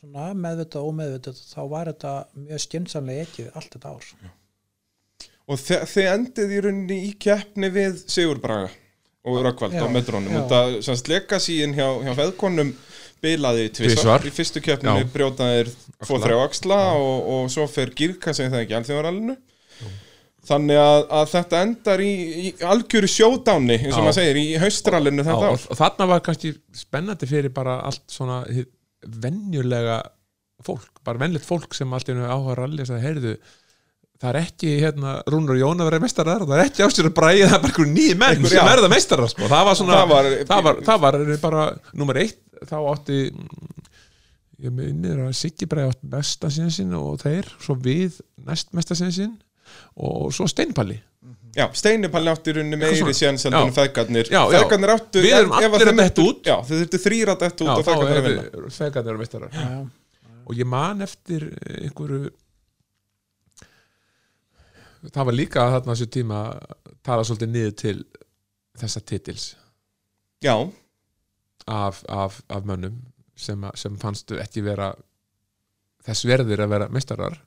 [0.00, 2.12] svona meðvitað og ómeðvitað þá var þetta
[2.46, 4.12] mjög skynsamlega ekið allt þetta ár
[5.50, 8.70] og þe þið endið í rauninni í keppni við Sigur Braga
[9.28, 10.40] og Rökkvald Já, á metrónum já.
[10.40, 12.70] og það semst legasíin hjá, hjá feðkonum
[13.20, 14.22] bilaði Tvisvar.
[14.22, 15.08] tvisvar í fyrstu keppninu Já.
[15.12, 16.20] brjótaðir tvo Axla.
[16.24, 19.36] þrjá axla og, og svo fer Girka sem það ekki alþjóðarallinu
[20.50, 22.10] þannig að, að þetta endar í,
[22.48, 24.04] í algjöru sjódáni eins og Já.
[24.06, 27.76] maður segir í haustrallinu Já, þetta og, ár og þarna var kannski spennandi fyrir bara
[27.90, 28.40] allt svona
[29.02, 29.98] hið venjulega
[30.64, 33.34] fólk, bara venlegt fólk sem allt í einu áhuga ralli og sagði, heyrðu
[34.20, 37.14] það er ekki hérna Rúnur Jón að vera meistarar og það er ekki ástur að
[37.16, 38.64] bræði það er bara einhver nýji menn sem já.
[38.68, 39.48] verða meistarar sko.
[39.48, 41.62] það var svona, Það var- það var, það var bara
[41.96, 43.86] nummer eitt, þá átti mm,
[44.66, 49.38] ég minnir að Siggi bræði átt mesta sinnsinn og þeir svo við næst mesta sinnsinn
[49.96, 50.98] og svo Steinpalli
[51.56, 53.62] Já, Steini Palli átti í rauninni meiri séns en Já.
[53.74, 54.28] feðgarnir.
[54.30, 56.44] Feðgarnir áttu Við erum allir að áttu- út.
[56.46, 58.70] Já, þau þurftu þrýra dett út Já, og feðgarnir að vinna.
[58.76, 59.20] feðgarnir að
[59.50, 59.90] já.
[60.46, 61.48] og ég man eftir
[61.82, 62.30] einhverju
[65.10, 66.40] það var líka þarna þessu tíma
[67.06, 67.96] tala svolítið niður til
[68.80, 69.46] þessa titils.
[70.44, 70.54] Já,
[71.66, 72.96] af, af, af mönnum
[73.36, 74.92] sem, að- sem fannstu ekki vera
[76.06, 77.38] þess verðir að vera meistarar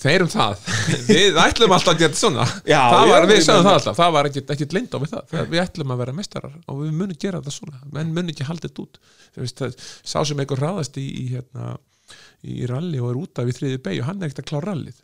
[0.00, 0.62] þeir um það.
[1.08, 2.46] Við ætlum alltaf að gera svona.
[2.68, 5.34] Já, það var, já, við sagðum það alltaf, það var ekkit lind á við það.
[5.52, 7.82] Við ætlum að vera meistarar og við munum gera það svona.
[7.94, 9.00] Menn munum ekki haldið þetta út.
[9.36, 9.76] Veist, það,
[10.12, 11.74] sá sem einhver hraðast í, í, hérna,
[12.46, 14.72] í ralli og er út af í þriði beig og hann er ekkert að klára
[14.72, 15.02] rallið.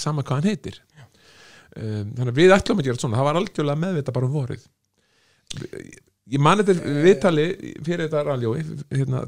[0.00, 0.80] Sama hvað hann heitir.
[1.76, 3.20] Um, þannig að við ætlum að gera þetta svona.
[3.20, 4.66] Það var algjörlega meðvita bara um vorið.
[6.26, 7.46] Ég man þetta viðtali
[7.86, 9.22] fyrir þetta ralljói hérna,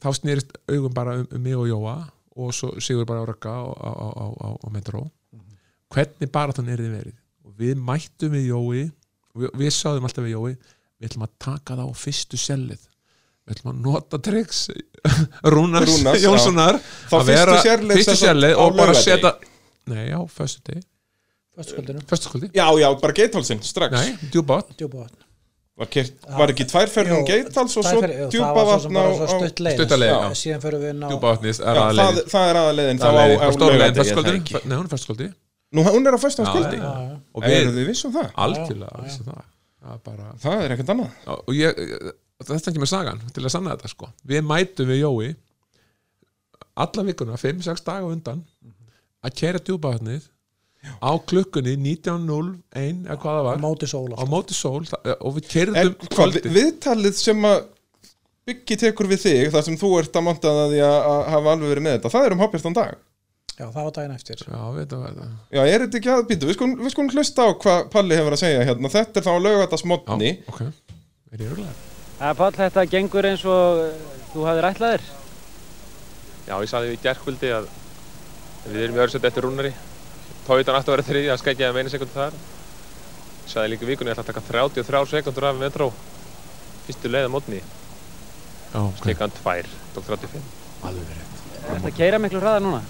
[0.00, 1.98] þá snýrist augum bara um, um mig og Jóa
[2.40, 5.06] og svo Sigur bara á rögga á, á, á, á, á, á Metro.
[5.90, 7.16] Hvernig bara þannig er þið verið?
[7.46, 8.84] Og við mættum við Jói
[9.34, 12.84] og við, við sáðum alltaf við Jói við ætlum að taka það á fyrstu sellið.
[13.46, 14.60] Við ætlum að nota tricks
[15.54, 16.22] Rúnars, Rúnars.
[16.22, 16.78] Jónssonar
[17.10, 19.32] Þá fyrstu sellið og bara setja
[19.90, 20.84] nei, á fyrstu degi,
[21.56, 23.96] Föstukvöldinu, fyrstu kvöldi Já, já, bara geithálsinn, strax.
[23.96, 25.29] Nei, djúbátt djúpavatn
[25.80, 28.80] var, kert, var ekki tværferð um geithals og svo ferðir, jú, það djúpa var svo
[28.84, 30.18] sem vatn á, bara svo á stutt leið Stutta leið, Já.
[30.20, 30.38] já.
[30.40, 32.62] síðan fyrir við inn á djúbáttnis er Já, það, er á
[33.40, 34.00] á stórlegin
[34.40, 34.60] ekki?
[34.60, 35.28] nei, hún er fyrstu kvöldi
[35.70, 36.20] Nú, hún er á
[36.82, 37.20] já.
[37.32, 37.46] og
[37.78, 38.32] við vissum það?
[38.44, 39.44] algjörlega vissi það
[39.80, 41.84] það er bara Það er ekkert annað og ég,
[42.40, 45.30] þetta er ekki með sagan til að sanna þetta sko við mætum við Jói
[46.80, 48.44] alla vikuna, 5-6 daga undan
[49.24, 50.28] að kæra djúpavatnið
[50.80, 55.34] á klukkunni 19.01 eða hvað það á var, móti sól á móti sól það- og
[55.36, 57.60] við En kærðum hvað, við- viðtalið sem að
[58.50, 61.52] byggi tekur við þig þar sem þú ert að monta það því að að hafa
[61.54, 62.94] alveg verið með þetta það er um hoppjastan dag.
[63.60, 64.40] Já, það var daginn eftir.
[64.48, 65.32] Já, veit það, veit það.
[65.52, 68.32] Já, er þetta ekki að býtu, við skulum, við skulum hlusta á hvað Palli hefur
[68.32, 68.88] að segja hérna.
[68.94, 70.60] Þetta er þá að lauga þetta smotni já, ok,
[71.34, 71.74] er ég örgulega
[72.20, 74.00] Það er Páll, þetta gengur eins og eh,
[74.32, 75.04] þú hafðir ætlaðir.
[76.48, 77.68] Já, ég sagði í gerkvöldi að
[78.72, 79.74] við erum í öðru seti eftir rúnari.
[80.46, 82.38] Tóiðan aftur að vera þriði að skækja með einu sekundu þar.
[83.40, 85.90] Ég sagði líka í vikunni að ég ætla að taka 33 sekundur af metró.
[86.86, 87.60] Fyrstu leið á mótni.
[88.70, 90.40] já, ok, Sleikan 2, tók 35.
[90.86, 91.28] alveg rétt
[91.70, 92.80] Er þetta keira miklu hraðar núna?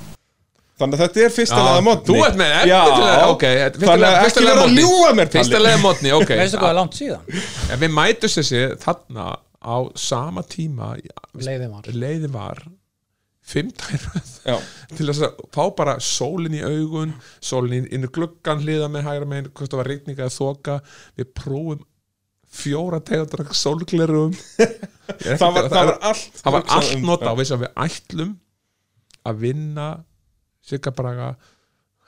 [0.81, 3.86] Þannig að þetta er fyrsta Já, leða mótni þú ert með eftir að- ok, fyrsta
[3.86, 6.59] Þannig leið- að fyrsta ekki vera að ljúga mér fyrsta Palli leið mótni, ok veistu
[6.60, 7.22] hvað er langt síðan?
[7.72, 9.27] en við mætum þessi þarna
[9.60, 10.89] á sama tíma
[11.35, 12.62] leiðin var leiðin var
[13.51, 13.70] fimm
[14.47, 14.56] Já,
[14.94, 17.12] til þess að fá bara sólin í augun
[17.44, 20.77] sólin inn í gluggan hliða með hægra megin hvort það var rigning eða þoka.
[21.18, 21.85] Við prófum
[22.51, 24.32] fjóra tegundar sólglerum
[25.40, 28.32] það var, var allt það var allt um- nota á þess að við ætlum
[29.31, 29.89] að vinna
[30.66, 31.28] Sigga Braga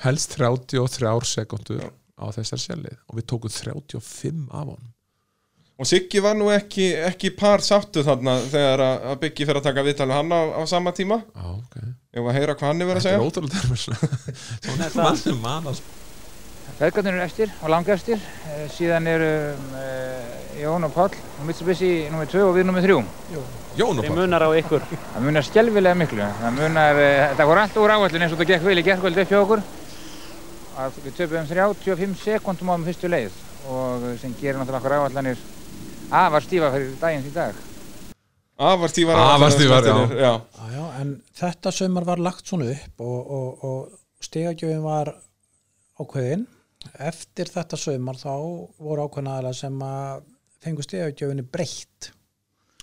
[0.02, 1.84] helst 33 sekundur
[2.18, 4.91] á þessar sjálfið og við tókum 35 af honum
[5.80, 9.66] Og Siggi var nú ekki, ekki par sáttu þarna þegar að að Byggi fyrir að
[9.70, 11.76] taka viðtal við hann á, á sama tíma Já, ok.
[12.12, 13.62] Ef að heyra hvað hann er verið að Þetta er segja ótrúlega
[14.68, 15.82] Þetta- mann sem mann að
[16.78, 18.20] Feðgarnir eru eftir og langestir.
[18.48, 19.26] Eh, Síðan eru
[19.76, 22.24] uh, Jón og Páll og Mitsubishi nr.
[22.30, 22.78] 2 og við nr.
[22.82, 22.96] 3.
[23.78, 24.86] Jón og Þeim Páll munar á ykkur.
[25.12, 26.24] Það munar skelvilega miklu.
[26.40, 29.20] Það munar, uh, þetta voru allt úr áallin eins og þetta gekk vel í gerkvöld
[29.22, 29.64] upp hjá okkur.
[30.82, 33.36] Að við töpum 35 sekundum á um fyrstu leið
[33.70, 35.42] og sem gerir náttúrulega okkur áallanir
[36.10, 37.60] afar stífa fyrir dagins í dag.
[38.62, 39.96] Afar Afar stífar, já.
[40.20, 40.32] já.
[40.58, 45.10] já, já, en þetta sömur var lagt svona upp og, og, og stegagjöfin var
[45.98, 46.46] ákveðin
[47.02, 48.34] eftir þetta sömur þá
[48.78, 50.22] voru ákveðin aðalega sem að
[50.62, 52.12] fengu stegagjöfinni breytt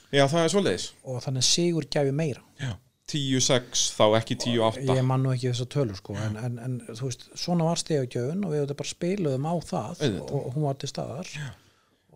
[0.09, 2.75] Já, það er svoleiðis og þannig sigur gæfi meira
[3.09, 6.77] 10-6 þá ekki 10-8 ég man nú ekki þess að tölu sko en, en, en
[6.89, 10.35] þú veist, svona var stegagjöfin og við þetta bara spiluðum á það Auðvitað.
[10.41, 11.33] og hún var til staðar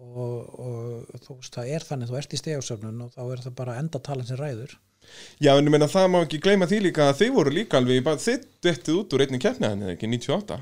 [0.04, 3.56] og, og þú veist, það er þannig þú ert í stegagsöfnun og þá er það
[3.62, 4.76] bara endatalan sem ræður
[5.44, 8.08] Já, en ég meina það má ekki gleyma því líka að þið voru líka alveg,
[8.24, 10.60] þið dettið út úr einni keppni þannig ekki, 98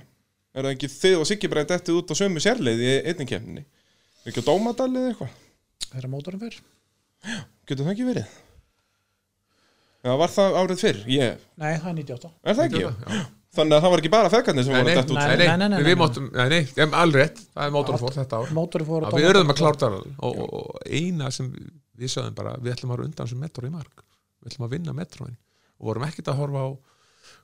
[0.52, 3.62] Er það ekki þið og Siggi bara dettið út á sömu sérleið í einni keppninni
[3.66, 5.36] Er ekki á Dómadal eða eitthvað?
[5.92, 6.58] þegar mótorum fyrr
[7.70, 8.34] Getur það ekki verið?
[10.02, 11.00] Já, var það árið fyrr?
[11.14, 12.82] Ég, nei, það er 98 er það ekki?
[12.82, 13.22] Já.
[13.52, 15.18] Þannig að það var ekki bara feðgarnir sem voru að detta út.
[15.18, 18.00] Nei, nei, nei, nei, nei, við máttum, nei, nei, em, alveg rétt það er mótorum
[18.00, 18.54] fór þetta ár.
[18.56, 21.50] mótorum fór að við erum að klára það og, og, og eina sem
[22.00, 24.06] við sögðum bara við ætlum að vera undan sem metro í mark.
[24.40, 26.70] Við ætlum að vinna metroin og vorum ekkert að horfa á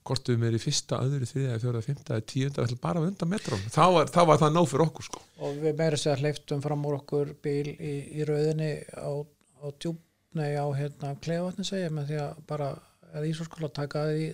[0.07, 3.11] hvort við erum í fyrsta, öðru, þriðja, fjóra, fymta, tíunda við ætlum bara að vera
[3.11, 5.23] undan metron þá var, þá var það nóg fyrir okkur sko.
[5.43, 9.11] Og við meira sér hleyftum fram úr okkur bíl í, í rauðinni á,
[9.59, 9.99] á djúb,
[10.39, 11.17] nei á hérna
[13.15, 14.25] að Ísóskóla taka því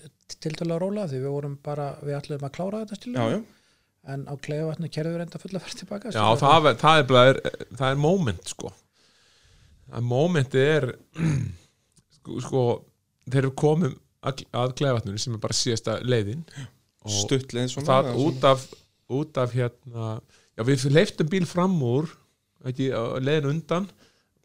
[0.43, 3.39] tiltölu að róla því við vorum bara, við ætlum að klára þetta Já, stilu já,
[4.13, 7.41] en á klefatni kerðum við reynda fulla fyrir tilbaka Já, það, er- það, er, er,
[7.79, 8.71] það er moment sko.
[9.93, 10.89] Að momenti er
[12.17, 12.63] sko, sko
[13.27, 16.45] þeir eru komum að, að klefatnunni sem er bara síðasta leiðin.
[17.03, 18.67] Og stuttleið svona það eða út af
[19.13, 20.09] út af hérna
[20.55, 22.07] já, við leiftum bíl fram úr
[22.67, 22.89] ekki,
[23.23, 23.87] leiðin undan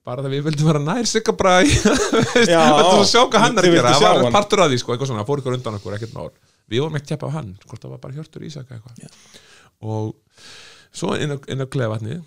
[0.08, 3.76] bara það við vildum vera nær sigga bara þetta var sjá hvað hann er að
[3.76, 3.92] gera.
[3.98, 6.30] það var partur af því sko, eitthvað svona, fór ykkur undan okkur ekkert mál.
[6.68, 9.20] Við vorum ekki tjeppa á hann, hvort það var bara Hjörtur Ísak eitthvað.
[9.84, 10.10] Og
[10.92, 12.18] svo inn á, inn á klefatni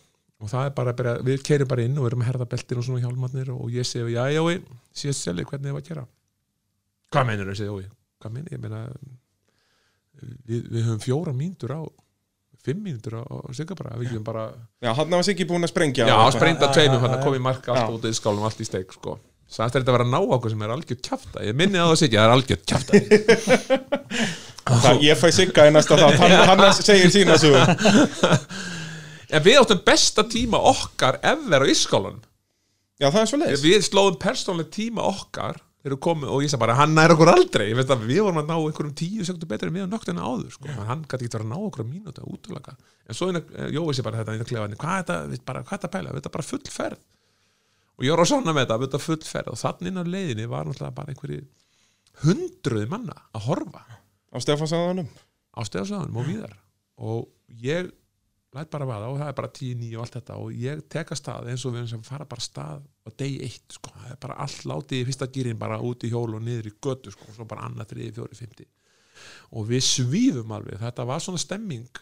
[0.41, 2.81] og það er bara, að byrja, við keirum bara inn og erum að herða beltin
[2.81, 4.41] og svona hjálmarnir og ég segi, já, já,
[4.97, 6.05] síðast selið, hvernig þið var að gera?
[7.13, 7.89] Hvað meinur þau, segi Jói.
[8.21, 8.81] Hvað meinur, ég meina
[10.47, 11.81] við, við höfum fjóra mínútur á
[12.65, 13.25] fimm mínútur á,
[13.57, 14.45] sigga bara við getum bara,
[14.83, 16.07] Já, hann var Siggi búin að sprengja.
[16.07, 17.91] Já, Já, tveimum hann að koma í mark allt Já.
[17.97, 19.17] út í skálum, allt í steik sko.
[19.51, 21.41] Samt er þetta að vera að ná okkur sem er algjör kjafta.
[21.43, 22.91] Ég minni á það að segja, það er algjör kjafta.
[24.61, 27.57] Það, ég fæ sigga í næsta þátt, hann, hann segir sína svo
[29.33, 32.19] En við áttum besta tíma okkar ever á Ískálan
[33.01, 36.63] Já, það er svo leiðis Við slóðum persónlega tíma okkar við komum og ég sagði
[36.63, 37.67] bara, hann nær okkur aldrei.
[37.71, 40.27] Ég veist að við vorum að ná einhverjum tíu sekundur betur en við á nögtina
[40.27, 40.83] áður, sko, yeah.
[40.89, 42.75] hann gæti ekki verið að ná okkur mínúta útlaga,
[43.07, 45.63] en svo jói sér bara þetta inn að klefa henni, hvað er þetta, við bara,
[45.65, 47.01] hvað er þetta pæla, þetta bara full ferð.
[47.97, 49.49] Og ég var á svona með þetta, þetta full ferð.
[49.51, 51.41] Og þannig inn á leiðinni var náttúrulega bara einhverju
[52.21, 53.83] hundruði manna að horfa.
[54.31, 55.09] Á Stefansæðanum
[55.51, 56.55] á stegasöðunum og víðar.
[57.01, 57.27] Og
[57.61, 57.91] ég
[58.55, 60.37] læt bara vaða og það er bara 10-9 og allt þetta.
[60.43, 63.09] Og ég tek að stað eins og við erum sem fara bara að stað á
[63.21, 66.27] degi eitt sko, það er bara allt látið í fyrsta gýrin bara út í hjól
[66.35, 68.67] og niður í götu sko, og svo bara annað, þriði, fjóri, fymti
[69.53, 71.99] og við svífum alveg, þetta var svona stemming.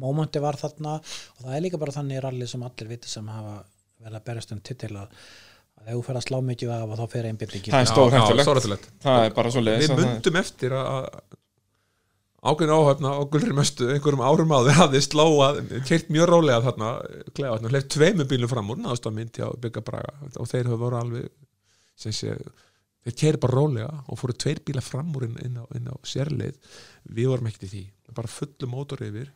[0.00, 3.26] Mómenti var þarna og það er líka bara þannig í ralli sem allir viti sem
[3.28, 3.58] hafa
[4.00, 5.18] verið að berast um titil að
[5.86, 8.46] ef þú fer að slá mikið af og þá fer einbyrðingin Það er stórhættulegt.
[8.48, 8.88] stórhættulegt.
[9.04, 11.08] Það er bara svo leiðis við myndum eftir að
[12.44, 16.90] ákveðin áhöfna á gulri mestu einhverjum árum áður hafði slóað keirt mjög rólega þarna
[17.32, 20.80] klefa, hleyft tveimu bílum fram úr náðust að myndi á bygga braga og þeir höfðu
[20.82, 21.30] voru alveg
[21.96, 22.36] sé,
[23.06, 25.96] þeir keiri bara rólega og fóru tveir bíla fram úr inn, inn, á, inn á
[26.06, 26.60] sérleið
[27.08, 27.84] við vorum ekkert í því,
[28.14, 29.32] bara fullu mótor yfir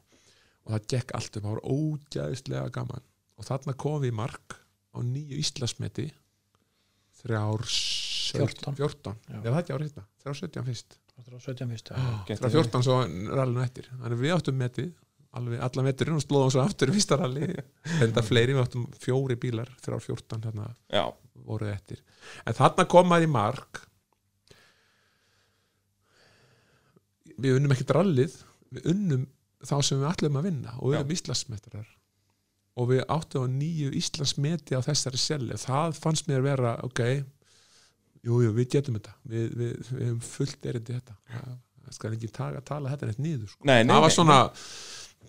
[0.66, 3.06] og það gekk allt upp, það var ógæðislega gaman
[3.40, 4.59] og þarna kom við mark
[4.93, 6.10] á nýju Íslasmeti
[7.22, 8.77] þrjár 14.
[8.78, 9.14] 14.
[9.27, 9.39] Já.
[9.40, 13.63] Já, það er ekki árið þetta, þrjár 17 fyrst 17 fyrst frá 14 svo rallinu
[13.65, 13.89] eftir.
[14.01, 14.91] Þannig við áttum metið
[15.39, 17.49] alveg alla meturinn og slóðum svo aftur í fyrsta ralli.
[18.01, 21.05] En það fleiri, við áttum fjóri bílar þrjár 14 þarna Já,
[21.47, 22.03] voruð eftir.
[22.45, 23.83] En þarna kom maður í mark.
[27.41, 28.35] Við unnum ekkert rallið.
[28.75, 29.29] Við unnum
[29.67, 31.89] þá sem við ætlum að vinna og við erum Íslandsmetrar
[32.81, 35.59] og við áttum á nýju Íslandsmeti á þessari selli.
[35.61, 37.03] Það fannst mér vera, ok
[38.27, 39.17] jú, jú, við getum þetta.
[39.33, 41.19] Við, við, við hefum fullt erindi þetta.
[41.35, 43.69] Það, það skal ekki taka, tala þetta neitt niður sko.
[43.69, 44.41] Nei, nei, það var nei, svona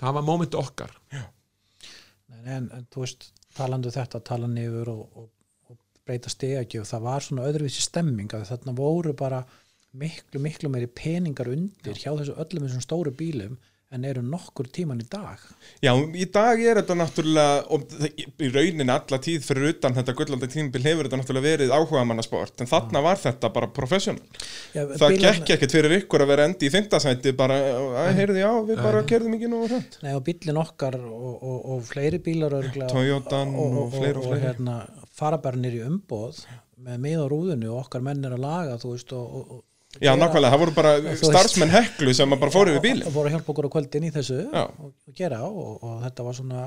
[0.01, 0.95] það var mómenti okkar.
[1.17, 5.29] En, en, en þú veist, talandu þetta tala niður og, og,
[5.71, 9.43] og breyta stegagjöf, það var svona öðruvísi stemming að þarna voru bara
[9.91, 13.57] miklu, miklu meiri peningar undir hjá þessu öllum þessum stóru bílum
[13.91, 15.41] en eru nokkur tíman í dag?
[15.83, 17.95] Já, í dag er þetta náttúrulega og
[18.39, 22.63] í rauninni alla tíð fyrir utan þetta gullandi tímabil hefur þetta náttúrulega verið áhuga mannasport
[22.63, 24.23] en þarna var þetta bara professional.
[24.71, 27.59] Já, það gekk ekkert fyrir ykkur að vera endi í þingdasæti bara,
[28.05, 31.83] að heyrðu já, við bara kerðum ekki nú Nei, og bílinn okkar og, og, og
[31.89, 34.43] fleiri bílar örgulega, Toyotan og fleiri og fleiri.
[34.45, 34.77] hérna,
[35.15, 36.45] fara bara nýr í umboð
[36.81, 39.59] með mið á rúðinu og okkar menn er að laga þú veist og
[39.99, 43.07] Já, nákvæmlega, það voru bara starfsmenn heklu sem bara fóru við bílinn.
[43.09, 44.63] og voru að hjálpa okkur á kvöldin í þessu Já.
[44.69, 46.61] og, og gera og, og þetta var svona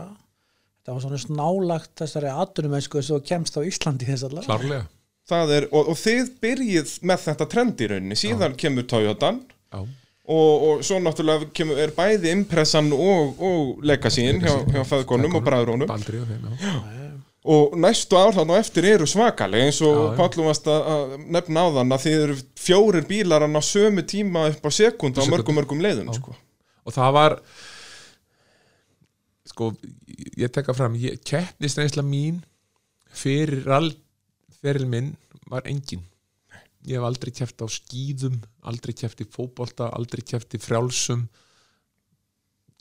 [0.85, 4.85] þetta var svona snálagt þessari atvinnumennsku sem kemst á Íslandi þess allar klárlega.
[5.25, 9.39] Það er, og, og þið byrjið með þetta trend í rauninni, síðan kemur Toyotan
[9.73, 9.79] Já.
[9.81, 15.49] og, og svo náttúrulega kemur, er bæði impressan og, og legacyinn hjá, hjá feðgonum og
[15.49, 16.77] bræðrónum Baldri og þeim, já.
[17.45, 20.15] Og næstu ár þannig á eftir eru svakaleg eins og.
[20.16, 24.65] Pállum varst að nefna á þann að þið eru fjórir bílar á sömu tíma upp
[24.65, 26.33] á sekund á mörgum mörgum leiðum sko.
[26.85, 27.37] og það var
[29.55, 29.71] sko,
[30.41, 32.41] ég tekka fram ég, keppnisreynsla mín
[33.12, 33.93] fyrir all
[34.62, 35.12] fyrir minn
[35.53, 36.03] var engin
[36.89, 41.29] ég hef aldrei keppt á skýðum aldrei keppt í fótbolta, aldrei keppt í frjálsum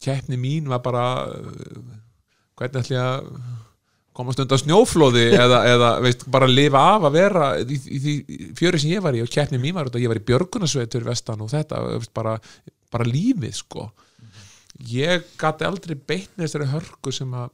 [0.03, 1.93] keppni mín var bara uh,
[2.59, 3.29] hvernig ætla ég að
[4.13, 8.13] komast undan snjóflóði eða, eða veist, bara lifa af að vera í, í því
[8.59, 11.41] fjöri sem ég var í og keppni mín var þetta, ég var í björgunasveitur vestan
[11.45, 12.37] og þetta, veist, bara,
[12.93, 13.87] bara lífið sko.
[14.89, 17.51] Ég gati aldrei beitt með þessari hörku sem að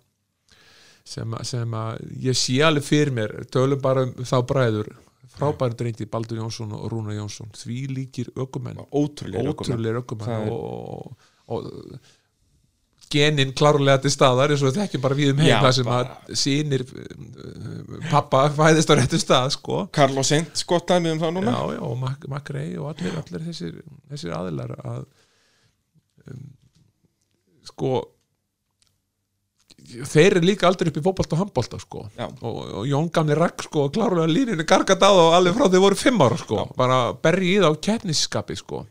[1.10, 3.32] sem að, sem að ég sé alveg fyrir mér.
[3.52, 4.92] Tölum bara um þá bræður
[5.40, 7.50] frábæri dreyndi Baldur Jónsson og Rúnar Jónsson.
[7.56, 8.82] Því líkir ökumenn.
[8.92, 11.14] Ótrúlega ökumenn Það er- og,
[11.48, 12.16] og, og
[13.10, 15.88] genin klárlega til staðar eins og við þekkjum bara við um heim Já, það sem
[15.90, 16.84] bara- að sínir
[18.12, 19.80] pappa fæðist á réttum stað sko.
[19.98, 21.56] Carlos Sainz gott dæmið um það núna.
[21.56, 23.82] Já, já, og Mac, Macrey og allir, allir þessir,
[24.12, 25.02] þessir aðilar að
[26.30, 26.46] um,
[27.72, 27.94] sko
[29.90, 32.04] þeir eru líka aldrei upp í fótbolta og handbolta sko.
[32.18, 32.28] Já.
[32.46, 35.82] og, og Jón gamli rakk sko og klárlega línunni gargat á og alveg frá þau
[35.82, 36.68] voru fimm ára sko.
[36.78, 38.84] Bara berri í það á keppnisskapi sko.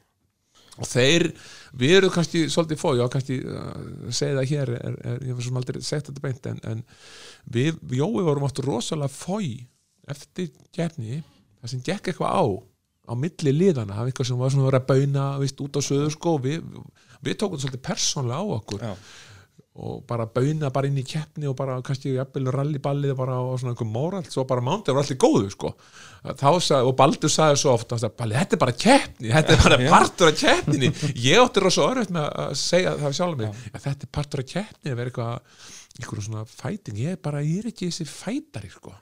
[0.78, 1.28] Og þeir,
[1.77, 3.73] við erum kannski svolítið fói, já kannski uh,
[4.09, 6.85] segja það hér, er, er, ég var svona aldrei sett þetta beint en, en
[7.45, 9.66] við, Jói vorum áttur rosalega fói
[10.09, 11.23] eftir keppni,
[11.61, 12.45] það sem gekk eitthvað á
[13.09, 15.78] á milli liðana, það var eitthvað sem var svona að vera að bauna vist, út
[15.78, 16.65] á söður sko við,
[17.24, 18.93] við tókum þetta svolítið persónlega á okkur Já.
[19.78, 23.74] Og bara bauna bara inn í keppni og bara kannski jafnvel rallyballið bara á svona
[23.74, 25.72] einhver móral svo bara mándið var allir góðu sko.
[26.34, 29.80] Sagði, og Baldur sagði svo oft sagði, Balli, þetta er bara keppni, þetta er bara
[29.94, 30.92] partur af keppninni,
[31.28, 34.50] ég átti rosa örfitt með að segja það sjálf mig ja, þetta er partur af
[34.55, 35.68] keppni að vera eitthvað
[35.98, 38.94] eitthvað svona fæting, ég er bara, ég er ekki þessi fætari sko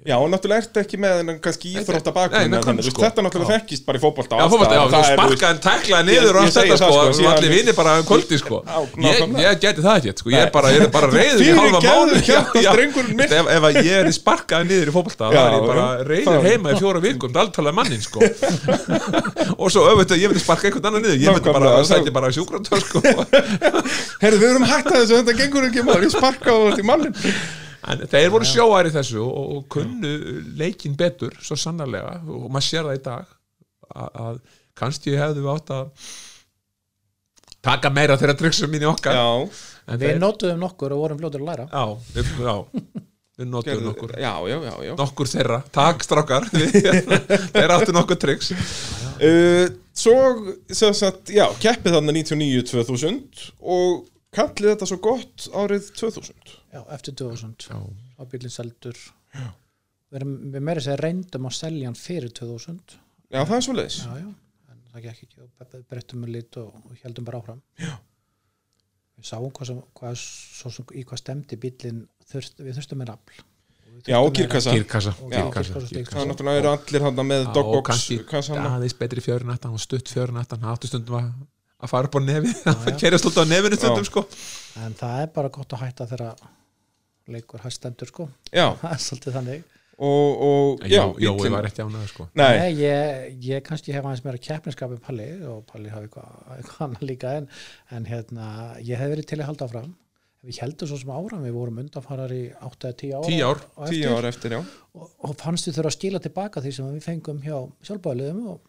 [0.00, 3.02] Já, og náttúrulega ertu ekki með en kannski íþrótta bakgrunn sko.
[3.04, 6.40] Þetta náttúrulega þekkist bara í fótbolta Já, fótbolta, já, þú sparkaði en tæklaði niður og
[6.40, 8.56] allt þetta sko, og síðan- allir vinni bara um kvöldi sko.
[8.64, 9.42] Já, ég, nákvæmlega.
[9.44, 12.14] ég geti það ekki, sko, ég er bara, ég er bara reyður í halva mánu
[13.50, 16.80] ef, að ég er sparkaði niður í fótbolta þá er ég bara reyður heima í
[16.80, 18.24] fjóra vikum daltalega mannin sko.
[19.60, 21.20] Og svo öfut að ég myndi sparka einhvern annan niður.
[21.20, 22.80] Ég myndi bara, sætti bara sjúkrandar
[27.88, 30.14] En þeir voru sjóar í þessu og, og kunnu
[30.60, 33.30] leikin betur, svo sannarlega og maður sér það í dag
[33.90, 34.40] að, að
[34.80, 36.10] kannski hefðu við átt að
[37.64, 39.16] taka meira þeirra tryggsum mín í okkar.
[39.16, 41.68] Já, en Við þeir, notuðum nokkur og vorum fljótur að læra.
[41.72, 41.84] Já,
[42.14, 42.54] við, já,
[43.40, 44.16] við gerðu, nokkur.
[44.16, 44.94] Já, já, já, já.
[45.00, 46.48] nokkur þeirra, takk strákar.
[47.56, 48.54] Þeir áttu nokkur tryggs
[49.20, 49.66] Uh,
[50.00, 50.14] Svo,
[50.72, 57.66] sagt, já, keppið þarna 99-2000 og kallið þetta svo gott árið 2000 Já, eftir 2000
[57.70, 57.78] Já.
[58.18, 58.98] á bílinn seldur.
[60.10, 62.96] Við, við meira sér reyndum að selja hann fyrir 2000
[63.30, 64.28] Já, það er svo leiðis Já, já,
[64.72, 65.44] en það gekk ekki.
[65.44, 67.60] Og breyttum við lit og, og heldum bara áfram.
[67.78, 67.92] Já.
[69.20, 73.16] Við sáum hvað, sem, hvað, svo, sem, í hvað stemdi bílinn þurft, við þurftum meira
[73.18, 73.46] afl.
[74.06, 74.72] Já, og kýrkassa.
[74.72, 75.80] Kirkassa, kirkassa.
[75.80, 80.88] Það er náttúrulega allir hann með dogbox kassana aðeins betri fjörunættan og stutt fjörunættan áttu
[80.88, 81.26] stundum að,
[81.82, 82.70] að fara upp á nefi já.
[82.70, 84.24] að kærast út á nefinu stundum sko.
[84.80, 86.46] En það er bara gott að hætta þegar
[87.28, 88.28] leikur hæstendur sko.
[88.54, 88.70] Já,
[89.06, 89.62] svolítið þannig.
[90.00, 92.26] Og, og Já, já, bíllinn- var ekki ánæður sko.
[92.40, 96.38] Nei, Nei, ég, ég kannski hef aðeins meira keppniskap um Palli og Palli hafi eitthvað,
[96.56, 97.48] eitthvað annað líka en,
[97.92, 98.46] en hérna,
[98.80, 99.90] ég hef verið til að halda áfram.
[100.40, 103.98] Við heldum svo sem áram, við vorum undanfarar í 8-10 ára Tíu ár, á tíu
[104.00, 104.60] eftir, ár eftir, já.
[104.96, 107.58] Og, og fannst við þurfa að skila tilbaka því sem við fengum hjá
[107.90, 108.62] sjálfbæðliðum og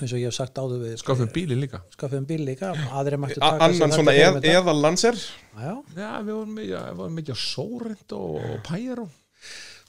[0.00, 1.82] eins og ég hef sagt áður við Skafum bílinn líka.
[1.92, 6.54] Skafum bíl líka aðri mættu taka Annan svona eð, eðal lanser Já, Já, við vorum
[6.56, 9.06] mikið, við vorum mikið á Sórend og, og Pæjaró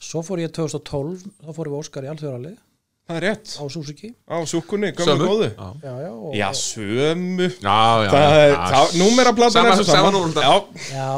[0.04, 2.58] svo fór ég 2012 þá fórum við Óskar í alþjóðarlið
[3.04, 5.48] Það er rétt, á Suzuki á súkunni, gömlu góðu.
[5.84, 7.48] Já, já, og, Já, sömu.
[7.60, 7.74] Já,
[8.06, 8.54] já Það er,
[8.96, 9.98] númeraplatan Sama- er svo sama.
[9.98, 10.78] saman númerplatan.
[10.88, 11.08] Já, já,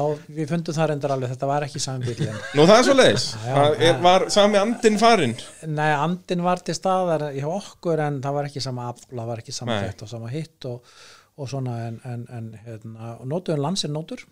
[0.40, 2.96] við fundum það reyndar alveg þetta var ekki sami bíl en nú það er svo
[2.98, 5.36] leiðis Það er, var sami andin farinn?
[5.78, 9.44] Nei, andin var til staðar hjá okkur en það var ekki sama afl, það var
[9.44, 10.82] ekki sama fett og sama hitt og,
[11.38, 14.26] og svona en, en, en hérna, og nótuðum landsir nótur.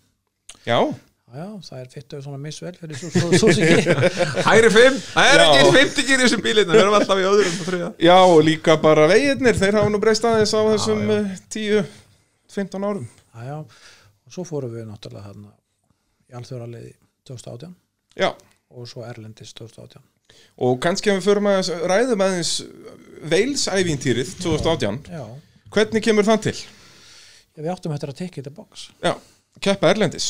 [0.67, 0.81] Já,
[1.25, 3.87] já, já, það er fyttuð svona misvel fyrir svo, svo, svo sig
[4.47, 5.45] Hægri fimm, það er Já.
[5.49, 8.75] ekki fimmtingir í þessum bílinn Við erum alltaf í öðrum og þriða já, og líka
[8.83, 11.17] bara vegirnir Þeir hafa nú breyst aðeins á þessum já.
[11.17, 11.85] eh,
[12.55, 13.07] 10-15 árum.
[13.35, 13.57] Já, já,
[14.25, 15.51] og svo fórum við náttúrulega þarna
[16.29, 16.93] í alþjóðarleiði
[17.29, 17.73] 2018
[18.21, 18.29] Já,
[18.75, 20.05] og svo Erlendis 2018
[20.65, 22.53] og kannski að við förum að ræðum aðeins
[23.31, 25.21] Veilsævintýrið 2018 já,
[25.75, 26.55] Hvernig kemur það til?
[27.55, 28.87] við áttum eftir að tekja þetta box.
[29.05, 29.13] Já,
[29.63, 30.25] keppa Erlendis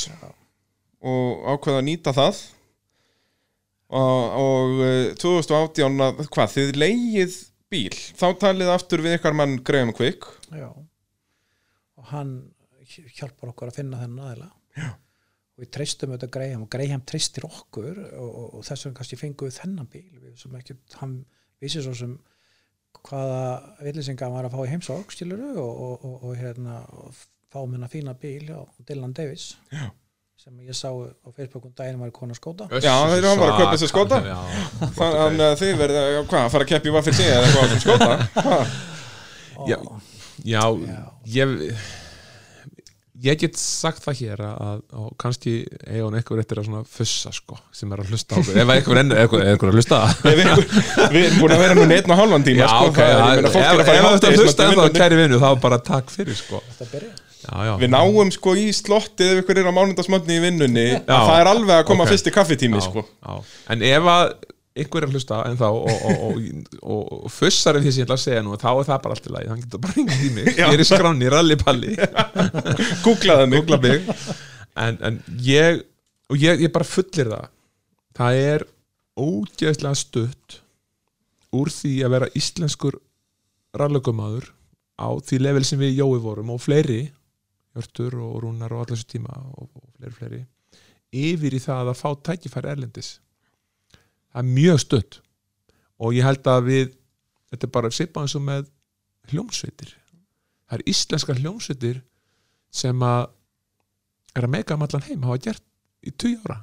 [1.04, 2.42] og ákveða að nýta það.
[3.96, 7.40] Og, og eh, 2018 að, hvað, þið leigið
[7.72, 7.96] bíl.
[8.18, 10.28] Þá talið aftur við ykkar mann Graham Quick.
[10.56, 10.70] Já.
[11.96, 12.36] Og hann
[12.86, 14.50] hjálpar okkur að finna þennan aðila.
[15.56, 19.20] Og við treystum auðvitað Graham og Graham treystir okkur og, og, og þess vegna kannski
[19.20, 20.08] fengum við þennan bíl.
[20.24, 21.20] Við sem ekki, hann
[21.64, 22.18] vissi svo sem
[23.06, 23.42] hvaða
[23.86, 27.22] villisinga hann var að fá í heimsók skiluru og, og, og, og hérna og
[27.54, 29.54] fáum hennar fína bíl hjá Dylan Davis.
[29.72, 29.88] Já.
[30.46, 32.68] Sem ég sá á Facebook um daginn var kona skóta.
[32.78, 34.20] Já, þeir eru að fara að kaupa sér skóta.
[34.22, 34.38] Já,
[35.00, 37.74] þannig að þið verða, já, hvað, að fara að keppa í Vaffir sig eða eitthvað
[37.74, 38.10] sem skóta?
[39.56, 39.78] Og, Já.
[40.46, 40.64] Já,
[41.34, 41.48] ég
[43.26, 45.54] ég get sagt það hér að, og kannski
[45.88, 48.60] eiga hún eitthvað eftir að svona fussa sko, sem er að hlusta á okkur.
[48.62, 50.02] Ef eitthvað enn, eitthvað, eitthvað að hlusta.
[51.16, 53.16] Við erum búin að vera nú neitt og halvan tíma Já, sko, ok, það er,
[53.16, 55.00] ég ef meina, fólk er að hlusta ennþá vinnunni.
[55.02, 56.62] kæri vinnu, þá bara takk fyrir sko.
[56.70, 57.16] Þetta byrja
[57.46, 61.02] Já, já, Við náum sko í slottið ef ykkur er á mánundasmöndni í vinnunni Já.
[61.06, 62.12] að það er alveg að koma Ok.
[62.16, 63.04] fyrst í kaffitími já, sko.
[63.70, 64.24] En ef að
[64.76, 66.40] einhver er að hlusta en þá og, og,
[66.82, 69.16] og, og, fussar ef því sem ég ætla að segja nú þá er það bara
[69.16, 70.50] allt í lagi, hann getur bara ringið í mig.
[70.58, 71.94] Ég er í skráni, rallipalli.
[73.06, 73.62] Googlaði mig.
[73.62, 74.10] Googla mig.
[74.76, 75.86] En, en ég
[76.28, 77.48] og ég, ég bara fullir það.
[78.20, 78.68] Það er
[79.16, 80.60] ógeðslega stutt
[81.56, 83.00] úr því að vera íslenskur
[83.80, 84.50] rallugumæður
[85.00, 87.06] á því level sem við Jói vorum og fleiri
[87.76, 90.42] Hjörtur og Rúnar og allir þessu tíma og, og fleiri fleiri
[91.16, 93.10] yfir í það að fá tækifæri erlendis.
[94.32, 95.20] Það er mjög stutt.
[96.04, 96.86] Og ég held að við
[97.52, 98.70] þetta er bara sipað eins og með
[99.32, 99.94] hljómsveitir.
[100.66, 102.02] Það er íslenskar hljómsveitir
[102.76, 103.30] sem að
[104.36, 105.64] er að meika um allan heim hafa gert
[106.04, 106.58] í 20 ára.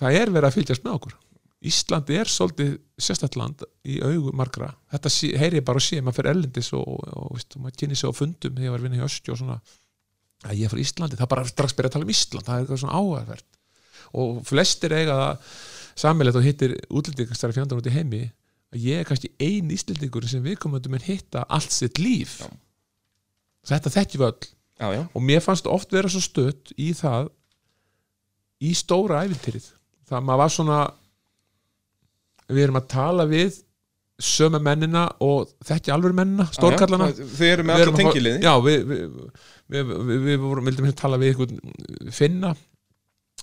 [0.00, 1.18] Það er verið að fylgjast með okkur
[1.60, 4.70] Íslandi er svolítið sérstætt land í augu margra.
[4.94, 7.76] Þetta sé, heyri ég bara og sé, maður fyrir erlendis og, og, og, veist, maður
[7.82, 9.58] kynni sig á fundum þegar ég var að vinna í svona.
[10.40, 12.54] Að ég er frá Íslandi, það er bara strax byrja að tala um Ísland það
[12.54, 13.58] er eitthvað svona áhæðverð
[14.20, 15.58] og flestir eiga það
[16.00, 18.22] sammeilegt og hittir útlendingastar fjandan út í heimi
[18.72, 22.38] að ég er kannski ein Íslendingur sem við komum að hitta allt sitt líf.
[22.40, 22.48] Já.
[23.74, 24.50] þetta þekkjum við öll.
[24.80, 27.28] Já, já, og mér fannst oft vera svo stutt í það
[28.64, 29.66] í stóra æfintýrið
[30.08, 30.78] það maður var svona
[32.50, 33.58] við erum að tala við
[34.20, 38.40] sömu mennina og þekki alveg mennina, stórkallana já, Þið eru með alltaf tengiliði.
[38.44, 39.22] Já, við, við,
[39.72, 39.94] við,
[40.26, 42.50] við, vorum, vildum hérna tala við einhvern finna.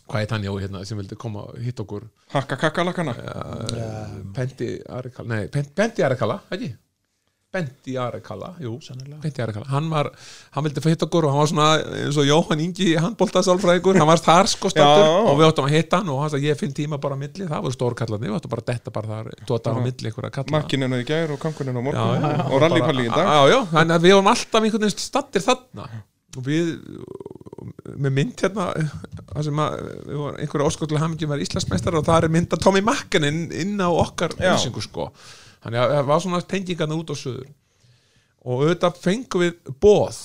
[0.07, 2.05] Hvað heit hann já, hérna, sem vildi koma og hitta okkur?
[2.31, 6.69] Hakka kakkalakana uh, Pendi Arekala nei, Pen- Bendi Arekala, ekki
[7.57, 9.19] Bendi Arekala, jú Sennilega.
[9.23, 10.09] Bendi Arekala, hann var,
[10.55, 11.67] hann vildi hitta okkur og hann var svona
[12.03, 14.87] eins og Jóhann Ingi handbóltasálfræðingur, hann var þar sko Já.
[14.87, 17.47] og við áttum að hitta hann og hann sagði ég finn tíma bara á milli,
[17.49, 20.57] það voru stórkallarnir, við áttum bara að detta bara þar, tóta á milli einhverja kalla.
[20.57, 23.31] Makkininn í gær og kankuninn á Já, morgun já, og rallypalli í dag.
[23.33, 25.89] Já, já, þannig að við vorum alltaf einhvern veginn stattir þarna.
[26.37, 26.73] Og við
[27.97, 28.67] með mynd hérna
[29.45, 29.75] sem að
[30.43, 34.35] einhverja óskotlega hamingjum var Íslandsmeistar og það er mynd að Tommy Makkanen inn á okkar
[34.39, 34.55] Já.
[34.59, 35.09] sko
[35.67, 37.47] þannig að það var svona tengingarna út á söður
[38.47, 40.19] og auðvitað fengum við bóð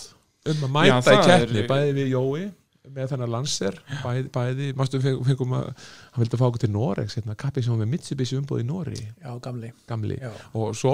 [0.52, 2.50] um að mæta Já, í keppni er- bæði við Jói
[2.92, 6.70] með þennan lanser bæði, bæði mástu við fengum að hann vildi að fá okkur til
[6.74, 9.70] Noregs hérna, kappi sem var með Mitsubishi umbúð í Nóri já, gamli.
[9.88, 10.16] Gamli.
[10.20, 10.32] Já.
[10.58, 10.92] og svo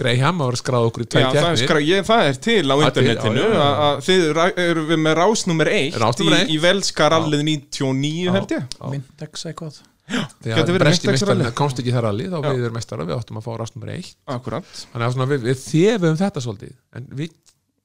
[0.00, 3.44] Greyham var að skráða okkur í tvær Já, það er, er til á er internetinu
[3.52, 4.24] að- að þið
[4.64, 8.64] eru við með rás nummer 1 Rás í, í velska rallið 99 held ég.
[8.80, 8.90] Já.
[8.96, 9.80] Myndex eitthvað
[10.10, 14.72] Meistarinn komst ekki þar allir þá við erum meistara, við áttum að fá 1 Akkurat.
[14.92, 17.36] Þannig að við, við þefum þetta svolítið en við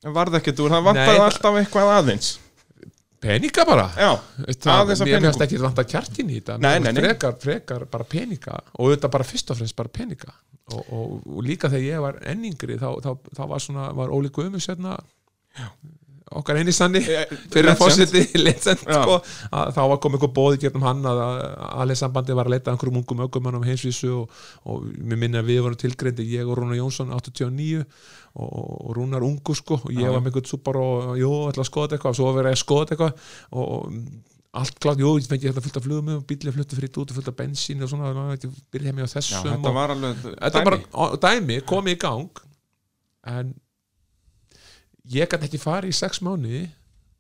[0.06, 2.28] Varð ekkert úr, það það- alltaf eitthvað aðeins.
[3.26, 3.86] Peninga bara.
[3.98, 4.10] Já,
[4.46, 5.24] Veist Aðeins það, mér peningum.
[5.26, 6.58] finnst ekki vanta kjartin í þetta.
[6.62, 7.02] Nei, nei, nei.
[7.02, 8.60] frekar, frekar bara peninga.
[8.78, 10.34] Og þetta bara fyrst og fremst bara peninga.
[10.74, 13.60] Og, og, og líka þegar ég var enningri þá, þá, þá var
[13.98, 15.00] var Óli Guðmus hérna
[16.32, 18.24] okkar eini sanni fyrir að fósiti
[18.66, 19.20] sko,
[19.54, 21.22] að þá var komið eitthvað bóði gegnum hann að
[21.84, 25.52] alveg sambandi var að leita að einhverjum ungum ökumannum heimsvísu og, og mér minna að
[25.52, 29.78] við vorum tilgreindi ég og Rúnar Jónsson 89 og, og Rúnar ungu sko.
[29.86, 30.12] Og ég Já.
[30.12, 33.28] var einhvern súpar og jú, ætla að skoða eitthvað og svo verið að skoða eitthvað.
[33.52, 37.00] Og, og allt klátt, jú, ég fengi þetta fullt af flugum og bílið fluttu frýtt
[37.02, 38.12] út og fullt af bensín og svona,
[38.72, 42.44] byrjaði heim í á Já, þessum þetta var alveg á- dæmi, komið í gang
[43.36, 43.50] en
[45.14, 46.66] ég gæti ekki farið í sex mánuði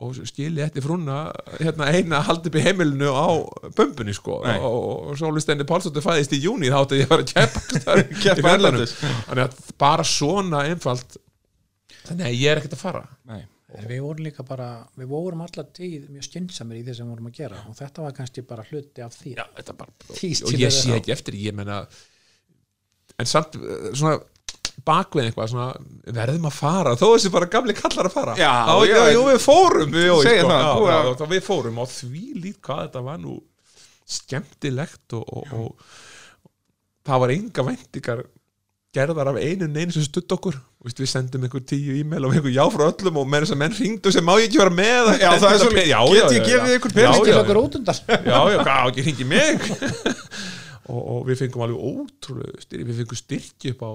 [0.03, 1.19] og skilji eftir frúna
[1.55, 3.27] hérna eina halda upp í heimilinu á
[3.77, 4.41] bömbunni sko.
[4.43, 4.57] Nei.
[4.59, 8.55] og, og Sóli Steindi Pálsdóttir fæðist í júni þá átti ég að fara að keppa
[9.29, 11.15] þannig að bara svona einfalt
[12.05, 13.05] þannig að ég er ekkert að fara.
[13.31, 13.43] Nei.
[13.75, 17.15] En við vorum líka bara, við vorum allar tíð mjög skynnsamir í því sem við
[17.15, 17.63] vorum að gera.
[17.67, 19.33] Og þetta var kannski bara hluti af því.
[19.39, 21.81] Já, þetta bara, og ég sé ekki eftir ég menna
[23.19, 23.57] en samt
[23.95, 24.19] svona
[24.85, 25.67] bakvið eitthvað svona,
[26.19, 26.93] verðum að fara?
[26.99, 28.35] Þó þessi bara gamli kallar að fara.
[28.39, 28.53] Já,
[28.85, 31.91] já, já, jú, við fórum við, og, sko, það, já, já, já, við fórum og
[31.93, 33.35] því lít hvað þetta var nú
[34.15, 35.91] skemmtilegt og, og, og
[37.05, 38.25] það var enga væntingar
[38.95, 40.55] gerðar af einu neinu sem stutt okkur.
[40.85, 43.73] Vist, við sendum einhver tíu e-mail og einhver já frá öllum og þess að menn
[43.75, 45.09] ringdu sem má ég ekki vera með?
[45.19, 46.77] Já, það er svo- já, já, get ég já, gefið já.
[46.79, 47.25] ykkur Já, pening?
[47.25, 47.35] já,
[48.29, 48.39] já.
[48.53, 49.65] já, já, ekki hringi mig.
[50.85, 53.91] Og, og við fengum alveg ótrúlega styrki, við fengum styrki upp á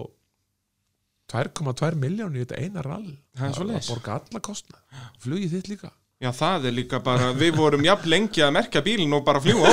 [1.30, 3.08] 2,2 miljónir í þetta eina rall.
[3.38, 4.78] Það er að borga alla kostna
[5.22, 5.90] flugið þitt líka.
[6.20, 9.70] Já, það er líka bara, við vorum jafn lengi að merkja bílinn og bara fljúa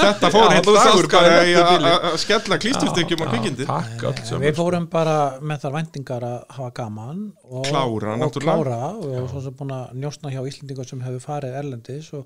[0.00, 3.66] Þetta fór sást dagur bara við að- að að skella klísturstykkjum á Já, kvikindi.
[3.68, 8.56] takk öll Við fórum bara með þar væntingar að hafa gaman og Klára, og náttúrulega.
[8.64, 12.24] klára og svo sem búin að njósna hjá Íslendingar sem hefur farið erlendis og,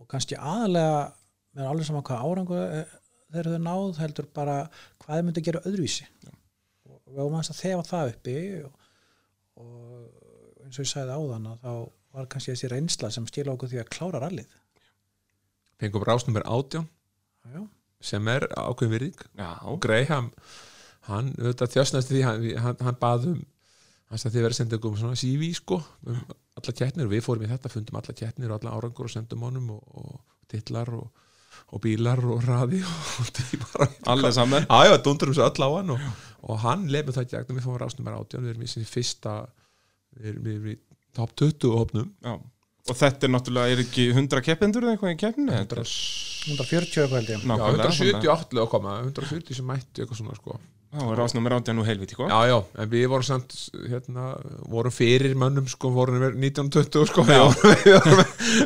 [0.00, 1.12] og kannski aðalega
[1.58, 2.56] með alveg saman hvað árangu
[3.28, 4.56] þeir hefur náð heldur bara
[5.04, 6.04] hvað þeir myndi gera öðruvísi.
[6.08, 6.17] og
[7.08, 8.86] við varum að þefa það uppi og,
[9.64, 11.72] og eins og ég sagði áðan að þá
[12.18, 14.56] var kannski þessi reynsla sem stila okkur því að klára rallið.
[15.78, 16.88] Fengum rásnummer 18
[17.52, 17.60] Já.
[18.00, 19.22] sem er ákveðin virðing.
[19.84, 20.32] Graham
[21.08, 23.40] hann auðvitað þjóstnast því hann, hann, hann bað um
[24.08, 25.78] hann þið verið að senda um svona CV sko
[26.08, 26.20] um
[26.58, 29.44] alla kettnir og við fórum í þetta fundum alla kettnir og alla árangur og sendum
[29.46, 31.24] honum og, og titlar og,
[31.68, 32.80] og bílar og raði
[33.20, 36.04] og bara allir saman Já, já, dundurum svo öll á hann og,
[36.48, 39.40] og hann lefum það og við fórum rásnummer 18 við erum í sinni fyrsta
[40.18, 40.78] við erum, við erum í
[41.18, 42.08] top 20 hópnum.
[42.22, 42.38] Já.
[42.88, 45.52] Og þetta er náttúrulega, er ekki 100 keppendur eða eitthvað í keppninu?
[45.52, 45.84] 100,
[46.54, 47.42] 140 eitthvað held ég.
[47.42, 50.56] Já, Nákvæmlega, 178 lög að koma 140 sem mættu eitthvað svona sko.
[50.88, 52.30] Þá er ásnummer átján nú helviti sko.
[52.32, 53.52] Já, já, en við vorum samt
[53.90, 54.30] hérna,
[54.72, 57.26] vorum fyrir mönnum sko, vorum við 1920 sko.
[57.28, 58.22] Við, vorum,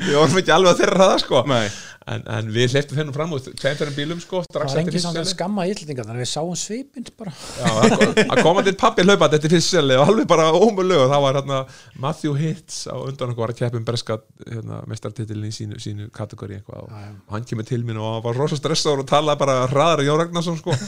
[0.06, 1.42] við vorum ekki alveg að þeirra það sko.
[1.50, 1.64] Nei.
[2.12, 5.20] En, en við hleyptum þennum fram úr tveim fyrir bílum sko, það var fyrst samt
[5.22, 7.32] að skamma íslendinga þannig að við sáum svipinn bara.
[7.58, 11.04] Já, að kom- að koma til pappi hlaupað eftir fyrst seli og alveg bara ómulög
[11.06, 11.60] og það var hérna
[12.06, 16.60] Matthew Hitts á undan okkur að keppa um breska hérna, mestartitilin í sínu, sínu kategóri
[16.60, 16.86] eitthvað.
[16.86, 20.22] Og, og hann kemur til mín og var rosa stressaður og talaði bara hraðar Jón
[20.22, 20.76] Ragnarsson sko.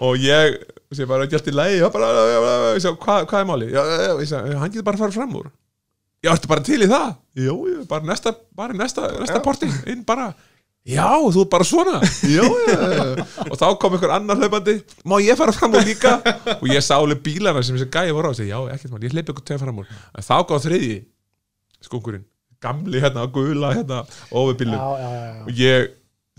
[0.00, 0.58] Og, og ég
[0.94, 3.80] sé bara í lægi ég ég hvað, hvað er máli já,
[4.20, 5.48] ég sá, hann getur bara að fara fram úr
[6.24, 7.10] já, ertu bara til í það?
[7.40, 10.30] Jú, jú, bara næsta, bara næsta, næsta porti inn bara.
[10.88, 11.98] Já, þú er bara svona.
[12.24, 13.24] Já, já, já.
[13.50, 14.78] Og þá kom einhver annar hlaupandi.
[15.04, 16.14] Má ég fara fram úr líka?
[16.56, 18.32] Og ég sá alveg bílana sem þessi gæði voru á.
[18.32, 19.90] Og segi, Já, ekkert mál, ég hleypi ykkur tveið fram úr.
[20.16, 20.94] En þá kom þriði
[21.84, 22.24] Skunkurinn,
[22.64, 24.02] gamli hérna, gula hérna
[24.36, 25.44] Óvið bílum já, já, já, já.
[25.44, 25.92] Og ég,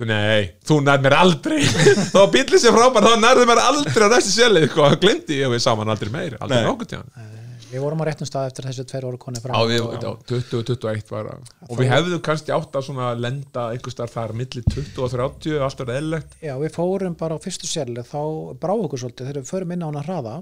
[0.10, 1.62] nei, þú nær mér aldrei.
[2.14, 5.56] Þá bílið sér frábær Þá nærði mér aldrei á næstu sjálið Sko, glemdi ég og
[5.56, 6.68] við saman aldrei meir Aldrei Nei.
[6.70, 7.40] nokkuð tíðan
[7.72, 9.56] við vorum á réttum stað eftir þessu tveir voru konið fram.
[9.56, 12.86] Já, við, og- já, 20 og 21 var að- Og við hefðum kannski átt að
[12.88, 16.36] svona lenda einhvers þar þar milli 20 og 30 Allt er eðlilegt.
[16.42, 18.22] Já, við fórum bara á fyrstu sérli þá
[18.60, 20.36] brá okkur svolítið þegar við förum inn á hana hraða.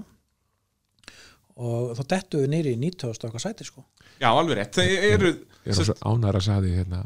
[1.60, 3.84] Og þá dettu við nýri í 90 og eitthvað sæti sko.
[4.20, 4.76] Já, alveg rétt.
[4.78, 5.32] Þeir eru
[5.66, 7.00] Ég er svo ánæður að sagði hérna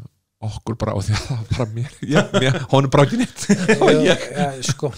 [0.44, 4.90] okkur bara á því að það bara mér, ég, mér honum bara ekki ja, sko,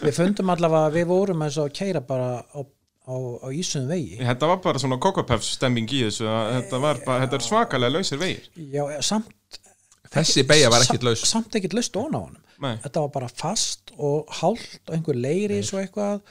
[0.00, 2.60] við fundum allavega að við vorum eins og að keira bara á,
[3.06, 4.18] á, á ísum vegi.
[4.18, 8.18] Þetta var bara svona kokopefs stemming í þessu Þetta, var bara, þetta er svakalega lausir
[8.18, 8.48] vegir.
[8.72, 9.60] Já, samt
[10.16, 11.22] þessi beigja var ekkit laus.
[11.28, 12.42] samt ekkert laust ofan á honum.
[12.56, 12.76] Nei.
[12.80, 16.22] þetta var bara fast og hált og einhver leiri svo eitthvað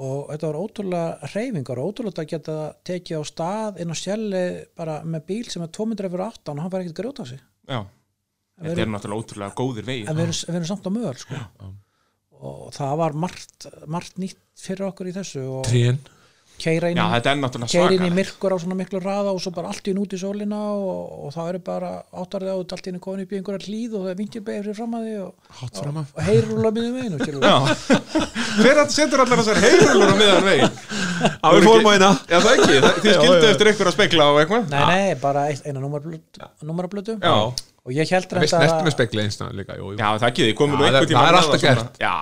[0.00, 4.42] og þetta var ótrúlega reyfingar og ótrúlega að geta tekið á stað inn á sjelli
[4.76, 7.40] bara með bíl sem er 2 metrar fyrir aftan og hann var ekkert grjóta sig
[7.68, 7.80] Já,
[8.60, 10.08] þetta erum- eru náttúrulega ótrúlega góðir vegir.
[10.12, 11.40] en við erum, við erum samt á möðal sko.
[12.40, 15.98] og það var margt, margt nýtt fyrir okkur í þessu og trén
[16.60, 16.98] keira inn,
[17.96, 20.58] inn í myrkur á svona miklu raða og svo bara allt í út í sólina
[20.76, 21.90] og, og þá eru bara
[22.22, 24.66] áttarðið á þetta allt í einu komin upp í einhverja hlýð og það er vingilbeigir
[24.68, 25.32] fyrir fram að því og,
[25.64, 25.72] og
[27.24, 27.50] skilur við.
[27.50, 27.56] Já,
[28.60, 30.78] hver að setur allar þessar heyrulur á miðan veginn?
[31.20, 31.66] Á það
[32.40, 34.70] Það- þið skildu eftir að spekla á eitthvað?
[34.72, 36.48] Nei, nei, bara eitt, eina númarablötu.
[37.20, 37.36] Já,
[37.80, 39.96] og ég held við snertum með spekla einstæðan líka jú, jú.
[39.96, 40.40] já það
[41.20, 41.94] er alltaf gert.
[42.02, 42.16] Já,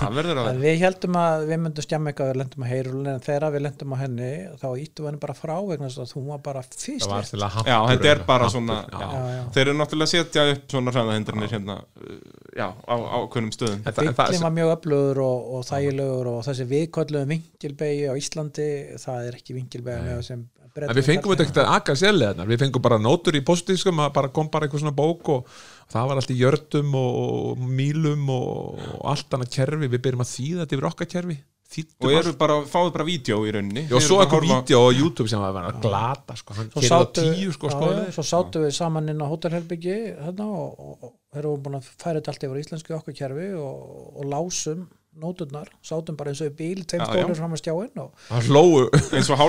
[0.00, 2.68] það verður að að við heldum að við myndum stjamma eitthvað að við lendum á
[2.70, 4.30] heyrulun en þegar við lendum á henni
[4.62, 7.28] þá íttum við henni bara frá vegna þess að hún var bara fyrst það var
[7.28, 8.96] til að Já, hampur þetta er bara svona já.
[8.96, 9.04] já.
[9.04, 9.44] Já, já.
[9.54, 12.18] Þeir eru náttúrulega að setja upp svona hraðahindrinir hérna uh,
[12.54, 18.08] Já, á ákveðnum stöðum Bíllinn var mjög öflugur og, og þægilegur og þessi viðkölluðum vingilbegi
[18.08, 18.68] á Íslandi
[19.04, 20.44] það er ekki vingilbegi með sem
[20.74, 24.14] En við fengum þetta ekkert að aka sérlega við fengum bara nótur í póstískum að
[24.16, 25.52] bara kom bara eitthvað svona bók og
[25.92, 30.32] það var allt í jördum og mílum og, og allt annað kerfi, við byrjum að
[30.32, 31.36] þýða þetta yfir okkar kerfi.
[31.74, 33.86] Þýddum Og eru bara, fáðu bara vídeo í rauninni.
[33.94, 37.54] Og svo eitthvað vídeo á YouTube sem var að glata sko, hann kerði á tíu
[37.54, 39.96] sko, já, sko, já, svo sátu við saman inn á hótelherbyggi
[40.26, 43.18] hérna, og, og, og þeir eru búin að færa þetta allt yfir á íslensku okkar
[43.22, 43.80] kerfi og,
[44.12, 44.84] og lásum
[45.20, 46.98] nóturnar, sátum bara eins og bíl já.
[47.00, 48.84] stólur fram að stjáinn og hann hlóu
[49.14, 49.46] eins og á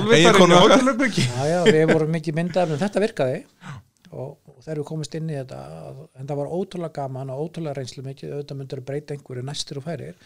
[1.50, 3.44] já, við vorum mikið myndaðum en þetta virkaði.
[4.16, 5.62] Og, og þegar við komist inn í þetta
[6.16, 8.36] en það var ótrúlega gaman og ótrúlega reynslu mikið.
[8.36, 10.20] Auðvitað myndur að breyta einhverju næstur og færir.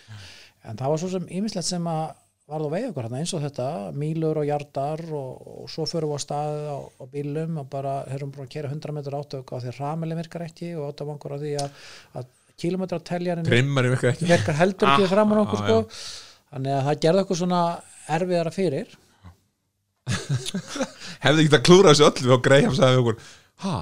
[0.68, 2.10] En það var svo sem ímislegt sem að
[2.50, 3.68] varð á veið okkur hérna eins og þetta
[4.02, 7.94] mílur og hjartar og, og svo förum við á staðið á, á bílum og bara
[8.10, 11.06] erum búin að kera 100 metrar átök og því ramelin virkar ekki og átta
[12.60, 15.78] á kilometrateljarinn virkar heldur ekki Ah, fram á okkur ah, sko.
[16.52, 17.62] þannig að það gerði okkur svona
[18.20, 18.98] erfiðara fyrir
[21.24, 23.18] hefði ekki að klúra þessu öllu og Graham sagði við okkur
[23.66, 23.74] ha,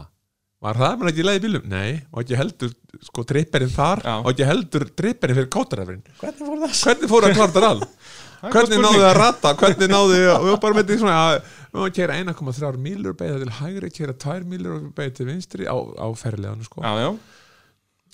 [0.67, 1.67] var það mér ekki í leið í bílum?
[1.71, 2.71] Nei, og ekki heldur
[3.07, 4.15] sko tripperinn þar Já.
[4.23, 6.79] og ekki heldur tripperinn fyrir kótarefrin hvernig fór það?
[6.83, 7.83] hvernig fór að kvarta all?
[8.53, 9.53] hvernig náðu þið að rata?
[9.61, 12.17] hvernig náðu þið að, við varum bara með því svona að við varum að kera
[12.23, 16.67] 1,3 mílur beigða til hægri, kera 2 mílur og beigða til vinstri á, á ferðileganu
[16.67, 17.09] sko Já, já,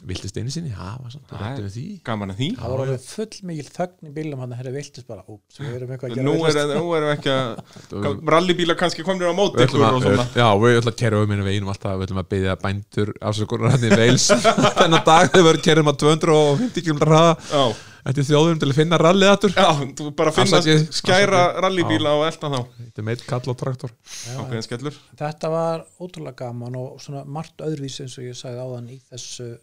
[0.07, 1.83] viltist einu sinni, já, var samt að því.
[2.07, 2.47] gaman að því.
[2.59, 5.77] Það voru alveg full mikil þögn í bílum hann að herri viltist bara, úps, við
[5.77, 6.75] erum eitthvað að gera Nú er, vitlaust.
[6.79, 10.27] nú erum við ekki að Rallybíla kannski komnir á móti ykkur og að, svona.
[10.35, 13.73] Já, við ætlum að kæra um einu veginum alltaf, við ætlum að byggja bændur afsökunar
[13.77, 14.27] hann í Veils
[14.81, 17.33] þennan dag þegar við erum kærum að 250 km hraða.
[17.53, 17.63] Já,
[18.11, 19.53] eftir þjóðum til að finna rallið aftur.
[19.55, 21.61] Já, þú bara finna Afsakið, skæra afsakið.
[21.63, 22.57] rallybíla og elda þá.
[22.83, 23.93] Þetta er meitt kall og traktor.
[24.33, 24.97] Ákveðin skellur.
[25.21, 29.53] þetta var ótrúlega gaman og svona margt öðruvísi eins og ég sagði áðan í þessu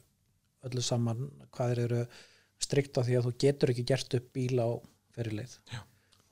[0.68, 2.00] öllu saman hvað þeir eru
[2.60, 4.68] strikt á því að þú getur ekki gert upp bíl á
[5.16, 5.54] fyrirleið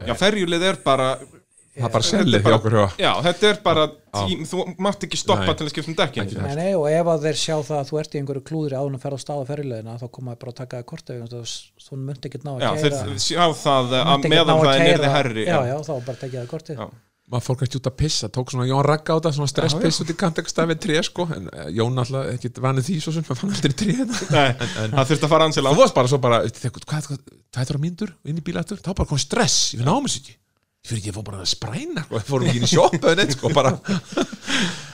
[0.07, 3.87] Já, ferjulið er bara það er bara sellið hjá okkur Já, þetta er bara
[4.19, 5.57] tím, þú mátt ekki stoppa Nei.
[5.59, 8.01] til að skipta um dekkin Nei, nei, og ef að þeir sjá það að þú
[8.03, 10.41] ert í einhverju klúðri áður en að ferða á stað á ferrilegina þá koma þeir
[10.45, 11.53] bara að taka það að
[11.89, 15.13] þú myndi ekki ná að Já, keyra- þeir sjá það að meðan það er nyrði
[15.17, 16.83] herri Já, já, þá bara tekja það kortið.
[16.83, 16.89] Já.
[17.29, 20.13] Maður fór kannski út að pissa, tók svona Jón Ragga á þetta svona stresspiss út
[20.13, 23.55] í kantekstafið tré sko, en eh, Jón alltaf ekki vanið því svo sem maður fann
[23.57, 25.81] aldrei tré hérna Nei, það þurfti að fara ansið það langt.
[25.83, 29.11] Varst bara svo bara, þegar, hvað, hvað, hvað er mínútur inn í bílættur, þá bara
[29.11, 30.39] kom stress ég finn ámið sér ekki,
[30.87, 32.05] fyrir ekki að fá bara að spræna.
[32.07, 33.75] Sko, ég fór ekki inn í sjoppu eða neitt sko, bara,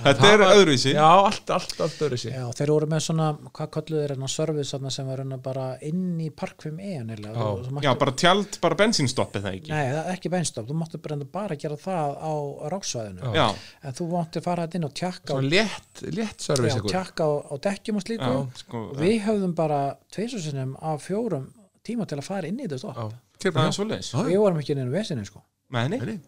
[0.04, 0.92] Þetta er öðruvísi.
[0.92, 4.26] Já, allt, allt, allt öðru sér Já, þeir voru með svona, hvað kalluðu þeir enn
[4.32, 7.46] service þarna sem var enn bara inn í parkfum e Já.
[7.86, 9.72] Já, bara tjald, bara bensínstoppið það ekki.
[9.72, 12.34] Nei, það er ekki beinstopp, þú máttu bara, bara gera það á
[12.74, 13.46] ráksvæðinu Já,
[13.80, 17.32] en þú mátti fara þetta inn og tjakka á, svona létt, létt ykkur tjakka á,
[17.48, 18.34] á dekkjum og slíku.
[18.34, 19.80] Já, sko og við höfðum bara
[20.14, 21.48] tveisusinnum af fjórum
[21.86, 23.18] tíma til að fara inn í þetta stopp.
[23.44, 25.40] Við vorum ekki inn í vesinni sko
[25.74, 25.86] Nei.
[25.92, 26.18] Nei, nei.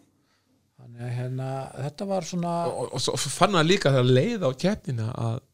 [0.77, 1.51] þannig að hérna,
[1.83, 5.45] þetta var svona og, og svo fann það líka þegar leið á keppnina að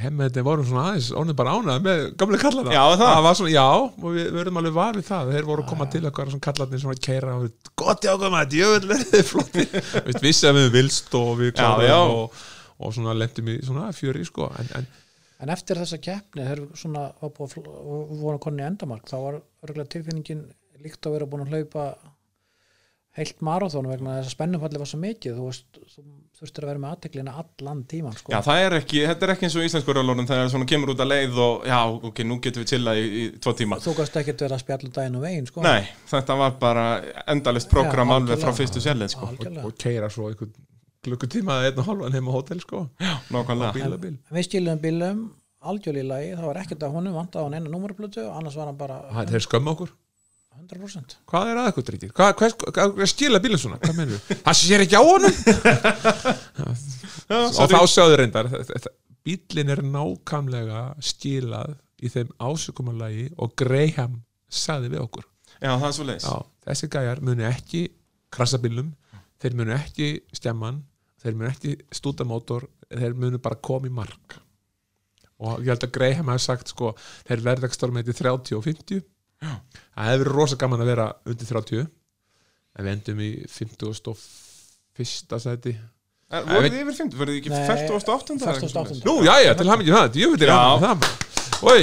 [0.00, 3.18] hemmeðin voru svona aðeins orðin bara ánað með gamle kallana Já, það.
[3.26, 5.88] var svona, já, og við við verðum alveg var við það þeir voru að koma
[5.92, 9.66] til okkar svona kallarnir svona keira og við, gott já, koma, djöfull er þið flotti
[10.08, 11.98] við vissi að við vilst og við já.
[12.00, 12.40] og,
[12.80, 14.88] og svona lendum í svona fjöri sko, en, en
[15.40, 19.38] en eftir þessa keppni við svona var búið að og konni í endamark þá var
[19.64, 20.42] örgulega tilfinningin
[20.84, 21.84] líkt að vera búin að hlaupa
[23.18, 25.38] heilt marathón vegna þess að spennumfalli var svo mikið.
[25.38, 26.02] Þú, veist, þú
[26.40, 28.32] þurftir að vera með aðteklina allan tíman sko.
[28.32, 30.92] Já, það er ekki, þetta er ekki eins og íslensku rálórun þegar það svona kemur
[30.94, 31.78] út að leið og já,
[32.10, 33.80] ok, nú getum við chillað í, í tvo tíma.
[33.82, 35.64] Þú gæst ekkert vera að spjalla daginn og veginn sko.
[35.66, 36.86] Nei, þetta var bara
[37.34, 39.32] endalist program Já, alveg frá fyrstu sérleið sko.
[39.34, 40.54] og, og keira svo einhvern
[41.04, 42.86] klukkutíma eða einn og hálfan heim á hótel sko.
[43.34, 43.74] Nákvæmlega.
[43.74, 44.16] Bíl að bíl.
[44.38, 45.22] Við skilum bílum
[45.60, 48.56] algjörlega í lagi, það var ekkert að honum vant á hann eina númurplötu og annars
[48.56, 49.90] var hann bara Ha, þeir skömmu okkur
[50.70, 52.14] 100% Hvað er að eitthvað drítið?
[52.16, 53.80] Hvað, hvað, hvað, skila bílinn svona?
[53.82, 54.40] Hvað mennur við?
[54.46, 55.36] Það sér ekki á honum.
[57.60, 58.50] Og þá sögðu reyndar
[59.26, 64.20] bílinn er nákvæmlega skilað í þeim ásökumalagi og Graham
[64.50, 65.26] sagði við okkur.
[65.60, 66.36] Já, það er svo leiðis Já,
[66.66, 67.82] þessi gæjar munu ekki
[68.32, 68.94] krasa bílum,
[69.42, 70.80] þeir munu ekki stjamman,
[71.20, 74.38] þeir munu ekki stúta mótor, þeir munu bara koma í mark.
[75.40, 76.94] Og ég held að Graham hafi sagt sko,
[77.28, 79.04] þeir verða ekki stálum eitthvað 30 og 50
[79.40, 84.14] það hefur verið rosa gaman að vera undir 30 en við endum í 51.
[85.46, 85.78] sæti
[86.30, 87.16] Eh, Voruð þið yfir 50?
[87.18, 88.34] Voruð þið ekki Nei, 48?
[88.38, 89.00] 48.
[89.08, 90.58] Nú, já, já, til ekki það, ég veit Já.
[90.84, 91.29] það
[91.60, 91.82] Oi,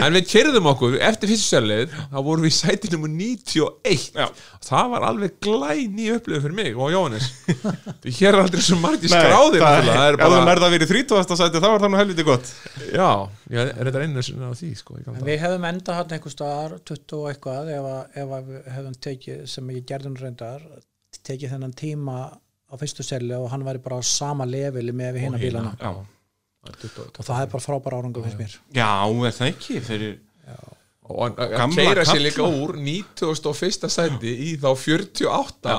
[0.00, 4.26] en við kerðum okkur eftir fyrstu sérleið, þá vorum við í sæti nummer 91 Já.
[4.64, 7.26] það var alveg glæni upplifun fyrir mig og Jóhannes
[8.00, 10.74] því hér er aldrei svo margir Nei, skráðir það, er ef þú bara, nærða að
[10.76, 11.36] vera í 30.
[11.42, 12.52] sæti þá er það nú helviti gott
[12.96, 13.08] já,
[13.56, 15.28] ég er þetta einu sinna á því sko, ég kann En það.
[15.28, 18.96] við hefðum enda hann einhver staðar 20 og eitthvað ef, að, ef að við hefðum
[19.08, 20.64] tekið sem ég gerðum reyndar
[21.28, 22.16] tekið þennan tíma
[22.70, 25.92] á fyrstu selju og hann væri bara á sama leveli með við hinna bílana Já,
[26.68, 28.58] og það er bara frábæra árangur finnst mér.
[28.76, 29.80] Já er það ekki?
[29.86, 30.18] Fyrir
[31.10, 33.88] og Gamla keira sér líka úr 91.
[33.90, 35.78] sæti í þá 48 Já.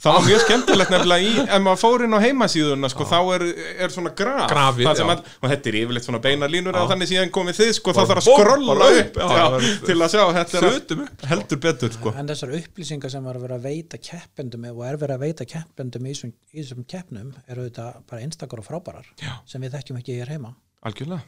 [0.00, 3.42] Það var mjög skemmtilegt nefnilega í ef maður fór inn á heimasíðuna sko, þá er,
[3.84, 5.12] er svona graf Grafið, Það sem já.
[5.12, 6.78] all, og þetta er yfirleitt svona beina línur Já.
[6.80, 9.96] eða þannig síðan komið þið sko, þá þarf að skrolla upp, upp, já, já, til
[10.00, 11.26] að sjá þetta er upp.
[11.34, 12.14] heldur betur sko.
[12.16, 15.48] en þessar upplýsingar sem var að vera að veita keppendum og er verið að veita
[15.52, 19.36] keppendum í þessum, í þessum keppnum eru þetta bara einstakar og frábærar Já.
[19.44, 20.54] sem við þekkjum ekki hér heima
[20.88, 21.20] algjörlega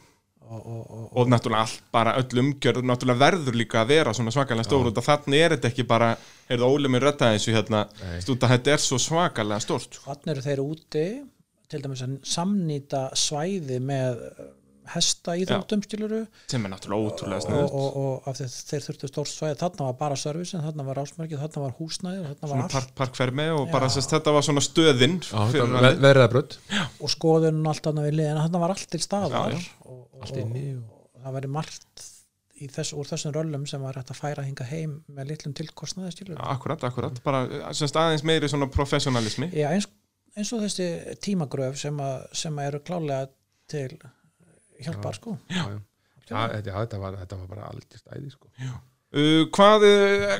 [0.49, 4.33] og, og, og, og náttúrulega allt, bara öll umgjörð náttúrulega verður líka að vera svona
[4.35, 6.09] svakalega stór og þannig er þetta ekki bara
[6.49, 7.85] heyrðu Óli mér retta þessu hérna?
[8.23, 10.09] Stúta þetta er svo svakalega stórt sko.
[10.09, 11.05] þannig eru þeir úti
[11.71, 14.19] til dæmis að samnýta svæði með
[14.85, 16.19] eh, hesta íþróttum skiluru
[16.51, 19.57] sem er náttúrulega ótrúlega og, sniður og, og af því að þeir þurftu stórt svæði
[19.63, 22.75] þarna var bara servicin, þarna var ásmörkið þarna var húsnæði, þarna var allt.
[22.77, 26.57] park, parkfermi og bara sérst, þetta var svona stöðin Já, þetta var verðabrödd
[26.99, 29.55] og skoðun og allt þarna við liðina, þarna var allt til staðar.
[29.85, 32.03] Og, og, Allt inni og- og það væri margt
[32.63, 36.11] í þess, úr þessum röllum sem var hægt að færa hinga heim með litlum tilkostnaði
[36.13, 37.41] skilur akkurat, akkurat, bara
[37.75, 39.49] semst, aðeins meiri svona professionalismi.
[39.55, 39.87] Já, eins,
[40.37, 40.87] eins og þessi
[41.23, 43.27] tímagröf sem, að, sem að eru klálega
[43.71, 43.97] til
[44.87, 45.37] hjálpar sko.
[45.49, 45.79] Já, já.
[46.23, 48.47] Já, þetta, já, þetta, var, þetta var bara aldrei stæði sko.
[48.63, 50.37] uh, hvað uh,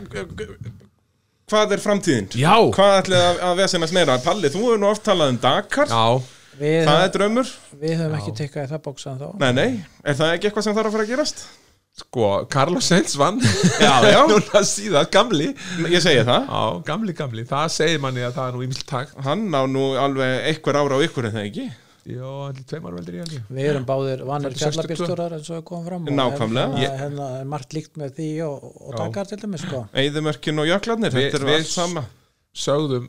[1.51, 2.29] hvað er framtíðin?
[2.39, 4.15] Já, Hvað ætlið að, að vesenast meira?
[4.23, 5.91] Palli, þú hefur nú oft talað um Dakar.
[5.91, 6.05] Já,
[6.53, 7.51] Við, Það er draumur?
[7.81, 9.29] við höfum ekki tekkað í það bóksaðan þá.
[9.41, 11.45] Nei, nei, er það ekki eitthvað sem þarf að fara að gerast?
[11.93, 13.39] sko, Carlos Sainz vann.
[13.81, 14.19] Já, já.
[14.31, 15.51] Núna síðan, gamli.
[15.93, 16.47] Ég segi það.
[16.49, 19.83] Já, gamli, gamli, það segir manni að það er nú ímjöld takt Hann á nú
[20.01, 21.65] alveg einhver ára á ykkur en það ekki
[22.03, 24.73] Já, allir tveimar veldur í alveg Við erum báðir vanir 62.
[24.75, 26.77] fjallabílstjórar eins og við komum fram og Nákvæmlega.
[26.83, 28.93] hérna, hérna er margt líkt með því og, og.
[28.99, 32.03] Dakar til dæmis sko Eyðumörkin og jöklarnir, Vi- þetta er við- allt sama
[32.53, 33.07] sögðum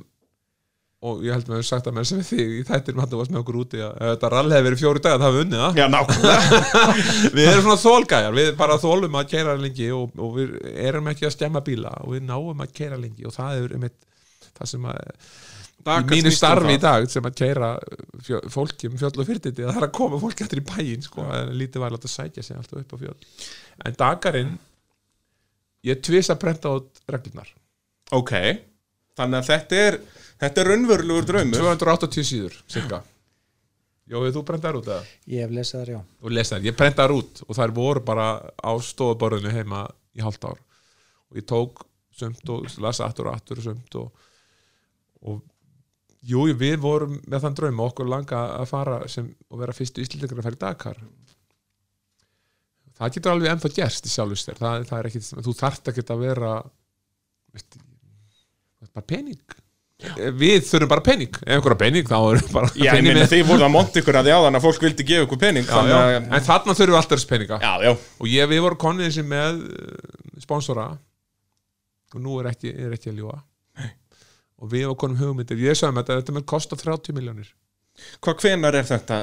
[1.04, 3.32] og ég held að við sagt að með sem við þig í þættir með varst
[3.34, 5.86] með okkur úti að þetta rall hefði verið fjóri dag það hefði unnið það Já,
[5.92, 6.54] nákvæmlega
[7.36, 10.54] við erum svona þólgæjar, við bara þólum að keira lengi og, og við
[10.86, 13.98] erum ekki að stemma bíla og við náum að keira lengi og það er einmitt
[14.56, 15.02] það sem að
[15.84, 17.70] í mínu starfi í dag sem að keira
[18.24, 21.26] fjö, fólki um fjöll og fyrirtiti það er að koma fólki eftir í bæinn sko,
[21.36, 23.16] en lítið var að sækja sig alltaf upp á fjöll.
[23.84, 24.54] En Dakarinn
[25.84, 27.50] ég tvist að prenta át reglunar
[28.14, 28.32] Ok,
[29.16, 29.98] þannig að þetta er
[30.44, 31.62] Þetta er raunverulegur draumur.
[31.62, 33.00] 280 síður, cirka.
[34.10, 35.00] Jói, þú prentar út eða?
[35.30, 36.00] Ég hef lesið þar, já.
[36.20, 38.26] og lesa þær, ég prenta þær út og þær voru bara
[38.60, 40.58] á stofuborðinu heima í hálft ár.
[41.32, 44.28] Og ég tók sumt og lasa aftur og aftur og sumt og,
[45.24, 45.40] og
[46.24, 50.04] jú, við vorum með þann draum og okkur langa að fara sem, og vera fyrstu
[50.04, 51.02] íslendingar að fara í Dakar.
[52.94, 56.14] Það getur alveg ennþá gerst í sjálfust þér, það, það er ekkit þú þarft ekkit
[56.14, 56.50] að vera
[57.54, 57.78] veist,
[58.94, 59.56] bara pening.
[60.04, 61.36] Við þurfum bara pening.
[61.46, 64.26] Ef einhverja pening þá er bara Já, ég meina þið voruð að monta ykkur að
[64.28, 65.94] því áðan að fólk vildi gefa ykkur pening já, já.
[65.96, 67.58] að- en þarna þurfum við alltaf þess peninga.
[67.62, 70.86] Já, já, og ég, við vorum konið þessi með uh, sponsora.
[72.14, 73.38] Og nú er ekki, er ekki að ljúa
[74.64, 75.60] og við konum hugmyndir.
[75.60, 77.52] Ég sagði með þetta, þetta með kosta 30 miljónir
[78.24, 79.18] hvað hvenar er þetta?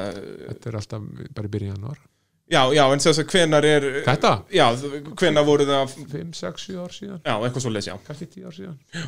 [0.48, 2.00] þetta er alltaf bara í byrjun januar
[2.52, 4.32] Já, já, en þess að hvenar er þetta?
[4.52, 4.66] Já,
[5.22, 5.94] hvenar voru það?
[6.12, 7.22] 5, 6, 7 ár síðan.
[7.24, 8.80] Já, eitthvað svo leys, já, kannski 10 ár síðan.
[8.92, 9.06] Já.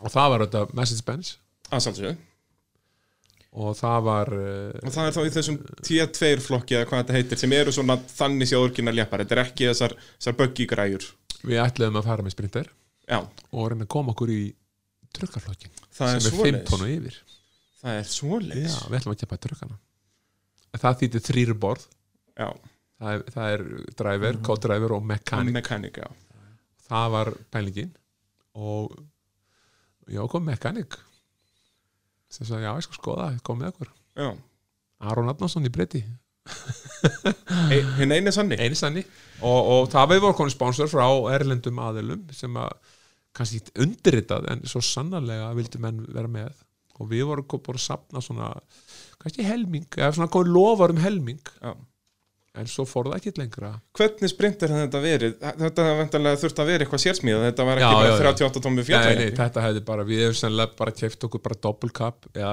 [0.00, 1.30] og það var þetta Mercedes-Benz
[1.70, 2.16] aðsálsögðu
[3.54, 7.16] og það var uh, Og það er þá í þessum T2 flokki eða hvað þetta
[7.20, 11.06] heitir sem eru svona þannig séð orginal léppar Þetta er ekki þessar, þessar buggy græjur
[11.44, 12.68] við ætlaðum að fara með sprinter.
[13.06, 14.42] Já, og reyna að koma okkur í
[16.14, 16.68] er sem er 5 svoleiðis.
[16.70, 17.18] tónu yfir.
[17.80, 18.78] Það er svoleiðis.
[18.78, 19.80] Já, við ætlum að keppa í trukkana
[20.80, 21.86] það þýttir þrýr borð.
[22.34, 22.48] Já,
[23.00, 23.64] það er, það er
[24.00, 26.00] driver, co-driver og mekanik mekanik,
[26.88, 27.92] það var pælingin
[28.58, 28.90] og
[30.10, 30.98] já, kom mekanik
[32.32, 33.94] sem sagði, já, ég skal skoða, kom með okkur.
[35.04, 36.02] Aron Adnarsson í breyti
[37.70, 38.58] e, hinn eini sanni.
[38.58, 39.06] Einu sannig
[39.38, 42.74] og, og það við vorum konið sponsor frá erlendum aðilum sem að
[43.34, 46.60] kannski undirritað en svo sannarlega vildu menn vera með.
[47.02, 48.52] Og við vorum búin að sapna svona
[49.22, 51.42] kannski helming, eða svona komið lofar um helming.
[51.62, 51.74] Já.
[52.54, 53.72] en svo fór það ekki lengra.
[53.98, 55.32] Hvernig sprint er þetta verið?
[55.40, 58.18] Þetta hefði vendarlega þurft að vera eitthvað sérsmíða Þetta var ekki já, bara já.
[58.28, 61.58] 38 tómi Nei, nei, fjallvægi þetta hefði bara, við hefum sennilega bara keft okkur bara
[61.98, 62.52] cup eða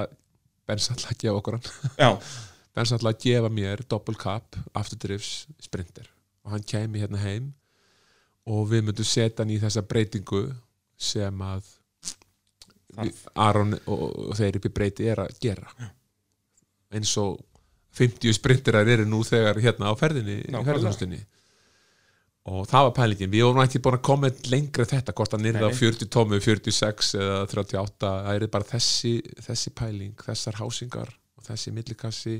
[1.12, 2.26] að gefa okkur hann.
[2.82, 3.84] Að gefa mér
[4.18, 6.10] cup afturdrifs sprinter.
[6.42, 7.52] Og hann kemi hérna heim
[8.48, 10.48] og við myndum setja hann í þessa breytingu
[11.02, 11.70] sem að
[13.40, 15.70] Aron og, þeir upp í breyti er að gera.
[16.92, 17.38] Eins og
[17.96, 21.20] 50 sprinterar eru nú þegar hérna á ferðinni ferðarhústinni
[22.48, 25.52] og það var pælingin, við vorum ekki búin að koma lengra þetta, hvort á Nei.
[25.78, 29.12] 40 tómi 46 eða 38 það er bara þessi,
[29.46, 32.34] þessi pæling þessar hásingar og þessi millikassi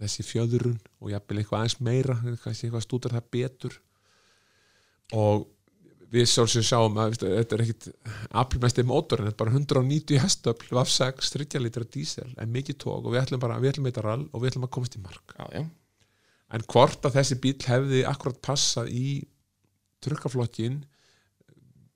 [0.00, 3.76] þessi fjöðurun og jafnvel eitthvað aðeins meira kannski eitthvað stúdar það betur.
[5.16, 5.46] Og
[6.10, 7.88] við sjálfsög sjáum að veist, þetta er ekkit
[8.42, 12.80] aflmesti mótor en þetta er bara 190 hestöfl VAF 6, 30 litra dísel en mikið
[12.82, 15.02] tók og við ætlum bara, við ætlum að rall og við ætlum að komast í
[15.04, 15.62] mark já, já
[16.50, 19.10] en hvort að þessi bíl hefði akkurat passað í
[20.02, 20.80] trukkaflokkin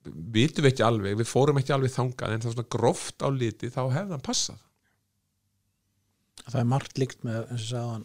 [0.05, 3.27] vitum við ekki alveg við fórum ekki alveg þangað en það er svona gróft á
[3.33, 4.61] liti þá hefði hann passað
[6.45, 8.01] Það er margt líkt með, eins og sagðan,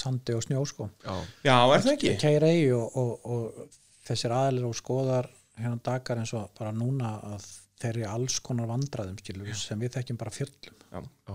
[0.00, 0.86] sandi og snjó, sko.
[1.04, 2.12] já, Já, er það ekki?
[2.22, 5.28] Keira í og, og, og þessir aðlir og skoðar
[5.60, 7.48] hérna dagar eins og bara núna að
[7.80, 10.78] þeir eru í alls konar vandræðum, skilur, sem við þekkjum bara fjöllum.
[10.92, 11.02] Já.
[11.02, 11.34] Já.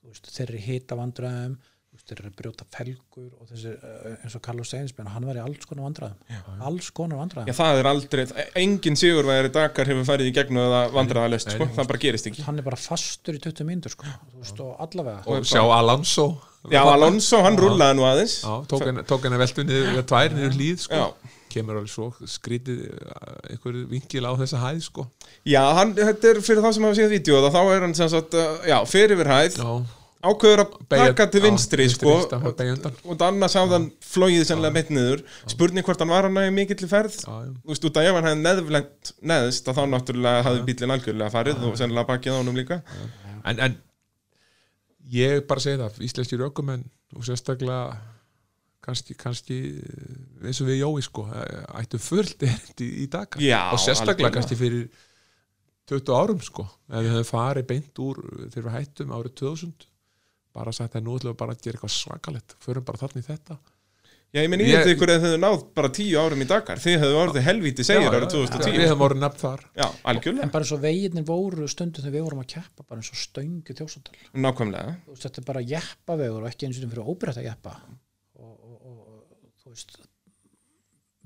[0.00, 1.56] Þú veist, þeir eru í hita vandræðum,
[1.90, 5.26] þú veist, þeir eru að brjóta felgur og þessi, eh, eins og Carlos Seinsbjörn, hann
[5.26, 6.60] var í alls konar vandræðum.
[6.70, 7.56] Alls konar Já, vandræðum.
[7.60, 8.24] það er aldrei,
[8.62, 12.46] engin sigurvæðari Dakar hefur farið í gegnum eða vandræðalöst, Nei, sko, það bara gerist ekki
[12.46, 14.06] Hann er bara fastur í 20 mínútur, sko.
[14.06, 15.26] Þú veist, og allavega.
[15.26, 16.28] og sjá Alonso
[16.70, 17.60] Já, Alonso, hann Já.
[17.60, 21.14] rúlaði nú aðeins Já, tók henni, veltu niður tvær niður hlýð sko.
[21.50, 21.54] Já.
[21.56, 25.06] kemur alveg svo skrítið uh, einhver vinkil á þessa hæð sko.
[25.48, 28.36] Já, hann, þetta er fyrir þá sem hafa séð vídeo þá er hann sem sagt,
[28.38, 29.72] uh, já, fyrir við hæð Já,
[30.30, 34.90] ákveður að taka til já, vinstri, vinstri, sko og annars hafði hann flóið sennilega meitt
[34.94, 35.22] niður.
[35.48, 37.16] Spurning hvort hann var hann í mikill ferð.
[37.24, 37.52] Já, já.
[37.64, 41.34] þú veist, út að ef hann hefði neðvlent neðst að þá náttúrulega hafði bílinn algjörlega
[41.34, 42.82] farið og sennilega bakið á honum líka.
[43.40, 43.78] En, en
[45.10, 46.84] ég bara segi það íslenski rökumenn
[47.16, 47.96] og sérstaklega
[48.84, 53.70] kannski, kannski eh, eins og við Jói sko, eh, ættu fullt erindi í dag Já,
[53.74, 54.34] og sérstaklega algjörlega.
[54.38, 54.88] kannski fyrir
[55.90, 59.88] 20 árum sko ef við höfum farið beint úr þegar við hættum árið 2000
[60.54, 63.26] bara sagt að nú ætlum við bara að gera eitthvað svakalett förum bara þarna í
[63.26, 63.58] þetta.
[64.30, 66.78] Já, ég minn Ég- ímyndið ykkur að þið hefðu náð bara tíu árum í Dakar.
[66.78, 69.64] Þið hefðu orðið helvíti segir árið Við 2010 hefum orðið nefnt þar.
[69.74, 73.02] Já, algjörlega, en bara eins og veginir voru stundum þegar við vorum að keppa bara
[73.02, 74.14] eins og stöngu þjósundal
[74.46, 74.94] nákvæmlega.
[75.24, 77.98] Þetta er bara jeppavegur og ekki eins og fyrir og, og þú
[79.74, 79.96] veist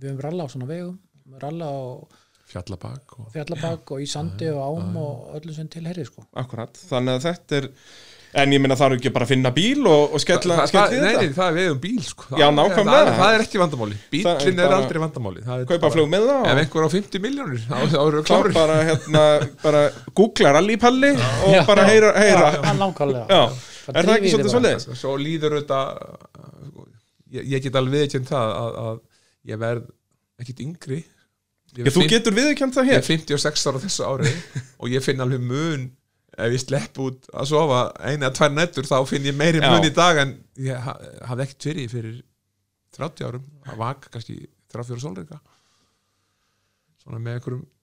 [0.00, 0.98] við höfum ralla á svona vegum
[1.42, 1.78] ralla á
[2.54, 6.26] Fjallabak og fjallabak og í sandi og ám og öllu sem tilherri sko.
[6.36, 7.70] Akkurat, þannig að þetta er
[8.34, 10.94] En ég minna það eru ekki bara að finna bíl og, og skella, skella það,
[10.96, 11.20] í nei, þetta?
[11.22, 12.24] nei, það er við um bíl sko.
[12.34, 12.88] Já, nákvæmlega.
[12.90, 13.98] það, er- það er ekki vandamáli.
[14.10, 15.44] Bílinn er er, aldrei vandamáli.
[15.46, 18.48] Það er Kaupa flug með það Ef einhver á 50 miljónir þá eru við klár
[18.48, 19.22] klárir bara, hérna,
[19.62, 19.84] bara
[20.18, 22.50] googla rallípalli og bara heyra, heyra.
[22.58, 23.24] Já, nákvæmlega.
[23.30, 24.98] Já, Bara er það ekki svolítið svolítið?
[25.04, 25.80] Svo líður þetta
[27.34, 29.02] ég, ég get alveg viðkjönd það að, að
[29.50, 29.90] ég verð
[30.44, 31.00] ekkit yngri.
[31.74, 34.32] Ég þú getur viðurkjönd það Ég hér er 56 ára þessu ári
[34.80, 35.88] og ég finn alveg mun
[36.34, 39.68] ef ég slepp út að sofa eina eða tvær nættur þá finn ég meiri Já.
[39.70, 40.32] mun í dag en
[40.66, 40.98] ég ha-
[41.30, 42.16] hafði ekkert fyrir fyrir
[42.94, 43.44] 30 árum.
[43.66, 44.38] Að vaka kannski
[44.74, 45.40] 34 sólreika
[47.02, 47.73] svona með einhverjum að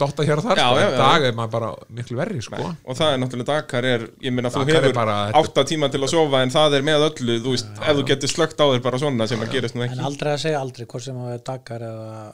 [0.00, 0.78] dotta hér og þar Já, sko.
[0.80, 0.98] já, en já.
[1.02, 1.68] dag er maður bara
[1.98, 2.56] miklu verri sko.
[2.86, 5.00] og það er náttúrulega Dakar er, ég minna þú hefur
[5.42, 8.32] átta tíma til að sofa en það er með öllu, þú veist, ef þú getur
[8.32, 10.86] slögt á þér bara svona sem að gerist nú en ekki aldrei að segja aldrei
[10.86, 12.32] hvort sem að Dakar eða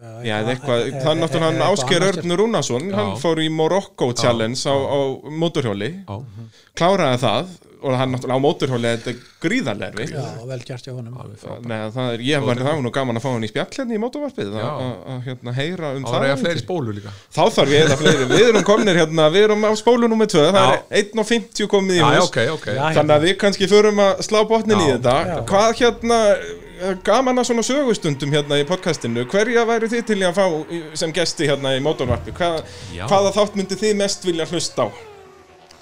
[0.00, 2.20] eða Já, eitthvað, eða- það er náttúrulega hann eitthvað Ásker annað.
[2.24, 6.22] Örn Rúnason, hann fór í Morocco Challenge á, á móturhjóli, Já.
[6.74, 7.50] kláraði það
[7.82, 10.10] og hann náttúrulega á móturhjóli þetta er gríðarlega erfitt.
[10.12, 11.16] Já, vel gert hjá honum.
[11.64, 14.00] Nei, það er, ég var það nú gaman að fá hann í spjall hérna í
[14.02, 14.68] mótorvarpið Já.
[15.14, 16.20] að hérna, heyra um þá það.
[16.26, 17.14] er ég fleiri spólu líka.
[17.32, 20.46] Þá þarf ég eða fleiri, við erum komnir hérna við erum á spólu nummer 2,
[20.52, 22.24] það er 1.50 komið í hús.
[22.28, 22.66] ok, ok.
[22.76, 25.16] Já, þannig að við kannski förum að slá botnin í þetta.
[25.30, 25.36] Já.
[25.50, 29.24] hvað hérna eh, gaman að svona sögustundum hérna í podcastinu?
[29.30, 32.32] Hverja væri þið til í að fá í- sem gesti hérna í mótorvarpi?
[32.36, 32.60] Hvað,
[33.08, 34.88] hvaða þátt myndi þið mest vilja hlusta á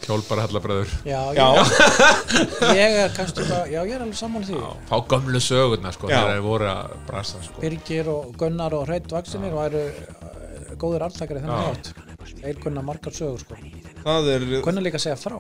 [0.07, 4.61] hjálpar hallabröður Já, já, ég, ég er kannski bara, já, ég er alveg sammála því
[4.91, 6.19] fá gömlu sögurnar sko, Já.
[6.21, 7.63] þegar þeir voru að brasa sko.
[7.65, 11.73] Birgir og Gunnar og Hreitt Vaksinir og eru uh, góðir artakari þennan Já.
[11.75, 11.95] átt
[12.39, 13.57] Þeir kunna margar sögur sko
[14.05, 15.39] það er Kunna líka segja frá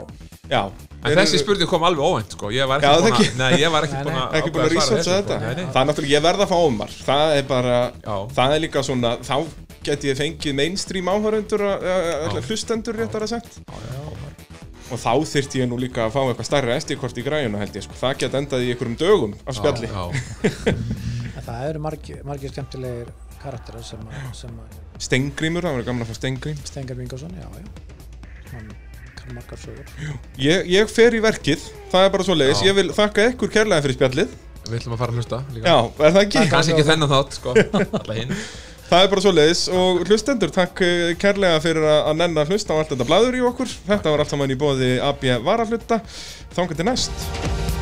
[0.51, 2.49] já, en Þeir þessi eru- spurning kom alveg óvænt sko.
[2.55, 3.29] ég var Já, ekki það búin ekki.
[3.29, 4.25] að nei, ég var ekki Nei, búin nei.
[4.25, 5.45] að ekki búin að ákveða svara researcha þessu, þetta sko.
[5.45, 5.73] Nei, nei.
[5.75, 7.77] það er náttúrulega, ég verða að fá Ómar það er bara,
[8.09, 8.17] Já.
[8.41, 9.37] það er líka svona þá
[9.89, 11.65] get ég fengið mainstream áhörundur
[12.49, 13.61] hlustendur réttar að sett
[14.89, 17.85] og þá þyrfti ég nú líka að fá eitthvað stærra SD-kort í græjuna held ég
[17.87, 17.97] sko.
[17.99, 20.75] það get endað í einhverjum dögum af spjalli Já, já.
[21.39, 23.13] En það eru margir, margir skemmtilegir
[23.43, 24.77] karakterar sem að, sem að
[25.09, 28.73] Stengrimur, það var gaman að fá Stengrím Stengar Vingarsson, já, já Hann
[29.19, 29.89] kann margar sögur
[30.41, 31.63] ég, ég fer í verkið,
[31.93, 34.37] það er bara svo leiðis ég vil þakka ykkur kærlega fyrir spjallið
[34.69, 35.71] við ætlum að fara að hlusta líka.
[35.71, 36.41] já, er það ekki?
[36.53, 37.55] kannski ekki þennan þátt sko.
[38.03, 38.35] alla hinn
[38.89, 42.77] það er bara svo leiðis og hlustendur, takk eh, kærlega fyrir að nenn að hlusta
[42.77, 43.75] á allt þetta blaður í okkur.
[43.89, 46.03] Þetta var allt saman í bóði AB Varahluta.
[46.57, 47.78] Þángar til næst